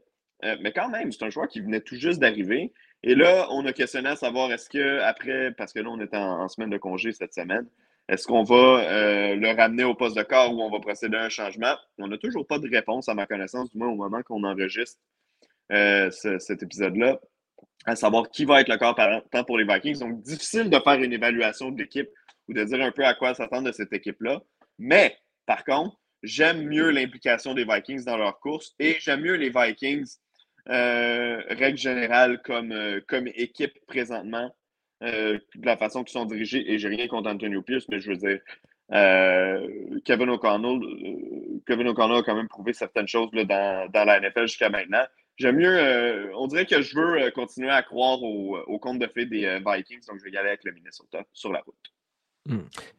mais 0.60 0.72
quand 0.72 0.88
même, 0.88 1.12
c'est 1.12 1.24
un 1.24 1.30
joueur 1.30 1.48
qui 1.48 1.60
venait 1.60 1.80
tout 1.80 1.96
juste 1.96 2.20
d'arriver. 2.20 2.72
Et 3.06 3.14
là, 3.14 3.48
on 3.50 3.66
a 3.66 3.74
questionné 3.74 4.08
à 4.08 4.16
savoir 4.16 4.50
est-ce 4.50 4.70
que 4.70 5.00
après, 5.00 5.52
parce 5.52 5.74
que 5.74 5.80
là, 5.80 5.90
on 5.90 6.00
est 6.00 6.14
en, 6.14 6.48
semaine 6.48 6.70
de 6.70 6.78
congé 6.78 7.12
cette 7.12 7.34
semaine, 7.34 7.66
est-ce 8.08 8.26
qu'on 8.26 8.42
va 8.42 8.54
euh, 8.54 9.34
le 9.34 9.56
ramener 9.56 9.84
au 9.84 9.94
poste 9.94 10.16
de 10.16 10.22
corps 10.22 10.54
ou 10.54 10.60
on 10.60 10.70
va 10.70 10.78
procéder 10.78 11.16
à 11.16 11.24
un 11.24 11.28
changement? 11.30 11.74
On 11.98 12.08
n'a 12.08 12.18
toujours 12.18 12.46
pas 12.46 12.58
de 12.58 12.68
réponse 12.68 13.08
à 13.08 13.14
ma 13.14 13.26
connaissance, 13.26 13.70
du 13.70 13.78
moins 13.78 13.88
au 13.88 13.94
moment 13.94 14.22
qu'on 14.22 14.44
enregistre 14.44 15.00
euh, 15.72 16.10
cet 16.10 16.62
épisode-là, 16.62 17.18
à 17.86 17.96
savoir 17.96 18.28
qui 18.30 18.44
va 18.44 18.60
être 18.60 18.68
le 18.68 18.76
corps 18.76 18.94
temps 19.30 19.44
pour 19.44 19.56
les 19.56 19.64
Vikings. 19.64 20.00
Donc, 20.00 20.20
difficile 20.22 20.68
de 20.68 20.78
faire 20.78 21.00
une 21.00 21.14
évaluation 21.14 21.70
de 21.70 21.78
l'équipe 21.80 22.10
ou 22.48 22.52
de 22.52 22.62
dire 22.62 22.82
un 22.82 22.92
peu 22.92 23.06
à 23.06 23.14
quoi 23.14 23.34
s'attendre 23.34 23.68
de 23.68 23.72
cette 23.72 23.92
équipe-là. 23.92 24.42
Mais, 24.78 25.16
par 25.46 25.64
contre, 25.64 25.96
j'aime 26.22 26.66
mieux 26.66 26.90
l'implication 26.90 27.54
des 27.54 27.64
Vikings 27.64 28.04
dans 28.04 28.18
leur 28.18 28.38
course 28.38 28.74
et 28.78 28.96
j'aime 29.00 29.22
mieux 29.22 29.36
les 29.36 29.48
Vikings 29.48 30.16
euh, 30.68 31.42
règle 31.48 31.78
générale, 31.78 32.42
comme 32.42 33.28
équipe 33.28 33.78
présentement, 33.86 34.54
euh, 35.02 35.38
de 35.54 35.66
la 35.66 35.76
façon 35.76 36.04
qu'ils 36.04 36.12
sont 36.12 36.24
dirigés, 36.24 36.72
et 36.72 36.78
j'ai 36.78 36.88
rien 36.88 37.08
contre 37.08 37.30
Antonio 37.30 37.62
Pierce, 37.62 37.86
mais 37.88 38.00
je 38.00 38.10
veux 38.10 38.16
dire, 38.16 38.40
Kevin 40.04 40.30
O'Connell, 40.30 40.80
Kevin 41.66 41.88
O'Connell 41.88 42.18
a 42.18 42.22
quand 42.22 42.36
même 42.36 42.48
prouvé 42.48 42.72
certaines 42.72 43.08
choses 43.08 43.30
là, 43.32 43.44
dans, 43.44 43.90
dans, 43.90 44.04
la 44.04 44.20
NFL 44.20 44.46
jusqu'à 44.46 44.68
maintenant. 44.68 45.04
J'aime 45.36 45.56
mieux, 45.56 46.32
on 46.36 46.46
dirait 46.46 46.66
que 46.66 46.80
je 46.80 46.96
veux 46.96 47.30
continuer 47.32 47.70
à 47.70 47.82
croire 47.82 48.22
au, 48.22 48.58
au 48.58 48.78
compte 48.78 48.98
de 48.98 49.06
fait 49.06 49.26
des 49.26 49.60
Vikings, 49.66 50.06
donc 50.06 50.18
je 50.18 50.24
vais 50.24 50.30
y 50.30 50.36
aller 50.36 50.48
avec 50.48 50.64
le 50.64 50.72
Minnesota 50.72 51.24
sur 51.32 51.50
la 51.50 51.60
route. 51.60 51.94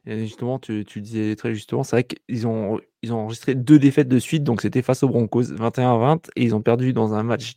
Et 0.08 0.19
justement, 0.19 0.58
tu, 0.58 0.86
tu 0.86 1.01
disais 1.01 1.36
très 1.36 1.53
justement, 1.53 1.84
c'est 1.84 1.95
vrai 1.95 2.03
qu'ils 2.03 2.47
ont, 2.47 2.79
ils 3.03 3.13
ont 3.13 3.19
enregistré 3.19 3.53
deux 3.53 3.77
défaites 3.77 4.08
de 4.08 4.17
suite, 4.17 4.43
donc 4.43 4.62
c'était 4.62 4.81
face 4.81 5.03
aux 5.03 5.08
Broncos 5.08 5.43
21-20, 5.43 6.29
et 6.36 6.43
ils 6.43 6.55
ont 6.55 6.62
perdu 6.62 6.93
dans 6.93 7.13
un 7.13 7.21
match, 7.21 7.53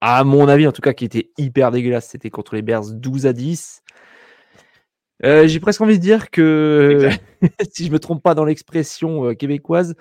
à 0.00 0.24
mon 0.24 0.48
avis 0.48 0.66
en 0.66 0.72
tout 0.72 0.82
cas, 0.82 0.92
qui 0.92 1.04
était 1.04 1.30
hyper 1.38 1.70
dégueulasse. 1.70 2.08
C'était 2.08 2.30
contre 2.30 2.54
les 2.54 2.62
Bears 2.62 2.90
12 2.90 3.26
à 3.26 3.32
10. 3.32 3.82
Euh, 5.24 5.46
j'ai 5.46 5.60
presque 5.60 5.80
envie 5.80 5.98
de 5.98 6.02
dire 6.02 6.30
que, 6.30 7.10
si 7.72 7.86
je 7.86 7.92
me 7.92 7.98
trompe 7.98 8.22
pas 8.22 8.34
dans 8.34 8.44
l'expression 8.44 9.26
euh, 9.26 9.34
québécoise, 9.34 9.94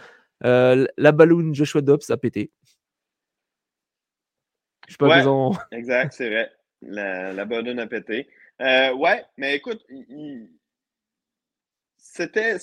euh, 0.46 0.86
la 0.98 1.12
balloon 1.12 1.54
Joshua 1.54 1.82
Dobbs 1.82 2.10
a 2.10 2.18
pété. 2.18 2.52
Je 4.88 4.94
sais 4.94 4.98
pas 4.98 5.24
ouais, 5.24 5.58
Exact, 5.72 6.14
c'est 6.14 6.30
vrai. 6.30 6.52
La, 6.82 7.34
la 7.34 7.46
balloon 7.46 7.78
a 7.78 7.88
pété. 7.88 8.30
ouais, 8.60 9.26
mais 9.38 9.56
écoute, 9.56 9.84
il 9.90 10.48
c'était, 12.12 12.58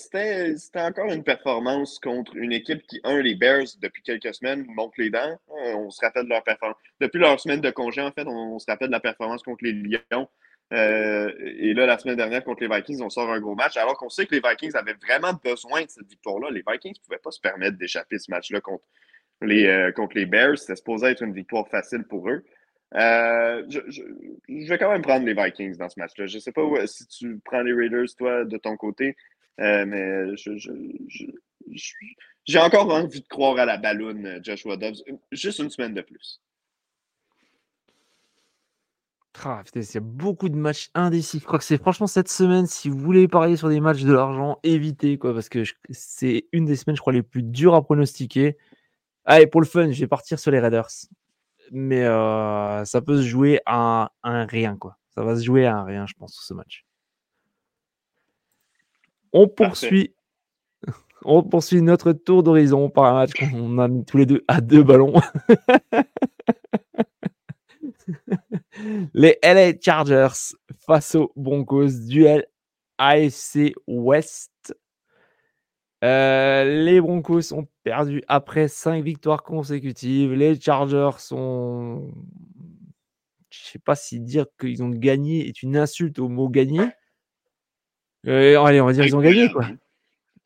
encore 0.75 1.13
une 1.13 1.23
performance 1.23 2.01
contre 2.01 2.37
une 2.37 2.53
équipe 2.53 2.83
qui, 2.87 3.01
un, 3.05 3.23
les 3.23 3.37
Bears, 3.37 3.67
depuis 3.81 4.03
quelques 4.03 4.35
semaines, 4.35 4.67
montent 4.69 4.99
les 4.99 5.09
dents. 5.09 5.39
Euh, 5.51 5.75
on 5.75 5.91
se 5.91 6.05
rappelle 6.05 6.25
de 6.25 6.31
leur 6.31 6.43
performance. 6.43 6.77
Depuis 7.01 7.21
leur 7.21 7.39
semaine 7.39 7.61
de 7.61 7.71
congé, 7.71 8.01
en 8.01 8.11
fait, 8.11 8.27
on, 8.27 8.59
se 8.59 8.67
rappelle 8.69 8.89
de 8.89 8.93
la 8.93 9.01
performance 9.01 9.43
contre 9.45 9.65
les 9.65 9.73
Lions. 9.73 10.29
Euh, 10.73 11.33
et 11.39 11.75
là, 11.75 11.87
la 11.87 11.97
semaine 11.97 12.17
dernière, 12.17 12.43
contre 12.43 12.65
les 12.65 12.75
Vikings, 12.75 13.01
on 13.03 13.09
sort 13.09 13.31
un 13.31 13.39
gros 13.39 13.55
match, 13.55 13.77
alors 13.77 13.97
qu'on 13.97 14.09
sait 14.09 14.27
que 14.27 14.35
les 14.35 14.43
Vikings 14.47 14.75
avaient 14.75 14.97
vraiment 15.01 15.39
besoin 15.43 15.83
de 15.83 15.91
cette 15.91 16.09
victoire-là. 16.09 16.51
Les 16.51 16.65
Vikings 16.67 16.95
ne 16.95 17.05
pouvaient 17.05 17.23
pas 17.23 17.31
se 17.31 17.41
permettre 17.41 17.79
d'échapper 17.79 18.19
ce 18.19 18.31
match-là 18.33 18.61
contre 18.61 18.85
les, 19.43 19.67
euh, 19.67 19.93
contre 19.93 20.17
les 20.17 20.27
Bears. 20.27 20.59
C'était 20.59 20.77
supposé 20.77 21.07
être 21.07 21.23
une 21.23 21.35
victoire 21.35 21.69
facile 21.69 22.03
pour 22.03 22.29
eux. 22.29 22.45
je, 22.93 23.81
je, 23.89 24.69
vais 24.69 24.79
quand 24.79 24.91
même 24.91 25.03
prendre 25.03 25.25
les 25.25 25.35
Vikings 25.35 25.77
dans 25.77 25.89
ce 25.89 26.01
match-là. 26.01 26.27
Je 26.27 26.35
ne 26.35 26.41
sais 26.41 26.53
pas 26.53 26.63
si 26.87 27.07
tu 27.07 27.39
prends 27.45 27.63
les 27.63 27.73
Raiders, 27.73 28.13
toi, 28.19 28.45
de 28.45 28.57
ton 28.59 28.77
côté. 28.77 29.17
Euh, 29.61 29.87
mais 29.87 30.37
j'ai 32.45 32.59
encore 32.59 32.93
envie 32.93 33.21
de 33.21 33.29
croire 33.29 33.59
à 33.59 33.65
la 33.65 33.77
balloune 33.77 34.27
euh, 34.27 34.41
Joshua 34.43 34.77
Dobbs. 34.77 35.03
Juste 35.33 35.59
une 35.59 35.71
semaine 35.71 35.95
de 35.95 36.03
plus. 36.03 36.41
Il 39.75 39.95
y 39.95 39.97
a 39.97 40.01
beaucoup 40.01 40.49
de 40.49 40.57
matchs 40.57 40.91
indécis. 40.95 41.41
Je 41.41 41.45
crois 41.45 41.59
que 41.59 41.65
c'est 41.65 41.79
franchement 41.79 42.07
cette 42.07 42.29
semaine, 42.29 42.67
si 42.67 42.89
vous 42.89 42.99
voulez 42.99 43.29
parier 43.29 43.57
sur 43.57 43.69
des 43.69 43.81
matchs 43.81 44.03
de 44.03 44.13
l'argent, 44.13 44.59
évitez, 44.63 45.19
quoi, 45.19 45.35
parce 45.35 45.49
que 45.49 45.63
c'est 45.91 46.47
une 46.53 46.65
des 46.65 46.77
semaines, 46.77 46.97
je 46.97 47.01
crois, 47.01 47.13
les 47.13 47.23
plus 47.23 47.43
dures 47.43 47.75
à 47.75 47.83
pronostiquer. 47.83 48.57
Allez, 49.25 49.47
pour 49.47 49.61
le 49.61 49.67
fun, 49.67 49.91
je 49.93 50.01
vais 50.01 50.07
partir 50.07 50.39
sur 50.39 50.51
les 50.51 50.59
Raiders. 50.59 50.89
Mais 51.71 52.05
euh, 52.05 52.85
ça 52.85 53.03
peut 53.03 53.19
se 53.19 53.27
jouer 53.27 53.61
à 53.67 54.11
un, 54.23 54.47
rien, 54.47 54.77
quoi. 54.77 54.97
Ça 55.15 55.23
va 55.23 55.37
se 55.37 55.45
jouer 55.45 55.67
à 55.67 55.77
un 55.77 55.85
rien, 55.85 56.07
je 56.07 56.15
pense, 56.15 56.39
ce 56.41 56.55
match. 56.55 56.86
On 59.39 59.49
poursuit, 59.49 60.15
on 61.27 61.43
poursuit 61.43 61.83
notre 61.83 62.13
tour 62.13 62.43
d'horizon 62.43 62.89
par 62.89 63.05
un 63.05 63.13
match 63.13 63.35
qu'on 63.35 63.77
a 63.77 63.87
mis 63.87 64.03
tous 64.03 64.17
les 64.17 64.25
deux 64.25 64.43
à 64.49 64.63
deux 64.63 64.83
ballons. 64.83 65.21
les 69.13 69.39
LA 69.43 69.79
Chargers 69.79 70.55
face 70.87 71.17
aux 71.17 71.35
Broncos, 71.37 72.07
duel 72.09 72.47
AFC 72.97 73.75
West. 73.87 74.75
Euh, 76.03 76.85
les 76.85 76.99
Broncos 77.03 77.53
ont 77.53 77.69
perdu 77.85 78.23
après 78.29 78.69
cinq 78.69 79.05
victoires 79.05 79.43
consécutives. 79.43 80.33
Les 80.33 80.59
Chargers 80.59 81.19
sont. 81.19 82.11
Je 83.51 83.61
ne 83.61 83.67
sais 83.73 83.81
pas 83.81 83.97
si 83.97 84.19
dire 84.19 84.47
qu'ils 84.59 84.83
ont 84.83 84.89
gagné 84.89 85.47
est 85.47 85.63
une 85.63 85.77
insulte 85.77 86.21
au 86.21 86.31
mot 86.31 86.49
gagner. 86.49 86.87
Euh, 88.27 88.61
allez, 88.61 88.81
on 88.81 88.87
va 88.87 88.93
dire 88.93 89.05
qu'ils 89.05 89.17
ont 89.17 89.21
gagné, 89.21 89.51
quoi. 89.51 89.67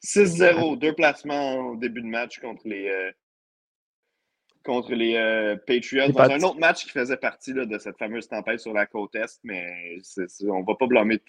6-0, 0.02 0.78
deux 0.78 0.94
placements 0.94 1.56
au 1.70 1.76
début 1.76 2.00
de 2.00 2.06
match 2.06 2.38
contre 2.40 2.62
les, 2.64 2.88
euh, 2.88 3.10
contre 4.64 4.94
les 4.94 5.16
euh, 5.16 5.56
Patriots. 5.66 6.12
Dans 6.12 6.22
un 6.22 6.42
autre 6.42 6.58
match 6.58 6.84
qui 6.84 6.90
faisait 6.90 7.16
partie 7.16 7.52
de 7.52 7.78
cette 7.78 7.98
fameuse 7.98 8.28
tempête 8.28 8.60
sur 8.60 8.72
la 8.72 8.86
côte 8.86 9.14
Est, 9.14 9.40
mais 9.44 9.98
on 10.48 10.60
ne 10.60 10.66
va 10.66 10.74
pas 10.74 10.86
blâmer. 10.86 11.20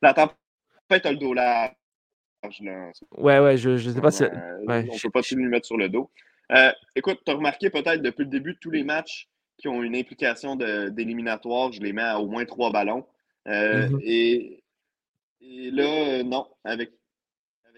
la 0.00 0.14
tempête 0.14 1.06
a 1.06 1.10
le 1.10 1.18
dos 1.18 1.34
large. 1.34 1.72
Ouais, 3.18 3.38
ouais, 3.38 3.56
je 3.58 3.70
ne 3.70 3.78
sais 3.78 4.00
pas 4.00 4.10
si. 4.10 4.24
on 4.24 4.74
ne 4.74 5.02
peut 5.02 5.10
pas 5.10 5.22
tout 5.22 5.34
lui 5.34 5.46
mettre 5.46 5.66
sur 5.66 5.76
le 5.76 5.88
dos. 5.88 6.10
écoute, 6.96 7.20
tu 7.24 7.32
as 7.32 7.34
remarqué 7.34 7.68
peut-être 7.68 8.00
depuis 8.00 8.24
le 8.24 8.30
début 8.30 8.54
de 8.54 8.58
tous 8.58 8.70
les 8.70 8.84
matchs 8.84 9.28
qui 9.58 9.68
ont 9.68 9.82
une 9.82 9.94
implication 9.94 10.56
d'éliminatoire, 10.56 11.70
je 11.70 11.82
les 11.82 11.92
mets 11.92 12.00
à 12.00 12.18
au 12.18 12.28
moins 12.28 12.46
trois 12.46 12.72
ballons. 12.72 13.04
Mm-hmm. 13.46 14.00
Et 14.02 14.62
et 15.40 15.70
là, 15.70 15.84
euh, 15.84 16.22
non, 16.22 16.46
avec, 16.64 16.92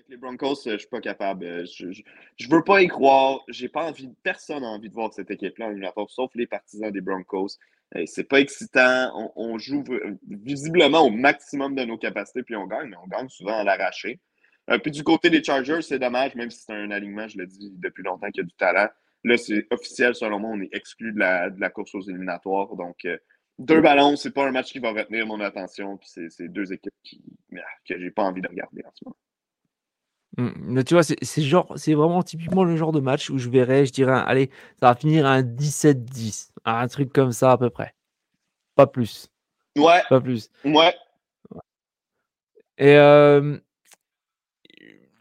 les 0.09 0.17
Broncos, 0.17 0.67
euh, 0.67 0.73
je 0.73 0.79
suis 0.79 0.89
pas 0.89 1.01
capable. 1.01 1.47
Euh, 1.47 1.65
je, 1.65 1.93
je, 2.37 2.49
veux 2.49 2.65
pas 2.65 2.83
y 2.83 2.89
croire. 2.89 3.41
J'ai 3.49 3.69
pas 3.69 3.85
envie, 3.85 4.11
personne 4.23 4.63
n'a 4.63 4.69
envie 4.69 4.89
de 4.89 4.95
voir 4.95 5.13
cette 5.13 5.31
équipe-là 5.31 5.73
en 5.97 6.07
sauf 6.09 6.31
les 6.35 6.47
partisans 6.47 6.91
des 6.91 7.01
Broncos. 7.01 7.57
C'est 8.07 8.25
pas 8.25 8.41
excitant. 8.41 9.33
On, 9.37 9.59
joue 9.59 9.85
visiblement 10.27 11.03
au 11.03 11.11
maximum 11.11 11.75
de 11.75 11.85
nos 11.85 11.99
capacités, 11.99 12.43
puis 12.43 12.57
on 12.57 12.67
gagne, 12.67 12.89
mais 12.89 12.97
on 12.97 13.07
gagne 13.07 13.29
souvent 13.29 13.59
à 13.59 13.65
l'arraché. 13.65 14.19
puis 14.83 14.91
du 14.91 15.05
côté 15.05 15.29
des 15.29 15.45
Chargers, 15.45 15.83
c'est 15.83 15.99
dommage, 15.99 16.35
même 16.35 16.51
si 16.51 16.63
c'est 16.63 16.73
un 16.73 16.91
alignement, 16.91 17.29
je 17.29 17.37
l'ai 17.37 17.47
dit 17.47 17.71
depuis 17.77 18.03
longtemps, 18.03 18.31
qu'il 18.31 18.43
y 18.43 18.47
a 18.47 18.49
du 18.49 18.55
talent. 18.55 18.89
Là, 19.25 19.37
c'est 19.37 19.67
officiel, 19.71 20.15
selon 20.15 20.39
moi, 20.39 20.51
on 20.55 20.61
est 20.63 20.71
exclu 20.73 21.13
de 21.13 21.19
la, 21.19 21.51
de 21.51 21.61
la 21.61 21.69
course 21.69 21.95
aux 21.95 22.01
éliminatoires. 22.01 22.75
Donc, 22.77 23.07
deux 23.67 23.81
ballons, 23.81 24.17
c'est 24.17 24.31
pas 24.31 24.47
un 24.47 24.51
match 24.51 24.73
qui 24.73 24.79
va 24.79 24.93
retenir 24.93 25.27
mon 25.27 25.41
attention. 25.41 25.97
Puis 25.97 26.09
c'est 26.31 26.49
deux 26.49 26.73
équipes 26.73 26.95
qui, 27.03 27.23
ah, 27.55 27.61
que 27.87 27.99
j'ai 27.99 28.11
pas 28.11 28.23
envie 28.23 28.43
de 28.43 28.49
regarder 28.49 28.83
en 28.85 28.91
ce 28.95 29.05
moment. 29.05 29.17
Mmh, 30.39 30.51
mais 30.61 30.85
tu 30.85 30.95
vois, 30.95 31.03
c'est 31.03 31.43
genre, 31.43 31.73
c'est 31.77 31.95
vraiment 31.95 32.23
typiquement 32.23 32.65
le 32.65 32.77
genre 32.77 32.93
de 32.93 33.01
match 33.01 33.29
où 33.31 33.39
je 33.39 33.51
verrais, 33.51 33.85
je 33.85 33.93
dirais, 33.93 34.23
allez, 34.27 34.51
ça 34.81 34.89
va 34.89 34.95
finir 34.95 35.27
à 35.27 35.33
un 35.33 35.43
17-10, 35.43 36.53
un 36.65 36.89
truc 36.89 37.13
comme 37.13 37.33
ça 37.33 37.53
à 37.53 37.59
peu 37.59 37.69
près. 37.69 37.95
Pas 38.75 38.87
plus. 38.87 39.29
Ouais. 39.77 40.03
Pas 40.09 40.21
plus. 40.21 40.49
Ouais. 40.65 40.95
Et 42.79 42.97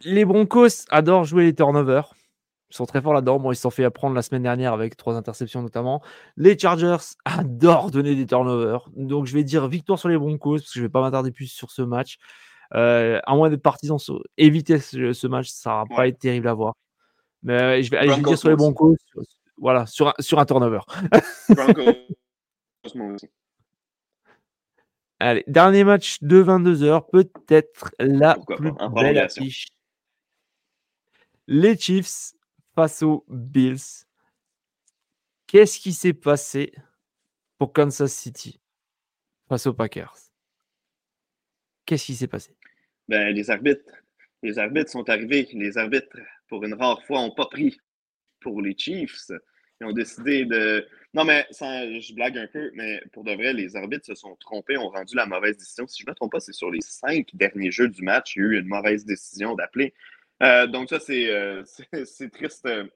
les 0.03 0.25
Broncos 0.25 0.85
adorent 0.89 1.25
jouer 1.25 1.43
les 1.43 1.55
turnovers. 1.55 2.15
Ils 2.71 2.75
sont 2.75 2.85
très 2.85 3.01
forts 3.01 3.13
là-dedans. 3.13 3.39
Bon, 3.39 3.51
ils 3.51 3.55
se 3.55 3.61
sont 3.61 3.69
fait 3.69 3.83
apprendre 3.83 4.15
la 4.15 4.21
semaine 4.21 4.43
dernière 4.43 4.73
avec 4.73 4.95
trois 4.95 5.15
interceptions 5.15 5.61
notamment. 5.61 6.01
Les 6.37 6.57
Chargers 6.57 6.97
adorent 7.25 7.91
donner 7.91 8.15
des 8.15 8.25
turnovers. 8.25 8.89
Donc 8.95 9.25
je 9.25 9.33
vais 9.33 9.43
dire 9.43 9.67
victoire 9.67 9.99
sur 9.99 10.09
les 10.09 10.17
Broncos 10.17 10.59
parce 10.59 10.71
que 10.71 10.79
je 10.79 10.81
vais 10.81 10.89
pas 10.89 11.01
m'attarder 11.01 11.31
plus 11.31 11.47
sur 11.47 11.71
ce 11.71 11.81
match. 11.81 12.17
Euh, 12.73 13.19
à 13.25 13.35
moins 13.35 13.49
d'être 13.49 13.61
partisan, 13.61 13.97
éviter 14.37 14.79
ce, 14.79 15.27
match, 15.27 15.49
ça 15.49 15.83
va 15.89 15.95
pas 15.95 16.07
être 16.07 16.19
terrible 16.19 16.47
à 16.47 16.53
voir. 16.53 16.75
Mais 17.43 17.83
je 17.83 17.91
vais, 17.91 17.97
aller 17.97 18.15
dire 18.15 18.37
sur 18.37 18.49
les 18.49 18.55
Broncos, 18.55 18.95
voilà, 19.57 19.85
sur 19.85 20.07
un, 20.07 20.13
sur 20.19 20.39
un 20.39 20.45
turnover. 20.45 20.79
Allez, 25.19 25.43
dernier 25.47 25.83
match 25.83 26.17
de 26.21 26.41
22h, 26.41 27.09
peut-être 27.11 27.91
la 27.99 28.37
plus 28.57 28.71
belle 28.95 29.17
affiche. 29.17 29.67
Les 31.47 31.77
Chiefs 31.77 32.33
face 32.81 33.03
aux 33.03 33.23
Bills. 33.29 34.07
Qu'est-ce 35.45 35.79
qui 35.79 35.93
s'est 35.93 36.13
passé 36.13 36.73
pour 37.59 37.73
Kansas 37.73 38.11
City 38.11 38.59
face 39.47 39.67
aux 39.67 39.73
Packers? 39.73 40.17
Qu'est-ce 41.85 42.05
qui 42.05 42.15
s'est 42.15 42.27
passé? 42.27 42.55
Ben, 43.07 43.35
Les 43.35 43.51
arbitres. 43.51 43.93
Les 44.41 44.57
arbitres 44.57 44.89
sont 44.89 45.07
arrivés. 45.11 45.47
Les 45.53 45.77
arbitres, 45.77 46.17
pour 46.47 46.63
une 46.63 46.73
rare 46.73 47.03
fois, 47.05 47.19
n'ont 47.21 47.35
pas 47.35 47.45
pris 47.45 47.79
pour 48.39 48.63
les 48.63 48.75
Chiefs. 48.75 49.29
Ils 49.79 49.85
ont 49.85 49.91
décidé 49.91 50.45
de. 50.45 50.87
Non, 51.13 51.23
mais 51.23 51.45
je 51.51 52.15
blague 52.15 52.39
un 52.39 52.47
peu, 52.47 52.71
mais 52.73 52.99
pour 53.13 53.23
de 53.23 53.33
vrai, 53.33 53.53
les 53.53 53.75
arbitres 53.75 54.07
se 54.07 54.15
sont 54.15 54.35
trompés, 54.37 54.77
ont 54.77 54.89
rendu 54.89 55.15
la 55.15 55.27
mauvaise 55.27 55.55
décision. 55.55 55.85
Si 55.85 56.01
je 56.01 56.07
ne 56.07 56.13
me 56.13 56.15
trompe 56.15 56.31
pas, 56.31 56.39
c'est 56.39 56.51
sur 56.51 56.71
les 56.71 56.81
cinq 56.81 57.27
derniers 57.35 57.69
jeux 57.69 57.89
du 57.89 58.01
match, 58.01 58.35
il 58.35 58.39
y 58.39 58.45
a 58.45 58.47
eu 58.47 58.59
une 58.59 58.67
mauvaise 58.67 59.05
décision 59.05 59.53
d'appeler. 59.53 59.93
Euh, 60.41 60.67
donc, 60.67 60.89
ça, 60.89 60.99
c'est 60.99 61.29
euh, 61.29 61.63
triste 62.33 62.65
euh, 62.65 62.87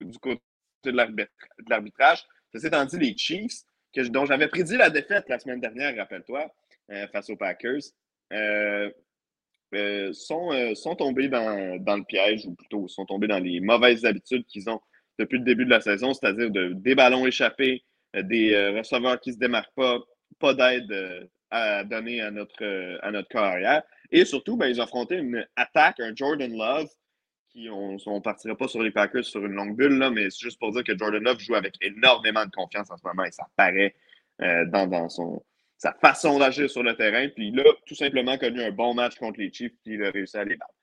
du 0.00 0.18
côté 0.18 0.40
de 0.84 1.68
l'arbitrage. 1.68 2.22
Ceci 2.52 2.66
étant 2.66 2.84
dit, 2.84 2.98
les 2.98 3.16
Chiefs, 3.16 3.62
dont 4.10 4.24
j'avais 4.24 4.48
prédit 4.48 4.76
la 4.76 4.90
défaite 4.90 5.28
la 5.28 5.38
semaine 5.38 5.60
dernière, 5.60 5.96
rappelle-toi, 5.96 6.46
face 7.12 7.30
aux 7.30 7.36
Packers, 7.36 7.80
sont, 10.12 10.74
sont 10.74 10.94
tombés 10.94 11.28
dans, 11.28 11.76
le 11.76 12.04
piège, 12.04 12.46
ou 12.46 12.54
plutôt 12.54 12.86
sont 12.88 13.04
tombés 13.04 13.26
dans 13.26 13.38
les 13.38 13.60
mauvaises 13.60 14.04
habitudes 14.04 14.44
qu'ils 14.46 14.70
ont 14.70 14.80
depuis 15.18 15.38
le 15.38 15.44
début 15.44 15.64
de 15.64 15.70
la 15.70 15.80
saison, 15.80 16.12
c'est-à-dire 16.12 16.50
de, 16.50 16.74
des 16.74 16.94
ballons 16.94 17.26
échappés, 17.26 17.84
des 18.14 18.54
receveurs 18.76 19.18
qui 19.18 19.30
ne 19.30 19.34
se 19.34 19.38
démarquent 19.40 19.74
pas, 19.74 19.98
pas 20.38 20.54
d'aide 20.54 21.28
à 21.50 21.84
donner 21.84 22.20
à 22.20 22.30
notre, 22.30 22.98
à 23.02 23.10
notre 23.10 23.28
carrière. 23.28 23.82
Et 24.10 24.24
surtout, 24.24 24.56
ben, 24.56 24.66
ils 24.68 24.80
ont 24.80 24.84
affronté 24.84 25.16
une 25.16 25.46
attaque, 25.56 26.00
un 26.00 26.14
Jordan 26.14 26.56
Love, 26.56 26.88
qui 27.50 27.68
on 27.70 27.92
ne 27.92 28.20
partira 28.20 28.56
pas 28.56 28.68
sur 28.68 28.82
les 28.82 28.90
Packers 28.90 29.24
sur 29.24 29.44
une 29.44 29.52
longue 29.52 29.76
bulle, 29.76 29.98
là, 29.98 30.10
mais 30.10 30.30
c'est 30.30 30.40
juste 30.40 30.58
pour 30.58 30.72
dire 30.72 30.84
que 30.84 30.96
Jordan 30.96 31.22
Love 31.22 31.40
joue 31.40 31.54
avec 31.54 31.74
énormément 31.80 32.44
de 32.44 32.50
confiance 32.50 32.90
en 32.90 32.96
ce 32.96 33.06
moment 33.06 33.24
et 33.24 33.32
ça 33.32 33.46
paraît 33.56 33.94
euh, 34.42 34.64
dans, 34.66 34.86
dans 34.86 35.08
son, 35.08 35.42
sa 35.78 35.92
façon 35.92 36.38
d'agir 36.38 36.68
sur 36.70 36.82
le 36.82 36.94
terrain. 36.94 37.28
Puis 37.28 37.48
il 37.48 37.60
a 37.60 37.64
tout 37.86 37.94
simplement 37.94 38.36
connu 38.36 38.62
un 38.62 38.70
bon 38.70 38.94
match 38.94 39.16
contre 39.16 39.40
les 39.40 39.52
Chiefs 39.52 39.72
puis 39.82 39.94
il 39.94 40.04
a 40.04 40.10
réussi 40.10 40.36
à 40.36 40.44
les 40.44 40.56
battre. 40.56 40.74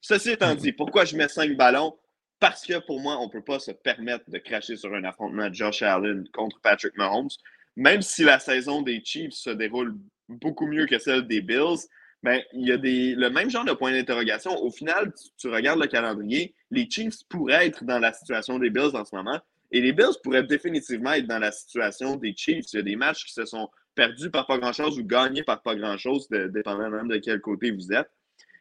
Ceci 0.00 0.30
étant 0.32 0.54
dit, 0.54 0.72
pourquoi 0.72 1.04
je 1.04 1.16
mets 1.16 1.28
cinq 1.28 1.56
ballons? 1.56 1.98
Parce 2.40 2.66
que 2.66 2.78
pour 2.86 3.00
moi, 3.00 3.18
on 3.20 3.26
ne 3.26 3.30
peut 3.30 3.44
pas 3.44 3.58
se 3.58 3.70
permettre 3.70 4.28
de 4.28 4.38
cracher 4.38 4.76
sur 4.76 4.92
un 4.94 5.04
affrontement 5.04 5.48
de 5.48 5.54
Josh 5.54 5.82
Allen 5.82 6.28
contre 6.32 6.60
Patrick 6.60 6.96
Mahomes. 6.96 7.30
Même 7.76 8.02
si 8.02 8.22
la 8.24 8.38
saison 8.38 8.82
des 8.82 9.02
Chiefs 9.04 9.34
se 9.34 9.50
déroule 9.50 9.96
beaucoup 10.28 10.66
mieux 10.66 10.86
que 10.86 10.98
celle 10.98 11.26
des 11.26 11.40
Bills, 11.40 11.88
ben, 12.22 12.40
il 12.54 12.66
y 12.66 12.72
a 12.72 12.76
le 12.76 13.28
même 13.28 13.50
genre 13.50 13.64
de 13.64 13.72
point 13.72 13.92
d'interrogation. 13.92 14.56
Au 14.62 14.70
final, 14.70 15.12
tu, 15.36 15.48
regardes 15.48 15.80
le 15.80 15.86
calendrier, 15.86 16.54
les 16.70 16.88
Chiefs 16.88 17.24
pourraient 17.28 17.66
être 17.66 17.84
dans 17.84 17.98
la 17.98 18.12
situation 18.12 18.58
des 18.58 18.70
Bills 18.70 18.94
en 18.96 19.04
ce 19.04 19.14
moment. 19.14 19.38
Et 19.72 19.80
les 19.80 19.92
Bills 19.92 20.16
pourraient 20.22 20.44
définitivement 20.44 21.12
être 21.12 21.26
dans 21.26 21.38
la 21.38 21.52
situation 21.52 22.16
des 22.16 22.34
Chiefs. 22.34 22.66
Il 22.72 22.76
y 22.76 22.78
a 22.78 22.82
des 22.82 22.96
matchs 22.96 23.26
qui 23.26 23.32
se 23.32 23.44
sont 23.44 23.68
perdus 23.94 24.30
par 24.30 24.46
pas 24.46 24.58
grand-chose 24.58 24.98
ou 24.98 25.04
gagnés 25.04 25.42
par 25.42 25.60
pas 25.62 25.74
grand-chose, 25.74 26.28
dépendamment 26.30 27.04
de 27.04 27.18
quel 27.18 27.40
côté 27.40 27.70
vous 27.70 27.92
êtes. 27.92 28.08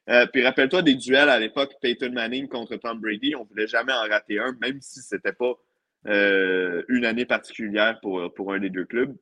Euh, 0.09 0.25
puis 0.25 0.43
rappelle-toi 0.43 0.81
des 0.81 0.95
duels 0.95 1.29
à 1.29 1.39
l'époque, 1.39 1.75
Peyton 1.81 2.11
Manning 2.11 2.47
contre 2.47 2.75
Tom 2.75 2.99
Brady. 2.99 3.35
On 3.35 3.43
ne 3.43 3.47
voulait 3.47 3.67
jamais 3.67 3.93
en 3.93 4.01
rater 4.01 4.39
un, 4.39 4.55
même 4.61 4.81
si 4.81 5.01
ce 5.01 5.15
n'était 5.15 5.31
pas 5.31 5.53
euh, 6.07 6.83
une 6.89 7.05
année 7.05 7.25
particulière 7.25 7.99
pour, 8.01 8.53
un 8.53 8.59
des 8.59 8.69
deux 8.69 8.85
clubs. 8.85 9.15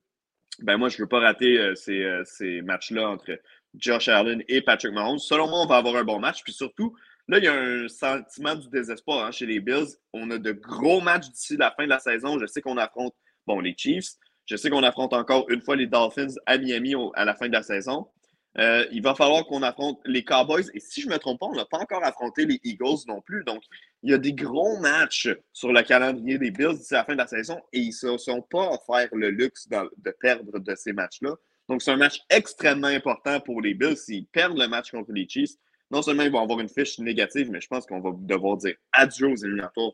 Ben 0.60 0.78
moi, 0.78 0.90
je 0.90 0.98
ne 0.98 1.02
veux 1.02 1.08
pas 1.08 1.20
rater 1.20 1.58
euh, 1.60 1.76
ces, 1.76 2.06
ces 2.26 2.62
matchs-là 2.62 3.10
entre 3.10 3.40
Josh 3.76 4.08
Allen 4.08 4.44
et 4.48 4.62
Patrick 4.62 4.94
Mahomes. 4.94 5.20
Selon 5.20 5.48
moi, 5.48 5.62
on 5.62 5.68
va 5.68 5.78
avoir 5.78 5.96
un 5.96 6.04
bon 6.04 6.20
match. 6.20 6.44
Puis 6.44 6.54
surtout, 6.54 6.96
là, 7.28 7.38
il 7.38 7.46
y 7.46 7.48
a 7.48 7.54
un 7.54 7.88
sentiment 7.88 8.56
du 8.56 8.68
désespoir 8.70 9.26
hein, 9.26 9.32
chez 9.32 9.46
les 9.46 9.60
Bills. 9.60 9.88
On 10.14 10.30
a 10.32 10.38
de 10.38 10.52
gros 10.52 11.02
matchs 11.02 11.30
d'ici 11.30 11.58
la 11.58 11.72
fin 11.72 11.86
de 11.86 11.90
la 11.90 12.00
saison. 12.00 12.38
Je 12.40 12.46
sais 12.46 12.62
qu'on 12.62 12.78
affronte 12.78 13.16
bon, 13.48 13.60
les 13.60 13.76
Chiefs. 13.78 14.14
Je 14.46 14.56
sais 14.56 14.70
qu'on 14.70 14.84
affronte 14.84 15.14
encore 15.14 15.50
une 15.50 15.62
fois 15.62 15.76
les 15.76 15.88
Dolphins 15.88 16.36
à 16.46 16.58
Miami 16.58 16.94
à 17.16 17.26
la 17.26 17.36
fin 17.36 17.48
de 17.48 17.54
la 17.54 17.64
saison. 17.64 18.08
Euh, 18.58 18.86
il 18.92 19.02
va 19.02 19.16
falloir 19.16 19.46
qu'on 19.46 19.64
affronte 19.64 20.00
les 20.06 20.24
Cowboys. 20.24 20.66
Et 20.74 20.80
si 20.80 21.02
je 21.02 21.08
ne 21.08 21.14
me 21.14 21.18
trompe 21.20 21.40
pas, 21.40 21.46
on 21.46 21.56
n'a 21.56 21.66
pas 21.66 21.80
encore 21.80 22.04
affronté 22.04 22.46
les 22.46 22.60
Eagles 22.64 23.06
non 23.08 23.22
plus. 23.22 23.44
Donc, 23.46 23.64
il 24.04 24.12
y 24.12 24.14
a 24.14 24.18
des 24.18 24.34
gros 24.34 24.78
matchs 24.80 25.30
sur 25.54 25.72
le 25.72 25.82
calendrier 25.84 26.38
des 26.38 26.52
Bills 26.52 26.78
d'ici 26.78 26.94
la 26.94 27.06
fin 27.06 27.14
de 27.14 27.18
la 27.18 27.28
saison 27.28 27.60
et 27.72 27.80
ils 27.80 27.88
ne 27.88 27.92
se 27.92 28.18
sont 28.18 28.42
pas 28.42 28.72
offerts 28.72 29.14
le 29.14 29.30
luxe 29.30 29.70
de 29.70 30.12
perdre 30.20 30.60
de 30.60 30.76
ces 30.76 30.92
matchs-là. 30.92 31.36
Donc, 31.70 31.82
c'est 31.82 31.92
un 31.92 31.98
match 31.98 32.20
extrêmement 32.30 32.88
important 32.88 33.40
pour 33.40 33.62
les 33.62 33.74
Bills. 33.74 33.96
S'ils 33.96 34.26
perdent 34.26 34.58
le 34.58 34.68
match 34.68 34.92
contre 34.92 35.14
les 35.14 35.28
Chiefs, 35.28 35.56
non 35.90 36.02
seulement 36.02 36.24
ils 36.24 36.32
vont 36.32 36.42
avoir 36.42 36.60
une 36.60 36.70
fiche 36.70 37.00
négative, 37.00 37.50
mais 37.52 37.62
je 37.62 37.68
pense 37.68 37.86
qu'on 37.86 38.02
va 38.02 38.12
devoir 38.14 38.58
dire 38.58 38.76
adieu 38.92 39.28
aux 39.28 39.36
éliminatoires 39.36 39.92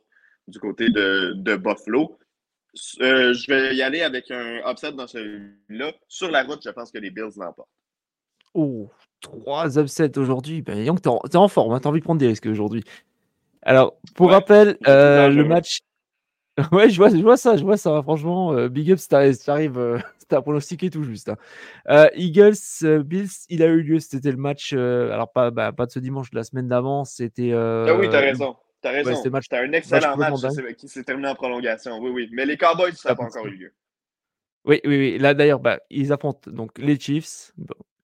du 0.48 0.60
côté 0.60 0.90
de, 0.90 1.56
Buffalo. 1.56 2.18
Euh, 3.02 3.34
je 3.34 3.52
vais 3.52 3.76
y 3.76 3.82
aller 3.82 4.02
avec 4.02 4.30
un 4.32 4.62
upset 4.70 4.92
dans 4.92 5.08
celui-là. 5.08 5.94
Sur 6.08 6.32
la 6.32 6.44
route, 6.44 6.62
je 6.64 6.70
pense 6.70 6.92
que 6.92 7.00
les 7.00 7.10
Bills 7.10 7.32
l'emportent. 7.38 7.70
Oh, 8.60 8.90
trois 9.22 9.78
upsets 9.78 10.18
aujourd'hui. 10.18 10.62
Ben, 10.62 10.84
t'es 10.98 11.08
en, 11.08 11.20
es 11.32 11.36
en 11.36 11.48
forme, 11.48 11.74
hein. 11.74 11.80
t'as 11.80 11.90
envie 11.90 12.00
de 12.00 12.06
prendre 12.06 12.20
des 12.20 12.28
risques 12.28 12.48
aujourd'hui. 12.48 12.84
Alors, 13.62 13.98
pour 14.16 14.32
rappel, 14.32 14.78
euh, 14.88 15.30
le 15.30 15.44
match. 15.44 15.80
ouais, 16.72 16.90
je 16.90 16.98
vois, 16.98 17.10
je 17.10 17.18
vois 17.18 17.38
ça, 17.38 17.56
je 17.56 17.64
vois 17.64 17.78
ça. 17.78 18.02
Franchement, 18.02 18.54
euh, 18.54 18.68
big 18.68 18.92
up 18.92 19.00
t'arrives 19.08 20.02
t'as 20.28 20.42
pronostiqué 20.42 20.90
tout 20.90 21.04
juste. 21.04 21.30
Hein. 21.30 21.38
Euh, 21.90 22.10
Eagles, 22.16 22.56
euh, 22.84 23.04
Bills, 23.04 23.30
il 23.50 23.64
a 23.64 23.68
eu 23.68 23.82
lieu. 23.82 24.00
C'était 24.00 24.32
le 24.32 24.38
match. 24.38 24.74
Euh, 24.74 25.12
alors, 25.12 25.32
pas, 25.32 25.52
bah, 25.52 25.72
pas 25.72 25.86
de 25.86 25.92
ce 25.92 26.00
dimanche, 26.00 26.30
de 26.32 26.36
la 26.36 26.44
semaine 26.44 26.68
d'avant. 26.68 27.06
C'était. 27.06 27.52
ah 27.54 27.96
oui, 27.96 28.08
t'as 28.10 28.20
raison. 28.20 28.56
T'as 28.82 28.92
raison. 28.92 29.16
C'était 29.16 29.58
un 29.58 29.72
excellent 29.72 30.18
match, 30.18 30.34
qui 30.78 30.88
s'est 30.88 31.04
terminé 31.04 31.30
en 31.30 31.36
prolongation. 31.36 31.98
Oui, 32.00 32.12
oui. 32.12 32.30
Mais 32.32 32.46
les 32.46 32.58
Cowboys, 32.58 32.94
ça 32.96 33.10
n'a 33.10 33.16
pas 33.16 33.24
encore 33.24 33.48
eu 33.48 33.56
lieu. 33.56 33.74
Oui, 34.66 34.82
oui, 34.86 34.98
oui. 34.98 35.18
Là, 35.18 35.34
d'ailleurs, 35.34 35.60
bah, 35.60 35.80
ils 35.90 36.12
affrontent 36.12 36.52
donc 36.52 36.78
les 36.78 37.00
Chiefs. 37.00 37.54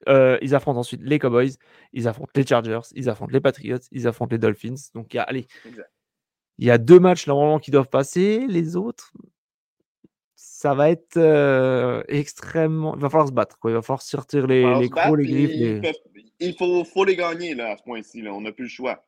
Ils 0.08 0.56
affrontent 0.56 0.80
ensuite 0.80 1.01
les 1.04 1.20
Cowboys. 1.20 1.51
Ils 1.93 2.08
affrontent 2.08 2.32
les 2.36 2.45
Chargers. 2.45 2.82
Ils 2.93 3.10
affrontent 3.10 3.32
les 3.32 3.41
Patriots. 3.41 3.78
Ils 3.91 4.08
affrontent 4.08 4.34
les 4.34 4.39
Dolphins. 4.39 4.76
Donc, 4.93 5.14
il 5.14 5.18
y 5.18 5.20
a, 5.20 5.24
allez. 5.24 5.47
Il 6.60 6.66
y 6.66 6.72
a 6.72 6.78
deux 6.78 6.99
matchs 6.99 7.28
normalement 7.28 7.60
qui 7.60 7.72
doivent 7.72 7.89
passer. 7.89 8.45
Les 8.47 8.76
autres, 8.76 9.12
ça 10.36 10.74
va 10.74 10.89
être 10.89 12.04
extrêmement. 12.08 12.95
Il 12.95 13.01
va 13.01 13.10
falloir 13.10 13.28
se 13.28 13.34
battre. 13.34 13.58
Quoi. 13.60 13.72
Il 13.72 13.76
va 13.76 13.82
falloir 13.82 14.01
sortir 14.01 14.47
les, 14.47 14.64
les 14.80 14.89
crocs, 14.89 15.18
les 15.18 15.28
griffes. 15.28 15.95
Il 16.39 16.56
faut, 16.58 16.84
faut, 16.84 17.06
les 17.06 17.16
gagner 17.16 17.56
là, 17.56 17.72
à 17.72 17.78
ce 17.78 17.84
point-ci. 17.84 18.24
On 18.28 18.41
n'a 18.41 18.51
plus 18.51 18.64
le 18.64 18.70
choix. 18.70 19.06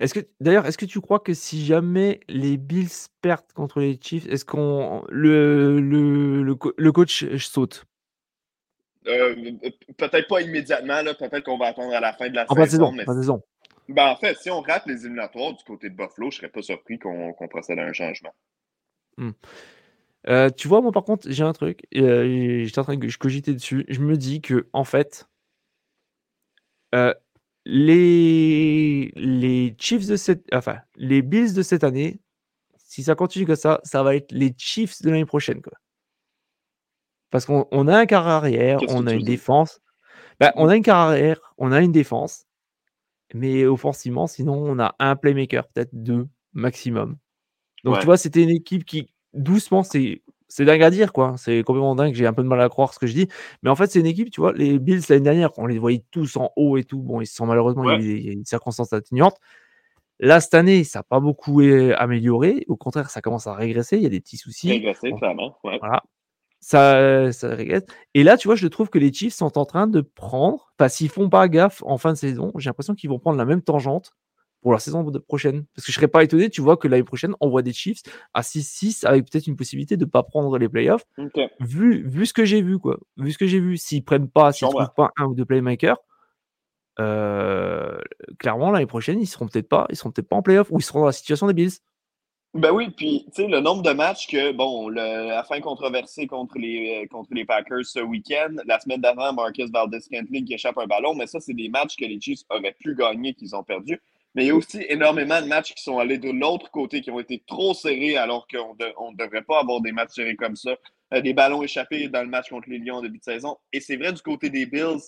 Est-ce 0.00 0.14
que 0.14 0.20
d'ailleurs, 0.40 0.66
est-ce 0.66 0.78
que 0.78 0.84
tu 0.84 1.00
crois 1.00 1.20
que 1.20 1.34
si 1.34 1.64
jamais 1.64 2.20
les 2.28 2.56
Bills 2.56 2.88
perdent 3.20 3.52
contre 3.54 3.80
les 3.80 3.98
Chiefs, 4.00 4.26
est-ce 4.26 4.44
qu'on 4.44 5.04
le, 5.08 5.80
le, 5.80 6.42
le, 6.42 6.92
coach 6.92 7.24
saute? 7.38 7.84
Euh, 9.06 9.52
Peut-être 9.96 10.28
pas 10.28 10.40
immédiatement. 10.40 11.02
Peut-être 11.18 11.44
qu'on 11.44 11.58
va 11.58 11.66
attendre 11.66 11.94
à 11.94 12.00
la 12.00 12.12
fin 12.12 12.28
de 12.28 12.34
la 12.34 12.46
saison. 12.46 12.92
mais... 12.92 13.04
saison. 13.04 13.42
Ben, 13.88 14.08
en 14.08 14.16
fait, 14.16 14.36
si 14.36 14.50
on 14.50 14.60
rate 14.60 14.86
les 14.86 15.06
éliminatoires 15.06 15.54
du 15.54 15.64
côté 15.64 15.88
de 15.88 15.94
Buffalo, 15.94 16.24
je 16.30 16.36
ne 16.36 16.40
serais 16.40 16.48
pas 16.48 16.60
surpris 16.62 16.98
qu'on 16.98 17.34
procède 17.48 17.78
à 17.78 17.84
un 17.84 17.92
changement. 17.92 18.34
Mmh. 19.16 19.30
Euh, 20.28 20.50
tu 20.50 20.68
vois, 20.68 20.82
moi, 20.82 20.92
par 20.92 21.04
contre, 21.04 21.30
j'ai 21.30 21.42
un 21.42 21.52
truc. 21.52 21.86
Euh, 21.96 22.64
j'étais 22.64 22.78
en 22.78 22.84
train 22.84 22.96
de 22.96 23.08
je 23.08 23.18
cogitais 23.18 23.54
dessus. 23.54 23.86
Je 23.88 24.00
me 24.00 24.16
dis 24.16 24.42
que, 24.42 24.68
en 24.74 24.84
fait, 24.84 25.26
euh, 26.94 27.14
les, 27.64 29.12
les 29.16 29.74
Chiefs 29.78 30.06
de 30.06 30.16
cette, 30.16 30.44
enfin, 30.52 30.78
les 30.96 31.22
Bills 31.22 31.54
de 31.54 31.62
cette 31.62 31.84
année, 31.84 32.20
si 32.76 33.02
ça 33.02 33.14
continue 33.14 33.46
comme 33.46 33.56
ça, 33.56 33.80
ça 33.84 34.02
va 34.02 34.16
être 34.16 34.32
les 34.32 34.54
Chiefs 34.56 35.00
de 35.02 35.10
l'année 35.10 35.24
prochaine, 35.24 35.62
quoi. 35.62 35.74
Parce 37.30 37.46
qu'on 37.46 37.66
on 37.70 37.88
a 37.88 37.96
un 37.96 38.06
quart 38.06 38.26
arrière, 38.26 38.78
on 38.88 39.06
a 39.06 39.12
une 39.12 39.24
défense. 39.24 39.80
Bah, 40.40 40.52
on 40.56 40.68
a 40.68 40.76
une 40.76 40.82
quart 40.82 41.08
arrière, 41.08 41.40
on 41.58 41.72
a 41.72 41.80
une 41.80 41.92
défense, 41.92 42.46
mais 43.34 43.66
offensivement, 43.66 44.26
sinon, 44.26 44.54
on 44.54 44.78
a 44.78 44.94
un 44.98 45.16
playmaker, 45.16 45.66
peut-être 45.68 45.90
deux 45.92 46.28
maximum. 46.52 47.16
Donc, 47.84 47.98
tu 47.98 48.06
vois, 48.06 48.16
c'était 48.16 48.42
une 48.42 48.50
équipe 48.50 48.84
qui, 48.84 49.10
doucement, 49.34 49.82
c'est 49.82 50.22
c'est 50.48 50.64
dingue 50.64 50.82
à 50.82 50.90
dire, 50.90 51.12
quoi. 51.12 51.34
C'est 51.36 51.62
complètement 51.62 51.94
dingue. 51.94 52.14
J'ai 52.14 52.26
un 52.26 52.32
peu 52.32 52.42
de 52.42 52.48
mal 52.48 52.60
à 52.60 52.68
croire 52.70 52.94
ce 52.94 52.98
que 52.98 53.06
je 53.06 53.12
dis. 53.12 53.28
Mais 53.62 53.68
en 53.70 53.76
fait, 53.76 53.90
c'est 53.90 54.00
une 54.00 54.06
équipe, 54.06 54.30
tu 54.30 54.40
vois, 54.40 54.52
les 54.54 54.78
Bills 54.78 55.02
l'année 55.10 55.22
dernière, 55.22 55.50
on 55.58 55.66
les 55.66 55.78
voyait 55.78 56.02
tous 56.10 56.36
en 56.36 56.50
haut 56.56 56.78
et 56.78 56.84
tout. 56.84 57.00
Bon, 57.00 57.20
ils 57.20 57.26
sont 57.26 57.44
malheureusement, 57.44 57.90
il, 57.92 58.26
y 58.26 58.30
a, 58.30 58.32
une 58.32 58.46
circonstance 58.46 58.92
atténuante. 58.92 59.36
Là, 60.20 60.40
cette 60.40 60.54
année, 60.54 60.84
ça 60.84 61.00
n'a 61.00 61.02
pas 61.02 61.20
beaucoup 61.20 61.60
amélioré. 61.60 62.64
Au 62.66 62.76
contraire, 62.76 63.10
ça 63.10 63.20
commence 63.20 63.46
à 63.46 63.54
régresser. 63.54 63.98
Il 63.98 64.02
y 64.02 64.06
a 64.06 64.08
des 64.08 64.20
petits 64.20 64.38
soucis. 64.38 64.70
Régresser, 64.70 65.12
clairement. 65.12 65.56
Voilà. 65.62 66.02
Ça, 66.60 67.32
ça. 67.32 67.56
Et 68.14 68.22
là, 68.24 68.36
tu 68.36 68.48
vois, 68.48 68.56
je 68.56 68.66
trouve 68.66 68.90
que 68.90 68.98
les 68.98 69.12
Chiefs 69.12 69.34
sont 69.34 69.58
en 69.58 69.64
train 69.64 69.86
de 69.86 70.00
prendre, 70.00 70.72
enfin, 70.78 70.88
s'ils 70.88 71.08
font 71.08 71.28
pas 71.28 71.48
gaffe 71.48 71.82
en 71.86 71.98
fin 71.98 72.12
de 72.12 72.18
saison, 72.18 72.52
j'ai 72.56 72.68
l'impression 72.68 72.94
qu'ils 72.94 73.10
vont 73.10 73.18
prendre 73.18 73.38
la 73.38 73.44
même 73.44 73.62
tangente 73.62 74.12
pour 74.60 74.72
la 74.72 74.80
saison 74.80 75.04
prochaine. 75.26 75.64
Parce 75.74 75.86
que 75.86 75.92
je 75.92 75.96
serais 75.96 76.08
pas 76.08 76.24
étonné, 76.24 76.50
tu 76.50 76.60
vois, 76.60 76.76
que 76.76 76.88
l'année 76.88 77.04
prochaine, 77.04 77.34
on 77.40 77.48
voit 77.48 77.62
des 77.62 77.72
Chiefs 77.72 78.02
à 78.34 78.42
6-6 78.42 79.06
avec 79.06 79.30
peut-être 79.30 79.46
une 79.46 79.56
possibilité 79.56 79.96
de 79.96 80.04
ne 80.04 80.10
pas 80.10 80.24
prendre 80.24 80.58
les 80.58 80.68
playoffs. 80.68 81.04
Vu, 81.60 82.06
vu 82.08 82.26
ce 82.26 82.32
que 82.32 82.44
j'ai 82.44 82.60
vu, 82.60 82.78
quoi. 82.78 82.98
Vu 83.16 83.30
ce 83.32 83.38
que 83.38 83.46
j'ai 83.46 83.60
vu, 83.60 83.76
s'ils 83.76 84.04
prennent 84.04 84.28
pas, 84.28 84.52
s'ils 84.52 84.68
trouvent 84.68 84.94
pas 84.96 85.12
un 85.16 85.26
ou 85.26 85.34
deux 85.34 85.44
playmakers, 85.44 85.98
euh, 87.00 87.98
clairement, 88.38 88.70
l'année 88.72 88.86
prochaine, 88.86 89.20
ils 89.20 89.26
seront 89.26 89.46
peut-être 89.46 89.68
pas, 89.68 89.86
ils 89.90 89.96
seront 89.96 90.10
peut-être 90.10 90.28
pas 90.28 90.36
en 90.36 90.42
playoff 90.42 90.68
ou 90.70 90.78
ils 90.80 90.82
seront 90.82 91.00
dans 91.00 91.06
la 91.06 91.12
situation 91.12 91.46
des 91.46 91.54
Bills. 91.54 91.70
Ben 92.54 92.72
oui, 92.72 92.88
puis 92.90 93.24
tu 93.26 93.42
sais, 93.42 93.46
le 93.48 93.60
nombre 93.60 93.82
de 93.82 93.90
matchs 93.90 94.26
que, 94.26 94.52
bon, 94.52 94.88
la 94.88 95.44
fin 95.44 95.60
controversée 95.60 96.26
contre 96.26 96.58
les, 96.58 97.06
contre 97.10 97.28
les 97.32 97.44
Packers 97.44 97.84
ce 97.84 98.00
week-end, 98.00 98.56
la 98.64 98.80
semaine 98.80 99.02
d'avant, 99.02 99.32
Marcus 99.34 99.70
Valdez-Scantling 99.70 100.46
qui 100.46 100.54
échappe 100.54 100.78
un 100.78 100.86
ballon, 100.86 101.14
mais 101.14 101.26
ça, 101.26 101.40
c'est 101.40 101.52
des 101.52 101.68
matchs 101.68 101.96
que 101.96 102.06
les 102.06 102.18
Chiefs 102.20 102.40
auraient 102.48 102.74
pu 102.80 102.94
gagner, 102.94 103.34
qu'ils 103.34 103.54
ont 103.54 103.62
perdu. 103.62 104.00
Mais 104.34 104.44
il 104.44 104.48
y 104.48 104.50
a 104.50 104.54
aussi 104.54 104.84
énormément 104.88 105.40
de 105.42 105.46
matchs 105.46 105.74
qui 105.74 105.82
sont 105.82 105.98
allés 105.98 106.18
de 106.18 106.30
l'autre 106.30 106.70
côté, 106.70 107.00
qui 107.02 107.10
ont 107.10 107.20
été 107.20 107.42
trop 107.46 107.74
serrés 107.74 108.16
alors 108.16 108.46
qu'on 108.48 108.74
ne 108.74 109.16
devrait 109.16 109.42
pas 109.42 109.60
avoir 109.60 109.80
des 109.80 109.92
matchs 109.92 110.14
serrés 110.14 110.36
comme 110.36 110.56
ça. 110.56 110.74
Euh, 111.14 111.20
des 111.20 111.32
ballons 111.32 111.62
échappés 111.62 112.08
dans 112.08 112.22
le 112.22 112.28
match 112.28 112.48
contre 112.48 112.68
les 112.68 112.78
Lions 112.78 112.96
en 112.96 113.02
début 113.02 113.18
de 113.18 113.24
saison. 113.24 113.56
Et 113.72 113.80
c'est 113.80 113.96
vrai 113.96 114.12
du 114.12 114.20
côté 114.22 114.50
des 114.50 114.66
Bills 114.66 115.00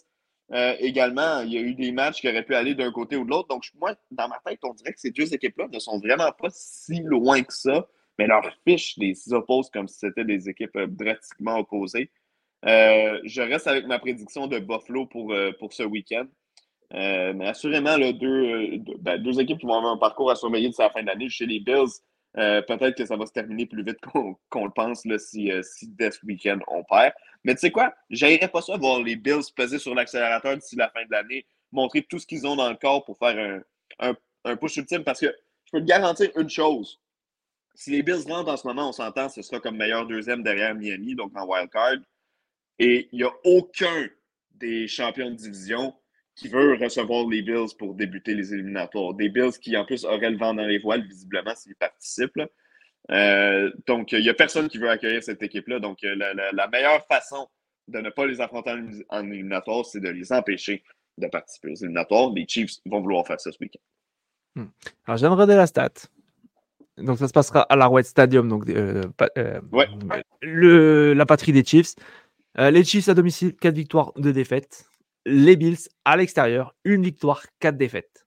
euh, 0.52 0.74
également, 0.78 1.40
il 1.40 1.52
y 1.52 1.58
a 1.58 1.60
eu 1.60 1.74
des 1.74 1.92
matchs 1.92 2.20
qui 2.20 2.28
auraient 2.28 2.44
pu 2.44 2.54
aller 2.54 2.74
d'un 2.74 2.90
côté 2.92 3.16
ou 3.16 3.24
de 3.24 3.30
l'autre. 3.30 3.48
Donc, 3.48 3.64
moi, 3.78 3.94
dans 4.10 4.28
ma 4.28 4.38
tête, 4.44 4.60
on 4.62 4.74
dirait 4.74 4.92
que 4.92 5.00
ces 5.00 5.10
deux 5.10 5.32
équipes-là 5.32 5.68
ne 5.72 5.78
sont 5.78 5.98
vraiment 5.98 6.32
pas 6.32 6.48
si 6.50 7.00
loin 7.02 7.42
que 7.42 7.52
ça. 7.52 7.86
Mais 8.18 8.26
leur 8.26 8.44
fiche 8.66 8.96
les 8.98 9.32
opposent 9.32 9.70
comme 9.70 9.88
si 9.88 9.98
c'était 9.98 10.24
des 10.24 10.48
équipes 10.48 10.76
euh, 10.76 10.86
drastiquement 10.86 11.58
opposées. 11.58 12.10
je 12.64 13.40
reste 13.40 13.66
avec 13.66 13.86
ma 13.86 13.98
prédiction 13.98 14.46
de 14.46 14.58
Buffalo 14.58 15.06
pour, 15.06 15.34
pour 15.58 15.72
ce 15.72 15.82
week-end. 15.82 16.26
Euh, 16.92 17.32
mais 17.34 17.46
assurément, 17.46 17.96
deux, 17.98 18.78
ben, 18.98 19.22
deux, 19.22 19.40
équipes 19.40 19.58
qui 19.58 19.66
vont 19.66 19.74
avoir 19.74 19.92
un 19.92 19.96
parcours 19.96 20.30
à 20.30 20.34
surveiller 20.34 20.68
de 20.68 20.74
la 20.78 20.90
fin 20.90 21.02
d'année. 21.02 21.28
Chez 21.28 21.46
les 21.46 21.60
Bills, 21.60 22.00
euh, 22.38 22.62
peut-être 22.62 22.96
que 22.96 23.04
ça 23.04 23.16
va 23.16 23.26
se 23.26 23.32
terminer 23.32 23.66
plus 23.66 23.82
vite 23.82 23.98
qu'on 24.50 24.64
le 24.64 24.70
pense 24.70 25.02
si, 25.18 25.50
euh, 25.50 25.62
dès 25.82 26.10
ce 26.10 26.24
week-end 26.24 26.58
on 26.68 26.84
perd. 26.84 27.12
Mais 27.44 27.54
tu 27.54 27.60
sais 27.60 27.70
quoi? 27.70 27.92
J'aimerais 28.08 28.48
pas 28.48 28.62
ça 28.62 28.76
voir 28.76 29.02
les 29.02 29.16
Bills 29.16 29.42
peser 29.54 29.78
sur 29.78 29.94
l'accélérateur 29.94 30.56
d'ici 30.56 30.76
la 30.76 30.90
fin 30.90 31.04
de 31.04 31.10
l'année, 31.10 31.46
montrer 31.72 32.02
tout 32.02 32.18
ce 32.18 32.26
qu'ils 32.26 32.46
ont 32.46 32.56
dans 32.56 32.70
le 32.70 32.76
corps 32.76 33.04
pour 33.04 33.18
faire 33.18 33.62
un, 33.98 34.56
push 34.56 34.76
ultime. 34.76 35.02
Parce 35.02 35.20
que 35.20 35.34
je 35.64 35.70
peux 35.72 35.80
te 35.80 35.86
garantir 35.86 36.30
une 36.36 36.50
chose. 36.50 37.00
Si 37.74 37.90
les 37.90 38.02
Bills 38.02 38.24
rentrent 38.28 38.52
en 38.52 38.56
ce 38.56 38.66
moment, 38.66 38.90
on 38.90 38.92
s'entend, 38.92 39.28
ce 39.28 39.42
sera 39.42 39.58
comme 39.58 39.76
meilleur 39.76 40.06
deuxième 40.06 40.42
derrière 40.42 40.74
Miami, 40.74 41.14
donc 41.14 41.32
en 41.36 41.46
wild 41.46 41.70
card. 41.70 41.96
Et 42.78 43.08
il 43.12 43.18
n'y 43.18 43.24
a 43.24 43.32
aucun 43.44 44.08
des 44.52 44.86
champions 44.86 45.30
de 45.30 45.36
division 45.36 45.94
qui 46.40 46.48
veut 46.48 46.74
recevoir 46.74 47.26
les 47.28 47.42
Bills 47.42 47.74
pour 47.78 47.94
débuter 47.94 48.34
les 48.34 48.54
éliminatoires. 48.54 49.12
Des 49.12 49.28
Bills 49.28 49.58
qui, 49.60 49.76
en 49.76 49.84
plus, 49.84 50.06
auraient 50.06 50.30
le 50.30 50.38
vent 50.38 50.54
dans 50.54 50.64
les 50.64 50.78
voiles, 50.78 51.06
visiblement, 51.06 51.54
s'ils 51.54 51.74
participent. 51.74 52.40
Euh, 53.10 53.70
donc, 53.86 54.12
il 54.12 54.22
n'y 54.22 54.30
a 54.30 54.34
personne 54.34 54.68
qui 54.68 54.78
veut 54.78 54.88
accueillir 54.88 55.22
cette 55.22 55.42
équipe-là. 55.42 55.80
Donc, 55.80 56.02
euh, 56.02 56.14
la, 56.16 56.68
meilleure 56.68 57.04
façon 57.06 57.46
de 57.88 57.98
ne 57.98 58.08
pas 58.08 58.24
les 58.26 58.40
affronter 58.40 58.72
en, 59.10 59.30
éliminatoire, 59.30 59.84
c'est 59.84 60.00
de 60.00 60.08
les 60.08 60.32
empêcher 60.32 60.82
de 61.18 61.26
participer 61.26 61.72
aux 61.72 61.74
éliminatoires. 61.74 62.30
Les 62.34 62.46
Chiefs 62.48 62.78
vont 62.86 63.02
vouloir 63.02 63.26
faire 63.26 63.38
ça 63.38 63.52
ce 63.52 63.58
week-end. 63.60 64.62
Hmm. 64.62 64.68
Alors, 65.06 65.18
j'aimerais 65.18 65.46
de 65.46 65.52
la 65.52 65.66
stat. 65.66 65.90
Donc, 66.96 67.18
ça 67.18 67.28
se 67.28 67.34
passera 67.34 67.62
à 67.62 67.76
l'Arrowhead 67.76 68.06
Stadium, 68.06 68.48
donc 68.48 68.66
euh, 68.70 69.02
le, 70.40 71.12
la 71.12 71.26
patrie 71.26 71.52
des 71.52 71.64
Chiefs. 71.64 71.96
les 72.56 72.82
Chiefs 72.82 73.10
à 73.10 73.14
domicile, 73.14 73.54
4 73.56 73.74
victoires, 73.74 74.12
2 74.16 74.32
défaites 74.32 74.89
les 75.30 75.56
Bills 75.56 75.88
à 76.04 76.16
l'extérieur, 76.16 76.74
une 76.84 77.02
victoire, 77.02 77.42
quatre 77.60 77.76
défaites. 77.76 78.26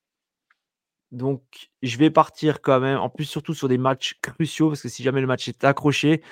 Donc, 1.12 1.44
je 1.84 1.98
vais 1.98 2.10
partir 2.10 2.62
quand 2.62 2.80
même, 2.80 2.98
en 2.98 3.10
plus, 3.10 3.26
surtout 3.26 3.54
sur 3.54 3.68
des 3.68 3.78
matchs 3.78 4.16
cruciaux, 4.22 4.70
parce 4.70 4.82
que 4.82 4.90
si 4.90 5.04
jamais 5.04 5.22
le 5.22 5.28
match 5.28 5.48
est 5.48 5.64
accroché, 5.64 6.24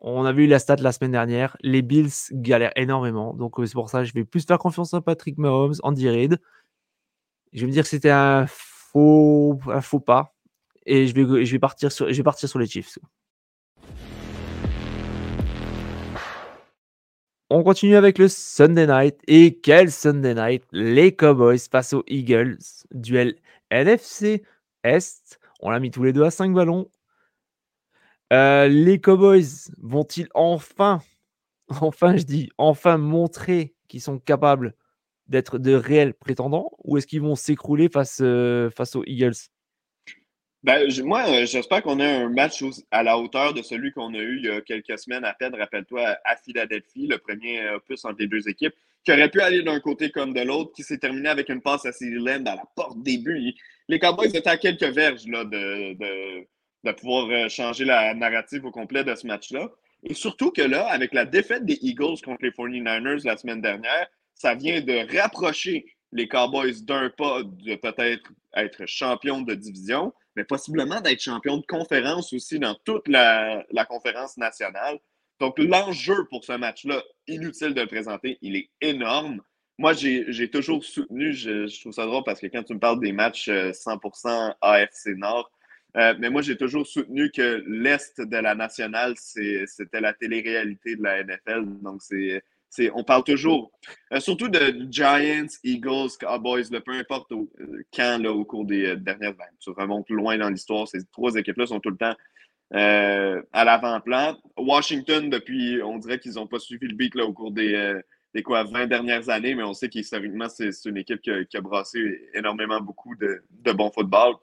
on 0.00 0.24
a 0.24 0.32
vu 0.32 0.46
la 0.46 0.58
stat 0.58 0.76
la 0.76 0.92
semaine 0.92 1.12
dernière, 1.12 1.56
les 1.60 1.82
Bills 1.82 2.10
galèrent 2.32 2.72
énormément. 2.76 3.34
Donc, 3.34 3.60
euh, 3.60 3.66
c'est 3.66 3.74
pour 3.74 3.90
ça 3.90 4.00
que 4.00 4.04
je 4.06 4.14
vais 4.14 4.24
plus 4.24 4.46
faire 4.46 4.58
confiance 4.58 4.94
à 4.94 5.00
Patrick 5.00 5.38
Mahomes, 5.38 5.74
Andy 5.82 6.08
Reid. 6.08 6.40
Je 7.52 7.60
vais 7.60 7.66
me 7.66 7.72
dire 7.72 7.82
que 7.82 7.88
c'était 7.90 8.10
un 8.10 8.46
faux, 8.46 9.60
pas. 10.04 10.34
Et 10.86 11.06
je 11.06 11.14
vais, 11.14 11.44
je 11.44 11.52
vais, 11.52 11.58
partir, 11.58 11.92
sur, 11.92 12.08
je 12.08 12.16
vais 12.16 12.22
partir 12.22 12.48
sur 12.48 12.58
les 12.58 12.66
Chiefs. 12.66 12.98
On 17.54 17.62
continue 17.62 17.96
avec 17.96 18.16
le 18.16 18.28
Sunday 18.28 18.86
Night. 18.86 19.20
Et 19.28 19.60
quel 19.60 19.92
Sunday 19.92 20.32
Night? 20.32 20.64
Les 20.72 21.14
Cowboys 21.14 21.58
face 21.70 21.92
aux 21.92 22.02
Eagles. 22.06 22.56
Duel 22.92 23.34
NFC 23.70 24.42
Est. 24.84 25.38
On 25.60 25.68
l'a 25.68 25.78
mis 25.78 25.90
tous 25.90 26.02
les 26.02 26.14
deux 26.14 26.22
à 26.22 26.30
5 26.30 26.54
ballons. 26.54 26.88
Euh, 28.32 28.68
les 28.68 29.02
Cowboys 29.02 29.68
vont-ils 29.82 30.28
enfin, 30.32 31.02
enfin 31.68 32.16
je 32.16 32.22
dis, 32.22 32.48
enfin 32.56 32.96
montrer 32.96 33.74
qu'ils 33.86 34.00
sont 34.00 34.18
capables 34.18 34.74
d'être 35.26 35.58
de 35.58 35.74
réels 35.74 36.14
prétendants? 36.14 36.70
Ou 36.84 36.96
est-ce 36.96 37.06
qu'ils 37.06 37.20
vont 37.20 37.36
s'écrouler 37.36 37.90
face, 37.90 38.20
euh, 38.22 38.70
face 38.70 38.96
aux 38.96 39.04
Eagles? 39.04 39.50
Ben, 40.62 40.88
moi, 41.02 41.24
euh, 41.28 41.46
j'espère 41.46 41.82
qu'on 41.82 41.98
a 42.00 42.06
un 42.06 42.28
match 42.28 42.62
à 42.90 43.02
la 43.02 43.18
hauteur 43.18 43.52
de 43.52 43.62
celui 43.62 43.90
qu'on 43.92 44.14
a 44.14 44.18
eu 44.18 44.38
il 44.38 44.44
y 44.44 44.50
a 44.50 44.60
quelques 44.60 44.98
semaines 44.98 45.24
à 45.24 45.34
peine, 45.34 45.54
rappelle-toi, 45.54 46.16
à 46.24 46.36
Philadelphie, 46.36 47.06
le 47.06 47.18
premier 47.18 47.68
opus 47.70 48.04
entre 48.04 48.20
les 48.20 48.28
deux 48.28 48.48
équipes, 48.48 48.74
qui 49.04 49.12
aurait 49.12 49.28
pu 49.28 49.40
aller 49.40 49.62
d'un 49.62 49.80
côté 49.80 50.10
comme 50.10 50.32
de 50.32 50.40
l'autre, 50.40 50.72
qui 50.74 50.82
s'est 50.82 50.98
terminé 50.98 51.28
avec 51.28 51.48
une 51.48 51.60
passe 51.60 51.84
à 51.84 51.90
Lamb 52.00 52.46
à 52.46 52.54
la 52.54 52.64
porte 52.76 53.02
début. 53.02 53.52
Les 53.88 53.98
Cowboys 53.98 54.28
étaient 54.28 54.48
à 54.48 54.56
quelques 54.56 54.82
verges 54.94 55.26
là, 55.26 55.44
de, 55.44 55.94
de, 55.94 56.46
de, 56.84 56.92
pouvoir 56.92 57.28
euh, 57.30 57.48
changer 57.48 57.84
la 57.84 58.14
narrative 58.14 58.64
au 58.64 58.70
complet 58.70 59.02
de 59.02 59.14
ce 59.14 59.26
match-là. 59.26 59.68
Et 60.04 60.14
surtout 60.14 60.50
que 60.50 60.62
là, 60.62 60.86
avec 60.86 61.12
la 61.12 61.24
défaite 61.24 61.64
des 61.64 61.78
Eagles 61.82 62.20
contre 62.24 62.42
les 62.42 62.50
49ers 62.50 63.24
la 63.24 63.36
semaine 63.36 63.60
dernière, 63.60 64.06
ça 64.34 64.54
vient 64.54 64.80
de 64.80 65.16
rapprocher 65.16 65.86
les 66.12 66.28
Cowboys 66.28 66.82
d'un 66.82 67.10
pas 67.10 67.42
de 67.42 67.74
peut-être 67.76 68.30
être 68.54 68.86
champion 68.86 69.40
de 69.40 69.54
division 69.54 70.12
mais 70.36 70.44
possiblement 70.44 71.00
d'être 71.00 71.20
champion 71.20 71.58
de 71.58 71.66
conférence 71.66 72.32
aussi 72.32 72.58
dans 72.58 72.74
toute 72.84 73.08
la, 73.08 73.64
conférence 73.88 74.36
nationale. 74.36 74.98
Donc, 75.40 75.58
l'enjeu 75.58 76.26
pour 76.30 76.44
ce 76.44 76.52
match-là, 76.52 77.02
inutile 77.26 77.74
de 77.74 77.80
le 77.80 77.86
présenter, 77.86 78.38
il 78.42 78.56
est 78.56 78.70
énorme. 78.80 79.42
Moi, 79.78 79.92
j'ai 79.94 80.50
toujours 80.50 80.84
soutenu, 80.84 81.32
je, 81.32 81.80
trouve 81.80 81.92
ça 81.92 82.06
drôle 82.06 82.22
parce 82.24 82.40
que 82.40 82.46
quand 82.46 82.62
tu 82.62 82.74
me 82.74 82.78
parles 82.78 83.00
des 83.00 83.12
matchs 83.12 83.48
100% 83.48 84.28
euh, 84.28 84.52
AFC 84.60 85.16
Nord, 85.16 85.50
euh, 85.96 86.14
mais 86.18 86.30
moi, 86.30 86.40
j'ai 86.40 86.56
toujours 86.56 86.86
soutenu 86.86 87.30
que 87.30 87.62
l'Est 87.66 88.20
de 88.20 88.36
la 88.36 88.54
nationale, 88.54 89.14
c'était 89.16 90.00
la 90.00 90.14
télé-réalité 90.14 90.96
de 90.96 91.02
la 91.02 91.22
NFL. 91.24 91.64
Donc, 91.82 92.00
c'est 92.02 92.42
on 92.94 93.04
parle 93.04 93.24
toujours, 93.24 93.70
euh, 94.12 94.20
surtout 94.20 94.48
de 94.48 94.86
Giants, 94.90 95.46
Eagles, 95.64 96.10
Cowboys, 96.18 96.64
peu 96.84 96.92
importe 96.92 97.32
euh, 97.32 97.46
quand 97.94 98.24
au 98.24 98.44
cours 98.44 98.64
des 98.64 98.86
euh, 98.86 98.96
dernières 98.96 99.30
années. 99.30 99.56
Tu 99.60 99.70
remontes 99.70 100.08
loin 100.10 100.38
dans 100.38 100.48
l'histoire, 100.48 100.88
ces 100.88 101.04
trois 101.12 101.34
équipes-là 101.34 101.66
sont 101.66 101.80
tout 101.80 101.90
le 101.90 101.96
temps 101.96 102.14
à 102.74 103.64
l'avant-plan. 103.64 104.38
Washington, 104.56 105.28
depuis, 105.28 105.82
on 105.82 105.98
dirait 105.98 106.18
qu'ils 106.18 106.34
n'ont 106.34 106.46
pas 106.46 106.58
suivi 106.58 106.86
le 106.86 106.94
beat 106.94 107.14
là, 107.14 107.26
au 107.26 107.34
cours 107.34 107.50
des, 107.50 108.00
des 108.34 108.42
quoi, 108.42 108.64
20 108.64 108.86
dernières 108.86 109.28
années, 109.28 109.54
mais 109.54 109.62
on 109.62 109.74
sait 109.74 109.90
qu'historiquement, 109.90 110.48
c'est 110.48 110.70
une 110.86 110.96
équipe 110.96 111.20
qui 111.20 111.30
a, 111.30 111.60
brassé 111.60 112.30
énormément 112.32 112.80
beaucoup 112.80 113.14
de, 113.16 113.44
de 113.50 113.72
bon 113.72 113.90
football. 113.90 114.36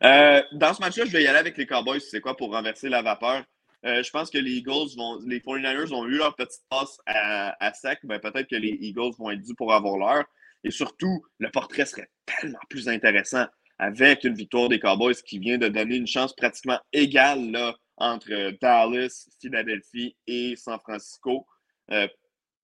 dans 0.00 0.74
ce 0.74 0.80
match-là, 0.80 1.04
je 1.04 1.12
vais 1.12 1.22
y 1.22 1.28
aller 1.28 1.38
avec 1.38 1.56
les 1.56 1.66
Cowboys, 1.66 2.00
c'est 2.00 2.20
quoi, 2.20 2.36
pour 2.36 2.50
renverser 2.50 2.88
la 2.88 3.02
vapeur? 3.02 3.44
Euh, 3.84 4.02
je 4.02 4.10
pense 4.10 4.30
que 4.30 4.38
les 4.38 4.52
Eagles 4.52 4.96
vont. 4.96 5.18
Les 5.26 5.40
49ers 5.40 5.92
ont 5.92 6.06
eu 6.06 6.16
leur 6.16 6.34
petite 6.36 6.62
passe 6.68 6.98
à, 7.06 7.72
sec. 7.74 7.98
Ben, 8.04 8.20
peut-être 8.20 8.48
que 8.48 8.56
les 8.56 8.78
Eagles 8.80 9.12
vont 9.18 9.30
être 9.30 9.42
dû 9.42 9.54
pour 9.54 9.72
avoir 9.72 9.98
l'heure. 9.98 10.24
Et 10.64 10.70
surtout, 10.70 11.24
le 11.38 11.50
portrait 11.50 11.86
serait 11.86 12.08
tellement 12.26 12.60
plus 12.68 12.88
intéressant 12.88 13.46
avec 13.78 14.22
une 14.22 14.34
victoire 14.34 14.68
des 14.68 14.78
Cowboys 14.78 15.14
qui 15.26 15.38
vient 15.40 15.58
de 15.58 15.66
donner 15.66 15.96
une 15.96 16.06
chance 16.06 16.34
pratiquement 16.34 16.78
égale 16.92 17.50
là, 17.50 17.74
entre 17.96 18.52
Dallas, 18.60 19.28
Philadelphie 19.40 20.16
et 20.28 20.54
San 20.54 20.78
Francisco 20.78 21.46
euh, 21.90 22.06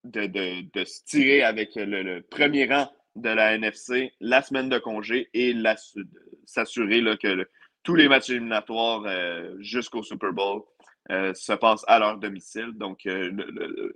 de, 0.04 0.26
de, 0.26 0.70
de, 0.72 0.84
se 0.84 1.02
tirer 1.04 1.42
avec 1.42 1.70
le, 1.74 2.20
premier 2.30 2.66
rang 2.66 2.88
de 3.16 3.30
la 3.30 3.54
NFC 3.54 4.12
la 4.20 4.42
semaine 4.42 4.68
de 4.68 4.78
congé 4.78 5.28
et 5.34 5.54
s'assurer 6.44 7.02
que 7.20 7.48
tous 7.82 7.96
les 7.96 8.08
matchs 8.08 8.30
éliminatoires 8.30 9.02
euh, 9.06 9.56
jusqu'au 9.58 10.04
Super 10.04 10.32
Bowl 10.32 10.62
se 11.08 11.52
passe 11.54 11.84
à 11.86 11.98
leur 11.98 12.18
domicile. 12.18 12.72
Donc, 12.74 13.06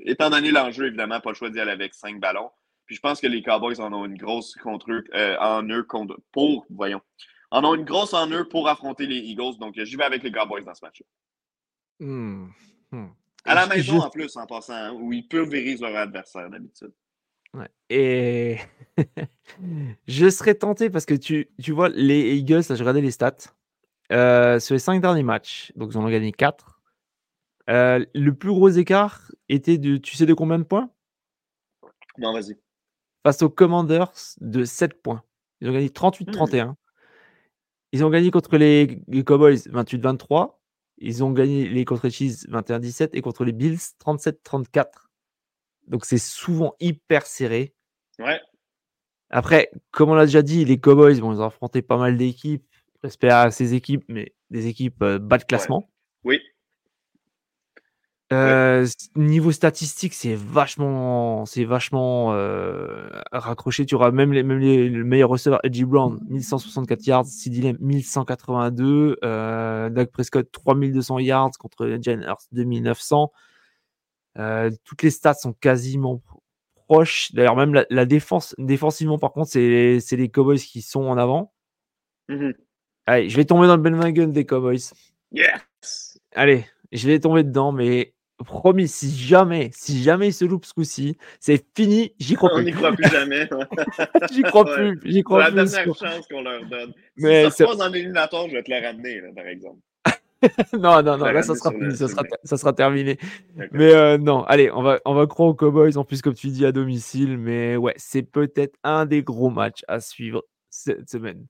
étant 0.00 0.30
donné 0.30 0.50
l'enjeu, 0.50 0.86
évidemment, 0.86 1.20
pas 1.20 1.30
le 1.30 1.36
choix 1.36 1.50
d'y 1.50 1.60
aller 1.60 1.72
avec 1.72 1.94
cinq 1.94 2.20
ballons. 2.20 2.50
Puis 2.86 2.96
je 2.96 3.00
pense 3.00 3.20
que 3.20 3.26
les 3.26 3.42
Cowboys 3.42 3.80
en 3.80 3.92
ont 3.92 4.04
une 4.04 4.16
grosse 4.16 4.54
contre 4.56 4.90
eux, 4.90 5.04
en 5.40 5.62
eux 5.68 5.84
contre, 5.84 6.18
pour, 6.32 6.66
voyons, 6.70 7.00
en 7.50 7.64
ont 7.64 7.74
une 7.74 7.84
grosse 7.84 8.14
en 8.14 8.28
eux 8.30 8.48
pour 8.48 8.68
affronter 8.68 9.06
les 9.06 9.18
Eagles. 9.18 9.58
Donc, 9.58 9.74
j'y 9.76 9.96
vais 9.96 10.04
avec 10.04 10.22
les 10.22 10.32
Cowboys 10.32 10.64
dans 10.64 10.74
ce 10.74 10.84
match-là. 10.84 11.06
Hmm, 12.06 12.48
hmm. 12.90 13.08
À 13.44 13.54
la 13.54 13.66
maison, 13.66 14.00
en 14.00 14.10
plus, 14.10 14.36
en 14.36 14.46
passant, 14.46 14.72
hein, 14.72 14.92
où 14.92 15.12
ils 15.12 15.26
pulvérisent 15.26 15.82
leur 15.82 15.96
adversaire 15.96 16.48
d'habitude. 16.48 16.92
Et 17.90 18.56
je 20.08 20.30
serais 20.30 20.54
tenté 20.54 20.88
parce 20.88 21.04
que 21.04 21.14
tu, 21.14 21.50
tu 21.62 21.72
vois, 21.72 21.90
les 21.90 22.36
Eagles, 22.36 22.62
j'ai 22.62 22.74
regardé 22.74 23.02
les 23.02 23.10
stats. 23.10 23.36
Euh, 24.10 24.58
sur 24.58 24.74
les 24.74 24.78
cinq 24.78 25.00
derniers 25.00 25.22
matchs, 25.22 25.72
donc 25.74 25.90
ils 25.92 25.98
en 25.98 26.04
ont 26.04 26.10
gagné 26.10 26.32
4. 26.32 26.82
Euh, 27.70 28.04
le 28.14 28.34
plus 28.34 28.50
gros 28.50 28.68
écart 28.68 29.30
était 29.48 29.78
de, 29.78 29.96
tu 29.96 30.16
sais 30.16 30.26
de 30.26 30.34
combien 30.34 30.58
de 30.58 30.64
points? 30.64 30.90
Non, 32.18 32.32
vas-y. 32.32 32.56
Face 33.22 33.42
aux 33.42 33.50
Commanders 33.50 34.12
de 34.40 34.64
7 34.64 35.00
points. 35.00 35.22
Ils 35.60 35.68
ont 35.68 35.72
gagné 35.72 35.88
38-31. 35.88 36.66
Hmm. 36.66 36.74
Ils 37.92 38.04
ont 38.04 38.10
gagné 38.10 38.30
contre 38.30 38.56
les, 38.56 39.02
Cowboys 39.24 39.68
28-23. 39.68 40.56
Ils 40.98 41.22
ont 41.22 41.30
gagné 41.30 41.68
les 41.68 41.84
contre 41.84 42.06
les 42.06 42.10
Chiefs 42.10 42.46
21-17 42.48 43.10
et 43.12 43.22
contre 43.22 43.44
les 43.44 43.52
Bills 43.52 43.78
37-34. 44.04 44.86
Donc 45.88 46.04
c'est 46.04 46.18
souvent 46.18 46.74
hyper 46.80 47.26
serré. 47.26 47.74
Ouais. 48.18 48.40
Après, 49.30 49.70
comme 49.90 50.10
on 50.10 50.14
l'a 50.14 50.26
déjà 50.26 50.42
dit, 50.42 50.64
les 50.64 50.78
Cowboys, 50.78 51.20
bon, 51.20 51.32
ils 51.32 51.40
ont 51.40 51.46
affronté 51.46 51.82
pas 51.82 51.96
mal 51.96 52.16
d'équipes. 52.16 52.66
J'espère 53.02 53.36
à 53.36 53.50
ces 53.50 53.74
équipes, 53.74 54.04
mais 54.08 54.34
des 54.50 54.68
équipes 54.68 55.02
euh, 55.02 55.18
bas 55.18 55.38
de 55.38 55.44
classement. 55.44 55.90
Oui. 56.24 56.38
Euh, 58.33 58.87
niveau 59.14 59.53
statistique, 59.53 60.14
c'est 60.14 60.35
vachement, 60.35 61.45
c'est 61.45 61.64
vachement 61.64 62.33
euh, 62.33 63.09
raccroché. 63.30 63.85
Tu 63.85 63.95
auras 63.95 64.11
même 64.11 64.33
les, 64.33 64.43
même 64.43 64.59
les, 64.59 64.89
le 64.89 65.05
meilleur 65.05 65.28
receveur, 65.28 65.61
Edgy 65.64 65.85
Brown, 65.85 66.18
1164 66.28 67.07
yards, 67.07 67.24
Lamb, 67.47 67.76
1182, 67.80 69.18
euh, 69.22 69.91
Doug 69.91 70.07
Prescott, 70.09 70.51
3200 70.51 71.18
yards 71.18 71.51
contre 71.59 71.99
Jane 72.01 72.22
Hurst, 72.22 72.49
2900. 72.53 73.30
toutes 74.85 75.03
les 75.03 75.11
stats 75.11 75.35
sont 75.35 75.53
quasiment 75.53 76.22
proches. 76.89 77.33
D'ailleurs, 77.35 77.57
même 77.57 77.85
la, 77.89 78.07
défense, 78.07 78.55
défensivement, 78.57 79.18
par 79.18 79.33
contre, 79.33 79.51
c'est 79.51 80.16
les 80.16 80.28
Cowboys 80.30 80.59
qui 80.59 80.80
sont 80.80 81.03
en 81.03 81.18
avant. 81.18 81.53
Mm-hmm. 82.30 82.55
Allez, 83.07 83.28
je 83.28 83.37
vais 83.37 83.45
tomber 83.45 83.66
dans 83.66 83.76
le 83.76 83.83
bandwagon 83.83 84.28
des 84.28 84.47
Cowboys. 84.47 84.93
Yes! 85.33 86.18
Allez, 86.35 86.64
je 86.93 87.07
vais 87.09 87.18
tomber 87.18 87.43
dedans, 87.43 87.72
mais 87.72 88.14
promis, 88.43 88.88
si 88.88 89.11
jamais, 89.11 89.70
si 89.72 90.03
jamais 90.03 90.28
il 90.28 90.32
se 90.32 90.45
loupe 90.45 90.64
ce 90.64 90.74
coup-ci, 90.74 91.16
c'est 91.40 91.64
fini, 91.76 92.14
j'y 92.18 92.34
crois 92.34 92.51
plus. 92.55 92.61
On 92.61 92.64
n'y 92.64 92.72
croit 92.72 92.93
plus 92.93 93.11
jamais. 93.11 93.49
j'y 94.32 94.43
crois 94.43 94.64
plus, 94.64 95.01
j'y 95.05 95.22
crois 95.22 95.51
plus. 95.51 95.51
C'est 95.51 95.57
la 95.57 95.84
dernière 95.84 95.95
chance 95.95 96.26
qu'on 96.28 96.43
leur 96.43 96.64
donne. 96.66 96.93
Mais 97.16 97.45
si 97.45 97.51
ça 97.51 97.57
se 97.57 97.64
passe 97.64 97.78
dans 97.78 97.88
l'éliminatoire, 97.88 98.49
je 98.49 98.53
vais 98.55 98.62
te 98.62 98.70
le 98.70 98.86
ramener, 98.86 99.20
là, 99.20 99.28
par 99.34 99.47
exemple. 99.47 99.78
non, 100.72 101.03
non, 101.03 101.18
non, 101.18 101.26
là, 101.26 101.43
ça 101.43 101.55
sera 101.55 101.70
fini, 101.70 101.97
ça 101.97 102.09
sera, 102.09 102.24
ça 102.43 102.57
sera 102.57 102.72
terminé. 102.72 103.18
Mais 103.70 103.95
euh, 103.95 104.18
non, 104.18 104.43
allez, 104.45 104.70
on 104.72 104.82
va, 104.82 105.01
on 105.05 105.14
va 105.14 105.26
croire 105.26 105.51
aux 105.51 105.55
Cowboys, 105.55 105.97
en 105.97 106.05
plus, 106.05 106.20
comme 106.20 106.34
tu 106.34 106.49
dis, 106.49 106.66
à 106.66 106.72
domicile. 106.72 107.38
Mais 107.38 107.76
ouais, 107.76 107.95
c'est 107.97 108.22
peut-être 108.22 108.76
un 108.82 109.07
des 109.07 109.22
gros 109.22 109.51
matchs 109.51 109.84
à 109.86 110.01
suivre 110.01 110.43
cette 110.70 111.09
semaine. 111.09 111.47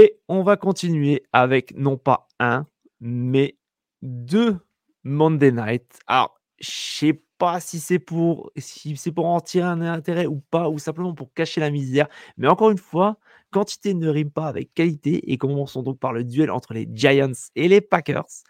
Et 0.00 0.20
on 0.28 0.44
va 0.44 0.56
continuer 0.56 1.24
avec 1.32 1.76
non 1.76 1.96
pas 1.96 2.28
un, 2.38 2.68
mais 3.00 3.58
deux 4.00 4.56
Monday 5.02 5.50
Night. 5.50 5.98
Alors, 6.06 6.40
je 6.60 6.70
sais 6.70 7.22
pas 7.36 7.58
si 7.58 7.80
c'est 7.80 7.98
pour, 7.98 8.52
si 8.56 8.96
c'est 8.96 9.10
pour 9.10 9.26
en 9.26 9.40
tirer 9.40 9.66
un 9.66 9.80
intérêt 9.80 10.26
ou 10.26 10.36
pas, 10.52 10.68
ou 10.68 10.78
simplement 10.78 11.14
pour 11.14 11.34
cacher 11.34 11.60
la 11.60 11.72
misère. 11.72 12.06
Mais 12.36 12.46
encore 12.46 12.70
une 12.70 12.78
fois, 12.78 13.18
quantité 13.50 13.92
ne 13.92 14.08
rime 14.08 14.30
pas 14.30 14.46
avec 14.46 14.72
qualité. 14.72 15.32
Et 15.32 15.36
commençons 15.36 15.82
donc 15.82 15.98
par 15.98 16.12
le 16.12 16.22
duel 16.22 16.52
entre 16.52 16.74
les 16.74 16.88
Giants 16.92 17.32
et 17.56 17.66
les 17.66 17.80
Packers. 17.80 18.44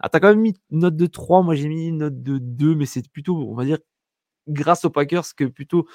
Ah, 0.00 0.08
tu 0.08 0.16
as 0.16 0.20
quand 0.20 0.30
même 0.30 0.40
mis 0.40 0.54
une 0.70 0.78
note 0.78 0.96
de 0.96 1.04
3, 1.04 1.42
moi 1.42 1.54
j'ai 1.54 1.68
mis 1.68 1.88
une 1.88 1.98
note 1.98 2.22
de 2.22 2.38
2, 2.38 2.76
mais 2.76 2.86
c'est 2.86 3.06
plutôt, 3.10 3.36
on 3.36 3.54
va 3.54 3.66
dire, 3.66 3.76
grâce 4.48 4.86
aux 4.86 4.90
Packers 4.90 5.34
que 5.36 5.44
plutôt 5.44 5.86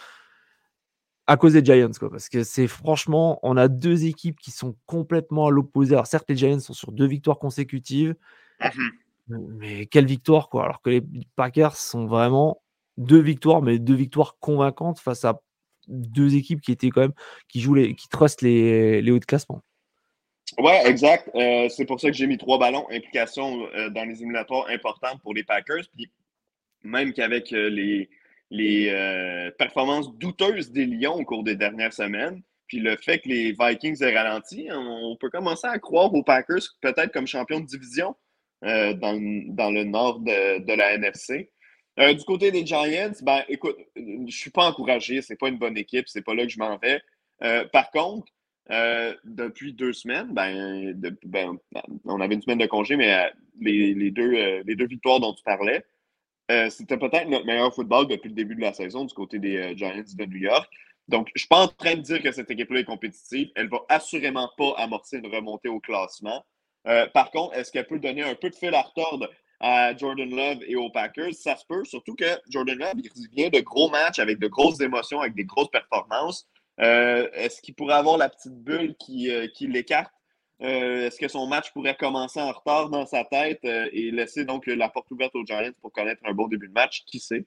à 1.30 1.38
cause 1.38 1.54
des 1.54 1.64
Giants, 1.64 1.92
quoi. 2.00 2.10
Parce 2.10 2.28
que 2.28 2.44
c'est 2.44 2.68
franchement, 2.68 3.40
on 3.44 3.56
a 3.56 3.68
deux 3.68 4.06
équipes 4.06 4.40
qui 4.40 4.50
sont 4.50 4.76
complètement 4.88 5.46
à 5.46 5.52
l'opposé. 5.52 5.94
Alors 5.94 6.08
certes, 6.08 6.28
les 6.28 6.36
Giants 6.36 6.60
sont 6.60 6.74
sur 6.74 6.92
deux 6.92 7.06
victoires 7.06 7.38
consécutives, 7.38 8.16
mmh 8.60 8.68
mais 9.32 9.86
quelle 9.86 10.08
victoire, 10.08 10.50
quoi. 10.50 10.64
Alors 10.64 10.82
que 10.82 10.90
les 10.90 11.04
Packers 11.36 11.76
sont 11.76 12.08
vraiment 12.08 12.64
deux 12.98 13.20
victoires, 13.20 13.62
mais 13.62 13.78
deux 13.78 13.94
victoires 13.94 14.38
convaincantes 14.40 14.98
face 14.98 15.24
à 15.24 15.40
deux 15.88 16.36
équipes 16.36 16.62
qui 16.62 16.72
étaient 16.72 16.90
quand 16.90 17.02
même, 17.02 17.14
qui 17.48 17.62
jouent 17.62 17.76
les, 17.76 17.94
qui 17.94 18.10
trustent 18.10 18.42
les, 18.42 19.04
les 19.04 19.12
hauts 19.12 19.20
de 19.20 19.26
classement. 19.26 19.62
Ouais, 20.58 20.82
exact. 20.88 21.30
Euh, 21.36 21.70
c'est 21.70 21.86
pour 21.86 22.02
ça 22.02 22.08
que 22.08 22.16
j'ai 22.16 22.26
mis 22.26 22.40
trois 22.40 22.58
ballons. 22.58 22.88
Implication 22.90 23.68
euh, 23.76 23.92
dans 23.92 24.04
les 24.04 24.16
éliminatoires 24.16 24.66
importantes 24.68 25.22
pour 25.22 25.36
les 25.36 25.44
Packers. 25.44 25.84
Puis 25.96 26.10
même 26.82 27.14
qu'avec 27.14 27.54
euh, 27.54 27.70
les, 27.70 28.10
les 28.52 28.90
euh, 28.90 29.52
performances 29.52 30.16
douteuses 30.18 30.72
des 30.72 30.86
Lions 30.86 31.16
au 31.16 31.26
cours 31.26 31.44
des 31.44 31.56
dernières 31.56 31.94
semaines, 31.94 32.42
puis 32.68 32.80
le 32.80 32.96
fait 32.98 33.20
que 33.20 33.30
les 33.30 33.56
Vikings 33.60 34.04
aient 34.04 34.16
ralenti, 34.16 34.70
on 34.72 35.16
peut 35.20 35.30
commencer 35.30 35.68
à 35.68 35.80
croire 35.80 36.14
aux 36.14 36.24
Packers 36.24 36.62
peut-être 36.82 37.12
comme 37.12 37.28
champion 37.28 37.60
de 37.60 37.66
division 37.66 38.16
euh, 38.64 38.94
dans, 38.94 39.14
le 39.14 39.84
nord 39.84 40.20
de, 40.20 40.74
la 40.74 40.94
NFC. 40.94 41.52
Euh, 42.00 42.14
du 42.14 42.24
côté 42.24 42.52
des 42.52 42.66
Giants, 42.66 43.12
ben 43.24 43.44
écoute, 43.50 43.78
je 43.96 44.36
suis 44.36 44.52
pas 44.52 44.68
encouragé, 44.68 45.22
c'est 45.22 45.36
pas 45.36 45.50
une 45.50 45.58
bonne 45.58 45.78
équipe, 45.78 46.08
c'est 46.08 46.22
pas 46.22 46.34
là 46.34 46.44
que 46.44 46.52
je 46.52 46.60
m'en 46.60 46.78
vais. 46.78 47.02
par 47.72 47.90
contre, 47.92 48.32
depuis 49.26 49.74
deux 49.74 49.94
semaines, 49.94 50.32
ben, 50.32 50.94
ben, 51.26 51.58
on 52.06 52.22
avait 52.22 52.36
une 52.36 52.42
semaine 52.42 52.60
de 52.60 52.68
congé, 52.68 52.96
mais 52.96 53.32
les, 53.60 54.12
deux, 54.12 54.62
les 54.62 54.76
deux 54.76 54.88
victoires 54.88 55.20
dont 55.20 55.34
tu 55.34 55.44
parlais, 55.44 55.84
euh, 56.50 56.70
c'était 56.70 56.98
peut-être 56.98 57.28
notre 57.28 57.46
meilleur 57.46 57.74
football 57.74 58.08
depuis 58.08 58.30
le 58.30 58.36
début 58.36 58.56
de 58.56 58.62
la 58.62 58.74
saison 58.74 59.06
du 59.06 59.14
côté 59.14 59.38
des 59.40 59.58
euh, 59.58 59.76
Giants 59.76 59.94
de 59.96 60.26
New 60.26 60.38
York. 60.38 60.68
Donc, 61.08 61.28
je 61.28 61.34
ne 61.36 61.40
suis 61.40 61.48
pas 61.48 61.64
en 61.64 61.68
train 61.68 61.96
de 61.96 62.02
dire 62.02 62.22
que 62.22 62.32
cette 62.32 62.50
équipe-là 62.50 62.80
est 62.80 62.86
compétitive. 62.86 63.50
Elle 63.56 63.66
ne 63.66 63.72
va 63.72 63.80
assurément 63.90 64.50
pas 64.58 64.74
amorcer 64.78 65.18
une 65.18 65.28
remontée 65.28 65.70
au 65.70 65.80
classement. 65.80 66.44
Euh, 66.88 67.08
par 67.08 67.30
contre, 67.32 67.56
est-ce 67.56 67.72
qu'elle 67.72 67.88
peut 67.88 68.00
donner 68.00 68.24
un 68.24 68.36
peu 68.36 68.50
de 68.50 68.56
fil 68.56 68.74
à 68.74 68.82
retordre 68.82 69.30
à 69.60 69.96
Jordan 69.96 70.30
Love 70.30 70.60
et 70.68 70.76
aux 70.76 70.90
Packers? 70.90 71.34
Ça 71.34 71.56
se 71.56 71.66
peut, 71.68 71.84
surtout 71.84 72.16
que 72.16 72.26
Jordan 72.50 72.78
Love, 72.78 72.94
il 72.96 73.28
vient 73.32 73.50
de 73.50 73.60
gros 73.60 73.90
matchs 73.90 74.20
avec 74.20 74.40
de 74.40 74.48
grosses 74.48 74.82
émotions, 74.82 75.22
avec 75.22 75.36
des 75.36 75.46
grosses 75.46 75.70
performances. 75.70 76.48
est-ce 76.78 77.62
qu'il 77.62 77.76
pourrait 77.76 77.96
avoir 77.96 78.18
la 78.18 78.30
petite 78.30 78.56
bulle 78.56 78.96
qui, 78.98 79.32
qui 79.56 79.68
l'écarte? 79.68 80.14
Euh, 80.62 81.08
est-ce 81.08 81.18
que 81.18 81.28
son 81.28 81.48
match 81.48 81.72
pourrait 81.72 81.96
commencer 81.96 82.42
en 82.42 82.52
retard 82.52 82.90
dans 82.90 83.06
sa 83.06 83.24
tête 83.24 83.62
euh, 83.64 83.88
et 83.94 84.12
laisser 84.12 84.44
donc 84.44 84.68
la 84.68 84.90
porte 84.90 85.10
ouverte 85.12 85.34
aux 85.36 85.46
Giants 85.46 85.72
pour 85.82 85.92
connaître 85.92 86.22
un 86.26 86.34
bon 86.34 86.48
début 86.48 86.68
de 86.68 86.74
match? 86.74 87.04
Qui 87.06 87.20
sait? 87.20 87.46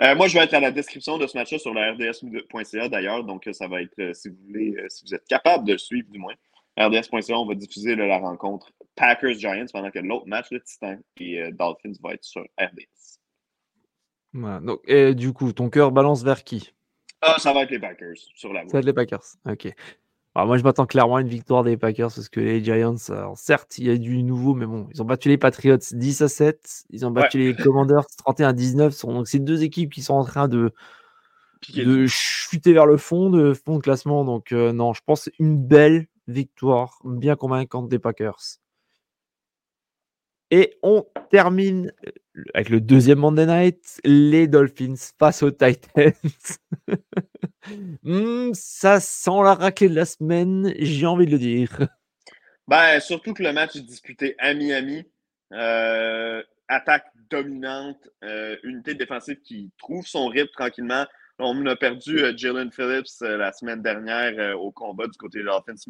Euh, 0.00 0.14
moi, 0.14 0.28
je 0.28 0.38
vais 0.38 0.44
être 0.44 0.54
à 0.54 0.60
la 0.60 0.70
description 0.70 1.18
de 1.18 1.26
ce 1.26 1.36
match-là 1.36 1.58
sur 1.58 1.74
la 1.74 1.92
RDS.ca 1.92 2.88
d'ailleurs. 2.88 3.24
Donc, 3.24 3.48
ça 3.52 3.68
va 3.68 3.82
être, 3.82 4.14
si 4.14 4.28
vous 4.28 4.36
voulez, 4.46 4.76
si 4.88 5.04
vous 5.04 5.14
êtes 5.14 5.26
capable 5.26 5.66
de 5.66 5.72
le 5.72 5.78
suivre 5.78 6.08
du 6.10 6.18
moins, 6.18 6.34
RDS.ca, 6.78 7.36
on 7.36 7.46
va 7.46 7.54
diffuser 7.54 7.96
la 7.96 8.18
rencontre 8.18 8.70
Packers-Giants 8.94 9.66
pendant 9.72 9.90
que 9.90 9.98
l'autre 9.98 10.26
match, 10.26 10.46
le 10.52 10.62
Titan 10.62 10.96
et 11.18 11.50
Dolphins, 11.52 11.94
va 12.00 12.14
être 12.14 12.24
sur 12.24 12.42
RDS. 12.58 13.18
donc, 14.62 14.80
et 14.86 15.14
du 15.14 15.32
coup, 15.32 15.52
ton 15.52 15.68
cœur 15.68 15.90
balance 15.90 16.22
vers 16.22 16.44
qui? 16.44 16.72
Ah, 17.20 17.34
ça 17.38 17.52
va 17.52 17.64
être 17.64 17.70
les 17.72 17.80
Packers 17.80 18.16
sur 18.36 18.52
la 18.52 18.62
voie. 18.62 18.70
Ça 18.70 18.76
va 18.76 18.78
être 18.78 18.86
les 18.86 18.92
Packers. 18.92 19.24
OK 19.46 19.74
moi, 20.46 20.58
je 20.58 20.62
m'attends 20.62 20.86
clairement 20.86 21.16
à 21.16 21.20
une 21.20 21.28
victoire 21.28 21.64
des 21.64 21.76
Packers 21.76 22.12
parce 22.14 22.28
que 22.28 22.40
les 22.40 22.62
Giants, 22.62 22.96
certes, 23.34 23.78
il 23.78 23.86
y 23.86 23.90
a 23.90 23.96
du 23.96 24.22
nouveau, 24.22 24.54
mais 24.54 24.66
bon, 24.66 24.86
ils 24.92 25.02
ont 25.02 25.04
battu 25.04 25.28
les 25.28 25.38
Patriots 25.38 25.78
10 25.92 26.22
à 26.22 26.28
7, 26.28 26.84
ils 26.90 27.06
ont 27.06 27.10
battu 27.10 27.38
les 27.38 27.54
Commanders 27.54 28.06
31 28.18 28.48
à 28.48 28.52
19. 28.52 29.06
Donc, 29.06 29.28
c'est 29.28 29.38
deux 29.38 29.62
équipes 29.62 29.92
qui 29.92 30.02
sont 30.02 30.14
en 30.14 30.24
train 30.24 30.48
de, 30.48 30.72
de 31.74 32.06
chuter 32.06 32.72
vers 32.72 32.86
le 32.86 32.96
fond 32.96 33.30
de, 33.30 33.54
fond 33.54 33.76
de 33.76 33.82
classement. 33.82 34.24
Donc, 34.24 34.52
euh, 34.52 34.72
non, 34.72 34.92
je 34.92 35.00
pense 35.04 35.28
une 35.38 35.56
belle 35.56 36.06
victoire, 36.26 37.00
bien 37.04 37.36
convaincante 37.36 37.88
des 37.88 37.98
Packers. 37.98 38.58
Et 40.50 40.78
on 40.82 41.04
termine 41.30 41.92
euh, 42.06 42.10
avec 42.54 42.70
le 42.70 42.80
deuxième 42.80 43.18
Monday 43.18 43.46
Night, 43.46 44.00
les 44.04 44.46
Dolphins 44.46 44.94
face 45.18 45.42
aux 45.42 45.50
Titans. 45.50 46.12
Hmm, 48.02 48.54
ça 48.54 48.98
sent 48.98 49.42
la 49.44 49.52
raclée 49.54 49.90
de 49.90 49.94
la 49.94 50.06
semaine, 50.06 50.72
j'ai 50.78 51.04
envie 51.04 51.26
de 51.26 51.32
le 51.32 51.38
dire. 51.38 51.86
Ben, 52.66 52.98
surtout 52.98 53.34
que 53.34 53.42
le 53.42 53.52
match 53.52 53.76
est 53.76 53.82
disputé 53.82 54.34
à 54.38 54.54
Miami. 54.54 55.04
Euh, 55.52 56.42
attaque 56.68 57.12
dominante, 57.28 58.08
euh, 58.24 58.56
unité 58.62 58.94
défensive 58.94 59.42
qui 59.42 59.70
trouve 59.76 60.06
son 60.06 60.28
rythme 60.28 60.52
tranquillement. 60.52 61.04
On 61.38 61.66
a 61.66 61.76
perdu 61.76 62.20
Jalen 62.38 62.72
Phillips 62.72 63.20
la 63.20 63.52
semaine 63.52 63.82
dernière 63.82 64.58
au 64.58 64.72
combat 64.72 65.06
du 65.06 65.18
côté 65.18 65.40
de 65.40 65.44
l'Offense 65.44 65.86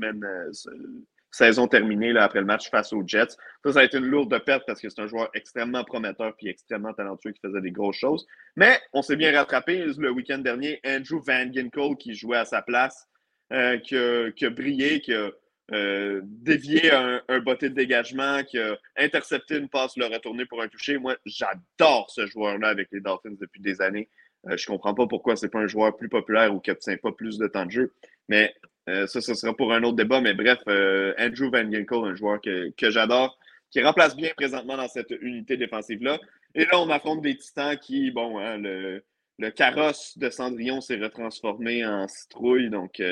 saison 1.30 1.68
terminée 1.68 2.12
là, 2.12 2.24
après 2.24 2.40
le 2.40 2.46
match 2.46 2.70
face 2.70 2.92
aux 2.92 3.02
Jets. 3.06 3.36
Ça, 3.64 3.72
ça 3.72 3.80
a 3.80 3.84
été 3.84 3.98
une 3.98 4.06
lourde 4.06 4.36
perte 4.44 4.64
parce 4.66 4.80
que 4.80 4.88
c'est 4.88 5.00
un 5.00 5.06
joueur 5.06 5.28
extrêmement 5.34 5.84
prometteur 5.84 6.34
puis 6.36 6.48
extrêmement 6.48 6.92
talentueux 6.94 7.32
qui 7.32 7.40
faisait 7.40 7.60
des 7.60 7.70
grosses 7.70 7.96
choses. 7.96 8.26
Mais 8.56 8.80
on 8.92 9.02
s'est 9.02 9.16
bien 9.16 9.36
rattrapé 9.36 9.84
le 9.84 10.10
week-end 10.10 10.38
dernier. 10.38 10.80
Andrew 10.86 11.20
Van 11.26 11.52
Ginkel 11.52 11.96
qui 11.98 12.14
jouait 12.14 12.38
à 12.38 12.44
sa 12.44 12.62
place, 12.62 13.08
euh, 13.52 13.78
qui, 13.78 13.96
a, 13.96 14.30
qui, 14.32 14.46
a, 14.46 14.50
brillé, 14.50 15.00
qui 15.00 15.14
a 15.14 15.30
euh, 15.72 16.22
dévié 16.24 16.90
un, 16.92 17.20
botté 17.40 17.68
de 17.68 17.74
dégagement, 17.74 18.42
qui 18.44 18.58
a 18.58 18.78
intercepté 18.96 19.58
une 19.58 19.68
passe, 19.68 19.96
le 19.96 20.06
retourné 20.06 20.46
pour 20.46 20.62
un 20.62 20.68
toucher. 20.68 20.98
Moi, 20.98 21.16
j'adore 21.26 22.10
ce 22.10 22.26
joueur-là 22.26 22.68
avec 22.68 22.88
les 22.90 23.00
Dolphins 23.00 23.36
depuis 23.38 23.60
des 23.60 23.82
années. 23.82 24.08
Euh, 24.48 24.56
je 24.56 24.70
ne 24.70 24.76
comprends 24.76 24.94
pas 24.94 25.06
pourquoi 25.06 25.36
ce 25.36 25.44
n'est 25.44 25.50
pas 25.50 25.58
un 25.58 25.66
joueur 25.66 25.96
plus 25.96 26.08
populaire 26.08 26.54
ou 26.54 26.60
qui 26.60 26.70
n'obtient 26.70 26.96
pas 26.96 27.12
plus 27.12 27.38
de 27.38 27.46
temps 27.48 27.66
de 27.66 27.70
jeu. 27.70 27.94
Mais 28.28 28.54
euh, 28.88 29.06
ça, 29.06 29.20
ce 29.20 29.34
sera 29.34 29.54
pour 29.54 29.72
un 29.72 29.82
autre 29.82 29.96
débat. 29.96 30.20
Mais 30.20 30.34
bref, 30.34 30.58
euh, 30.68 31.14
Andrew 31.18 31.50
Van 31.50 31.70
Ginkel, 31.70 31.98
un 32.04 32.14
joueur 32.14 32.40
que, 32.40 32.70
que 32.70 32.90
j'adore, 32.90 33.38
qui 33.70 33.82
remplace 33.82 34.16
bien 34.16 34.30
présentement 34.36 34.76
dans 34.76 34.88
cette 34.88 35.12
unité 35.20 35.56
défensive-là. 35.56 36.18
Et 36.54 36.64
là, 36.64 36.80
on 36.80 36.90
affronte 36.90 37.22
des 37.22 37.36
titans 37.36 37.76
qui, 37.78 38.10
bon, 38.10 38.38
hein, 38.38 38.56
le, 38.56 39.04
le, 39.38 39.50
carrosse 39.50 40.16
de 40.16 40.30
Cendrillon 40.30 40.80
s'est 40.80 40.96
retransformé 40.96 41.84
en 41.84 42.08
citrouille. 42.08 42.70
Donc, 42.70 43.02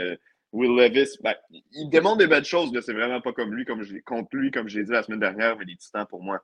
Will 0.53 0.75
Levis, 0.75 1.19
ben, 1.23 1.35
il 1.73 1.91
demande 1.91 2.19
des 2.19 2.27
belles 2.27 2.45
choses. 2.45 2.71
C'est 2.81 2.95
vraiment 2.95 3.21
pas 3.21 3.33
comme 3.33 3.55
lui, 3.55 3.65
comme 3.65 3.83
je, 3.83 3.99
contre 3.99 4.29
lui, 4.33 4.51
comme 4.51 4.69
je 4.69 4.79
l'ai 4.79 4.85
dit 4.85 4.93
la 4.93 5.03
semaine 5.03 5.21
dernière. 5.21 5.57
Mais 5.59 5.67
les 5.67 5.77
titans, 5.77 6.07
pour 6.09 6.23
moi, 6.23 6.43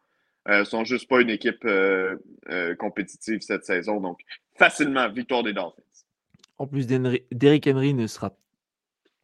euh, 0.49 0.65
sont 0.65 0.85
juste 0.85 1.09
pas 1.09 1.21
une 1.21 1.31
équipe 1.31 1.65
euh, 1.65 2.17
euh, 2.51 2.75
compétitive 2.75 3.41
cette 3.43 3.65
saison. 3.65 4.01
Donc, 4.01 4.21
facilement, 4.57 5.09
victoire 5.09 5.43
des 5.45 5.53
Dolphins. 5.53 5.83
En 6.59 6.67
plus, 6.67 6.87
Derrick 6.87 7.67
Henry 7.67 7.95
ne 7.95 8.07
sera 8.07 8.37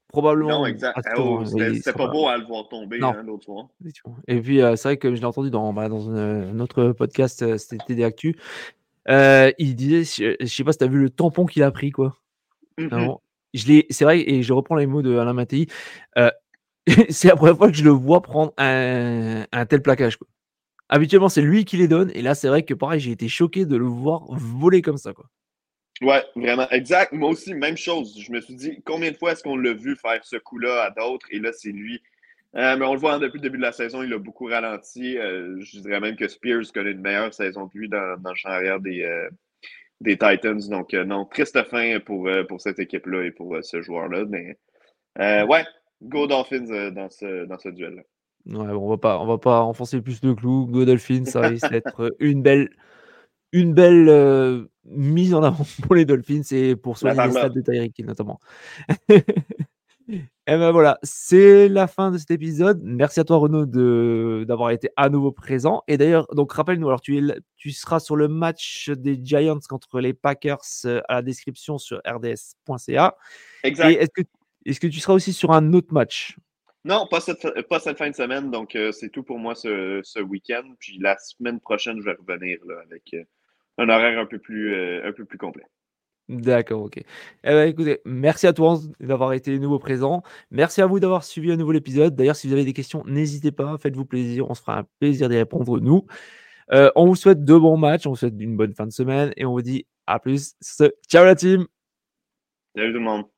probablement. 0.08 0.60
Non, 0.60 0.66
exact. 0.66 0.98
Oh, 1.16 1.44
C'était 1.44 1.92
pas 1.92 2.08
beau 2.08 2.28
à 2.28 2.36
le 2.36 2.44
voir 2.44 2.68
tomber 2.68 2.98
hein, 3.02 3.22
l'autre 3.24 3.44
soir. 3.44 3.68
Et 4.26 4.40
puis, 4.40 4.58
c'est 4.58 4.82
vrai 4.82 4.96
que 4.96 5.14
je 5.14 5.20
l'ai 5.20 5.26
entendu 5.26 5.50
dans, 5.50 5.72
bah, 5.72 5.88
dans 5.88 6.10
un, 6.10 6.58
autre 6.60 6.92
podcast, 6.92 7.56
c'était 7.56 7.94
des 7.94 8.04
Actu. 8.04 8.38
il 9.08 9.76
disait, 9.76 10.36
je, 10.40 10.46
sais 10.46 10.64
pas 10.64 10.72
si 10.72 10.78
tu 10.78 10.84
as 10.84 10.88
vu 10.88 11.00
le 11.00 11.10
tampon 11.10 11.46
qu'il 11.46 11.62
a 11.62 11.70
pris, 11.70 11.90
quoi. 11.90 12.16
Mm-hmm. 12.78 13.86
c'est 13.90 14.04
vrai, 14.04 14.20
et 14.20 14.42
je 14.42 14.52
reprends 14.52 14.76
les 14.76 14.86
mots 14.86 15.02
de 15.02 15.16
Alain 15.16 15.32
Mattei. 15.32 15.66
c'est 17.10 17.28
la 17.28 17.36
première 17.36 17.56
fois 17.56 17.70
que 17.70 17.76
je 17.76 17.84
le 17.84 17.90
vois 17.90 18.22
prendre 18.22 18.52
un, 18.56 19.44
un 19.52 19.66
tel 19.66 19.82
plaquage. 19.82 20.16
Quoi. 20.16 20.26
Habituellement, 20.88 21.28
c'est 21.28 21.42
lui 21.42 21.64
qui 21.64 21.76
les 21.76 21.88
donne. 21.88 22.10
Et 22.14 22.22
là, 22.22 22.34
c'est 22.34 22.48
vrai 22.48 22.62
que 22.62 22.74
pareil, 22.74 23.00
j'ai 23.00 23.10
été 23.10 23.28
choqué 23.28 23.66
de 23.66 23.76
le 23.76 23.84
voir 23.84 24.24
voler 24.30 24.82
comme 24.82 24.96
ça. 24.96 25.12
Quoi. 25.12 25.26
Ouais, 26.02 26.22
vraiment. 26.36 26.68
Exact. 26.70 27.12
Moi 27.12 27.30
aussi, 27.30 27.54
même 27.54 27.76
chose. 27.76 28.16
Je 28.20 28.32
me 28.32 28.40
suis 28.40 28.54
dit, 28.54 28.82
combien 28.84 29.10
de 29.10 29.16
fois 29.16 29.32
est-ce 29.32 29.42
qu'on 29.42 29.56
l'a 29.56 29.72
vu 29.72 29.96
faire 29.96 30.24
ce 30.24 30.36
coup-là 30.36 30.84
à 30.84 30.90
d'autres? 30.90 31.26
Et 31.30 31.40
là, 31.40 31.50
c'est 31.52 31.72
lui. 31.72 32.00
Euh, 32.56 32.76
mais 32.76 32.86
on 32.86 32.94
le 32.94 33.00
voit 33.00 33.18
depuis 33.18 33.38
le 33.38 33.42
début 33.42 33.58
de 33.58 33.62
la 33.62 33.72
saison, 33.72 34.02
il 34.02 34.12
a 34.12 34.18
beaucoup 34.18 34.46
ralenti. 34.46 35.18
Euh, 35.18 35.56
je 35.60 35.80
dirais 35.80 36.00
même 36.00 36.16
que 36.16 36.28
Spears 36.28 36.72
connaît 36.72 36.92
une 36.92 37.00
meilleure 37.00 37.34
saison 37.34 37.68
que 37.68 37.76
lui 37.76 37.88
dans, 37.88 38.16
le 38.24 38.34
champ 38.34 38.48
arrière 38.48 38.80
des, 38.80 39.02
euh, 39.02 39.28
des 40.00 40.16
Titans. 40.16 40.60
Donc, 40.70 40.92
non, 40.94 41.26
triste 41.26 41.62
fin 41.64 42.00
pour, 42.00 42.28
pour 42.48 42.60
cette 42.60 42.78
équipe-là 42.78 43.24
et 43.24 43.32
pour 43.32 43.56
ce 43.62 43.82
joueur-là. 43.82 44.24
Mais 44.28 44.56
ouais, 45.44 45.64
go 46.02 46.26
Dolphins 46.26 46.90
dans 46.92 47.10
ce, 47.10 47.44
dans 47.44 47.58
ce 47.58 47.68
duel-là 47.68 48.02
on 48.54 48.88
va 48.88 48.96
pas, 48.96 49.18
on 49.20 49.26
va 49.26 49.38
pas 49.38 49.60
enfoncer 49.62 50.00
plus 50.00 50.22
le 50.22 50.34
clou. 50.34 50.66
Godolphin, 50.66 51.24
ça 51.24 51.40
risque 51.40 51.70
d'être 51.70 52.14
une 52.18 52.42
belle, 52.42 52.70
une 53.52 53.74
belle 53.74 54.08
euh, 54.08 54.64
mise 54.84 55.34
en 55.34 55.42
avant 55.42 55.64
pour 55.82 55.94
les 55.94 56.04
Dolphins 56.04 56.42
et 56.50 56.76
pour 56.76 56.98
soigner 56.98 57.24
les 57.24 57.30
stades 57.30 57.54
de 57.54 57.60
Tyreek 57.60 57.98
notamment. 58.00 58.40
et 59.08 60.12
ben 60.46 60.70
voilà, 60.70 60.98
c'est 61.02 61.68
la 61.68 61.86
fin 61.86 62.10
de 62.10 62.18
cet 62.18 62.30
épisode. 62.30 62.80
Merci 62.82 63.20
à 63.20 63.24
toi 63.24 63.38
Renaud 63.38 63.66
d'avoir 64.44 64.70
été 64.70 64.90
à 64.96 65.08
nouveau 65.08 65.32
présent. 65.32 65.82
Et 65.88 65.96
d'ailleurs, 65.96 66.26
donc 66.34 66.52
rappelle-nous, 66.52 66.88
alors 66.88 67.00
tu, 67.00 67.18
es, 67.18 67.22
tu 67.56 67.70
seras 67.70 68.00
sur 68.00 68.16
le 68.16 68.28
match 68.28 68.90
des 68.90 69.18
Giants 69.22 69.60
contre 69.68 70.00
les 70.00 70.14
Packers 70.14 70.58
euh, 70.84 71.00
à 71.08 71.16
la 71.16 71.22
description 71.22 71.78
sur 71.78 72.00
rds.ca. 72.06 73.16
Exact. 73.64 74.10
est-ce 74.64 74.80
que, 74.80 74.86
tu 74.86 75.00
seras 75.00 75.14
aussi 75.14 75.32
sur 75.32 75.52
un 75.52 75.72
autre 75.72 75.92
match? 75.92 76.36
Non, 76.84 77.06
pas 77.06 77.20
cette, 77.20 77.46
pas 77.68 77.80
cette 77.80 77.98
fin 77.98 78.08
de 78.08 78.14
semaine. 78.14 78.50
Donc, 78.50 78.74
euh, 78.76 78.92
c'est 78.92 79.10
tout 79.10 79.22
pour 79.22 79.38
moi 79.38 79.54
ce, 79.54 80.00
ce 80.04 80.20
week-end. 80.20 80.62
Puis 80.78 80.98
la 81.00 81.18
semaine 81.18 81.60
prochaine, 81.60 82.00
je 82.00 82.04
vais 82.04 82.16
revenir 82.18 82.58
là, 82.66 82.76
avec 82.86 83.02
euh, 83.14 83.24
un 83.78 83.88
horaire 83.88 84.18
un 84.18 84.26
peu 84.26 84.38
plus, 84.38 84.74
euh, 84.74 85.08
un 85.08 85.12
peu 85.12 85.24
plus 85.24 85.38
complet. 85.38 85.64
D'accord, 86.28 86.82
ok. 86.82 86.98
Eh 86.98 87.04
ben, 87.42 87.66
écoutez, 87.66 88.00
merci 88.04 88.46
à 88.46 88.52
toi 88.52 88.78
d'avoir 89.00 89.32
été 89.32 89.58
nouveau 89.58 89.78
présent. 89.78 90.22
Merci 90.50 90.82
à 90.82 90.86
vous 90.86 91.00
d'avoir 91.00 91.24
suivi 91.24 91.50
un 91.50 91.56
nouveau 91.56 91.72
épisode. 91.72 92.14
D'ailleurs, 92.14 92.36
si 92.36 92.46
vous 92.46 92.52
avez 92.52 92.66
des 92.66 92.74
questions, 92.74 93.02
n'hésitez 93.06 93.50
pas, 93.50 93.78
faites-vous 93.78 94.04
plaisir. 94.04 94.50
On 94.50 94.54
se 94.54 94.60
fera 94.60 94.80
un 94.80 94.86
plaisir 95.00 95.30
d'y 95.30 95.38
répondre, 95.38 95.80
nous. 95.80 96.06
on 96.70 97.06
vous 97.06 97.14
souhaite 97.14 97.44
de 97.44 97.56
bons 97.56 97.78
matchs, 97.78 98.06
on 98.06 98.10
vous 98.10 98.16
souhaite 98.16 98.34
une 98.38 98.56
bonne 98.56 98.74
fin 98.74 98.86
de 98.86 98.92
semaine 98.92 99.32
et 99.38 99.46
on 99.46 99.52
vous 99.52 99.62
dit 99.62 99.86
à 100.06 100.18
plus. 100.18 100.54
Ciao 101.08 101.24
la 101.24 101.34
team! 101.34 101.66
Salut 102.76 102.92
tout 102.92 102.98
le 102.98 103.04
monde! 103.04 103.37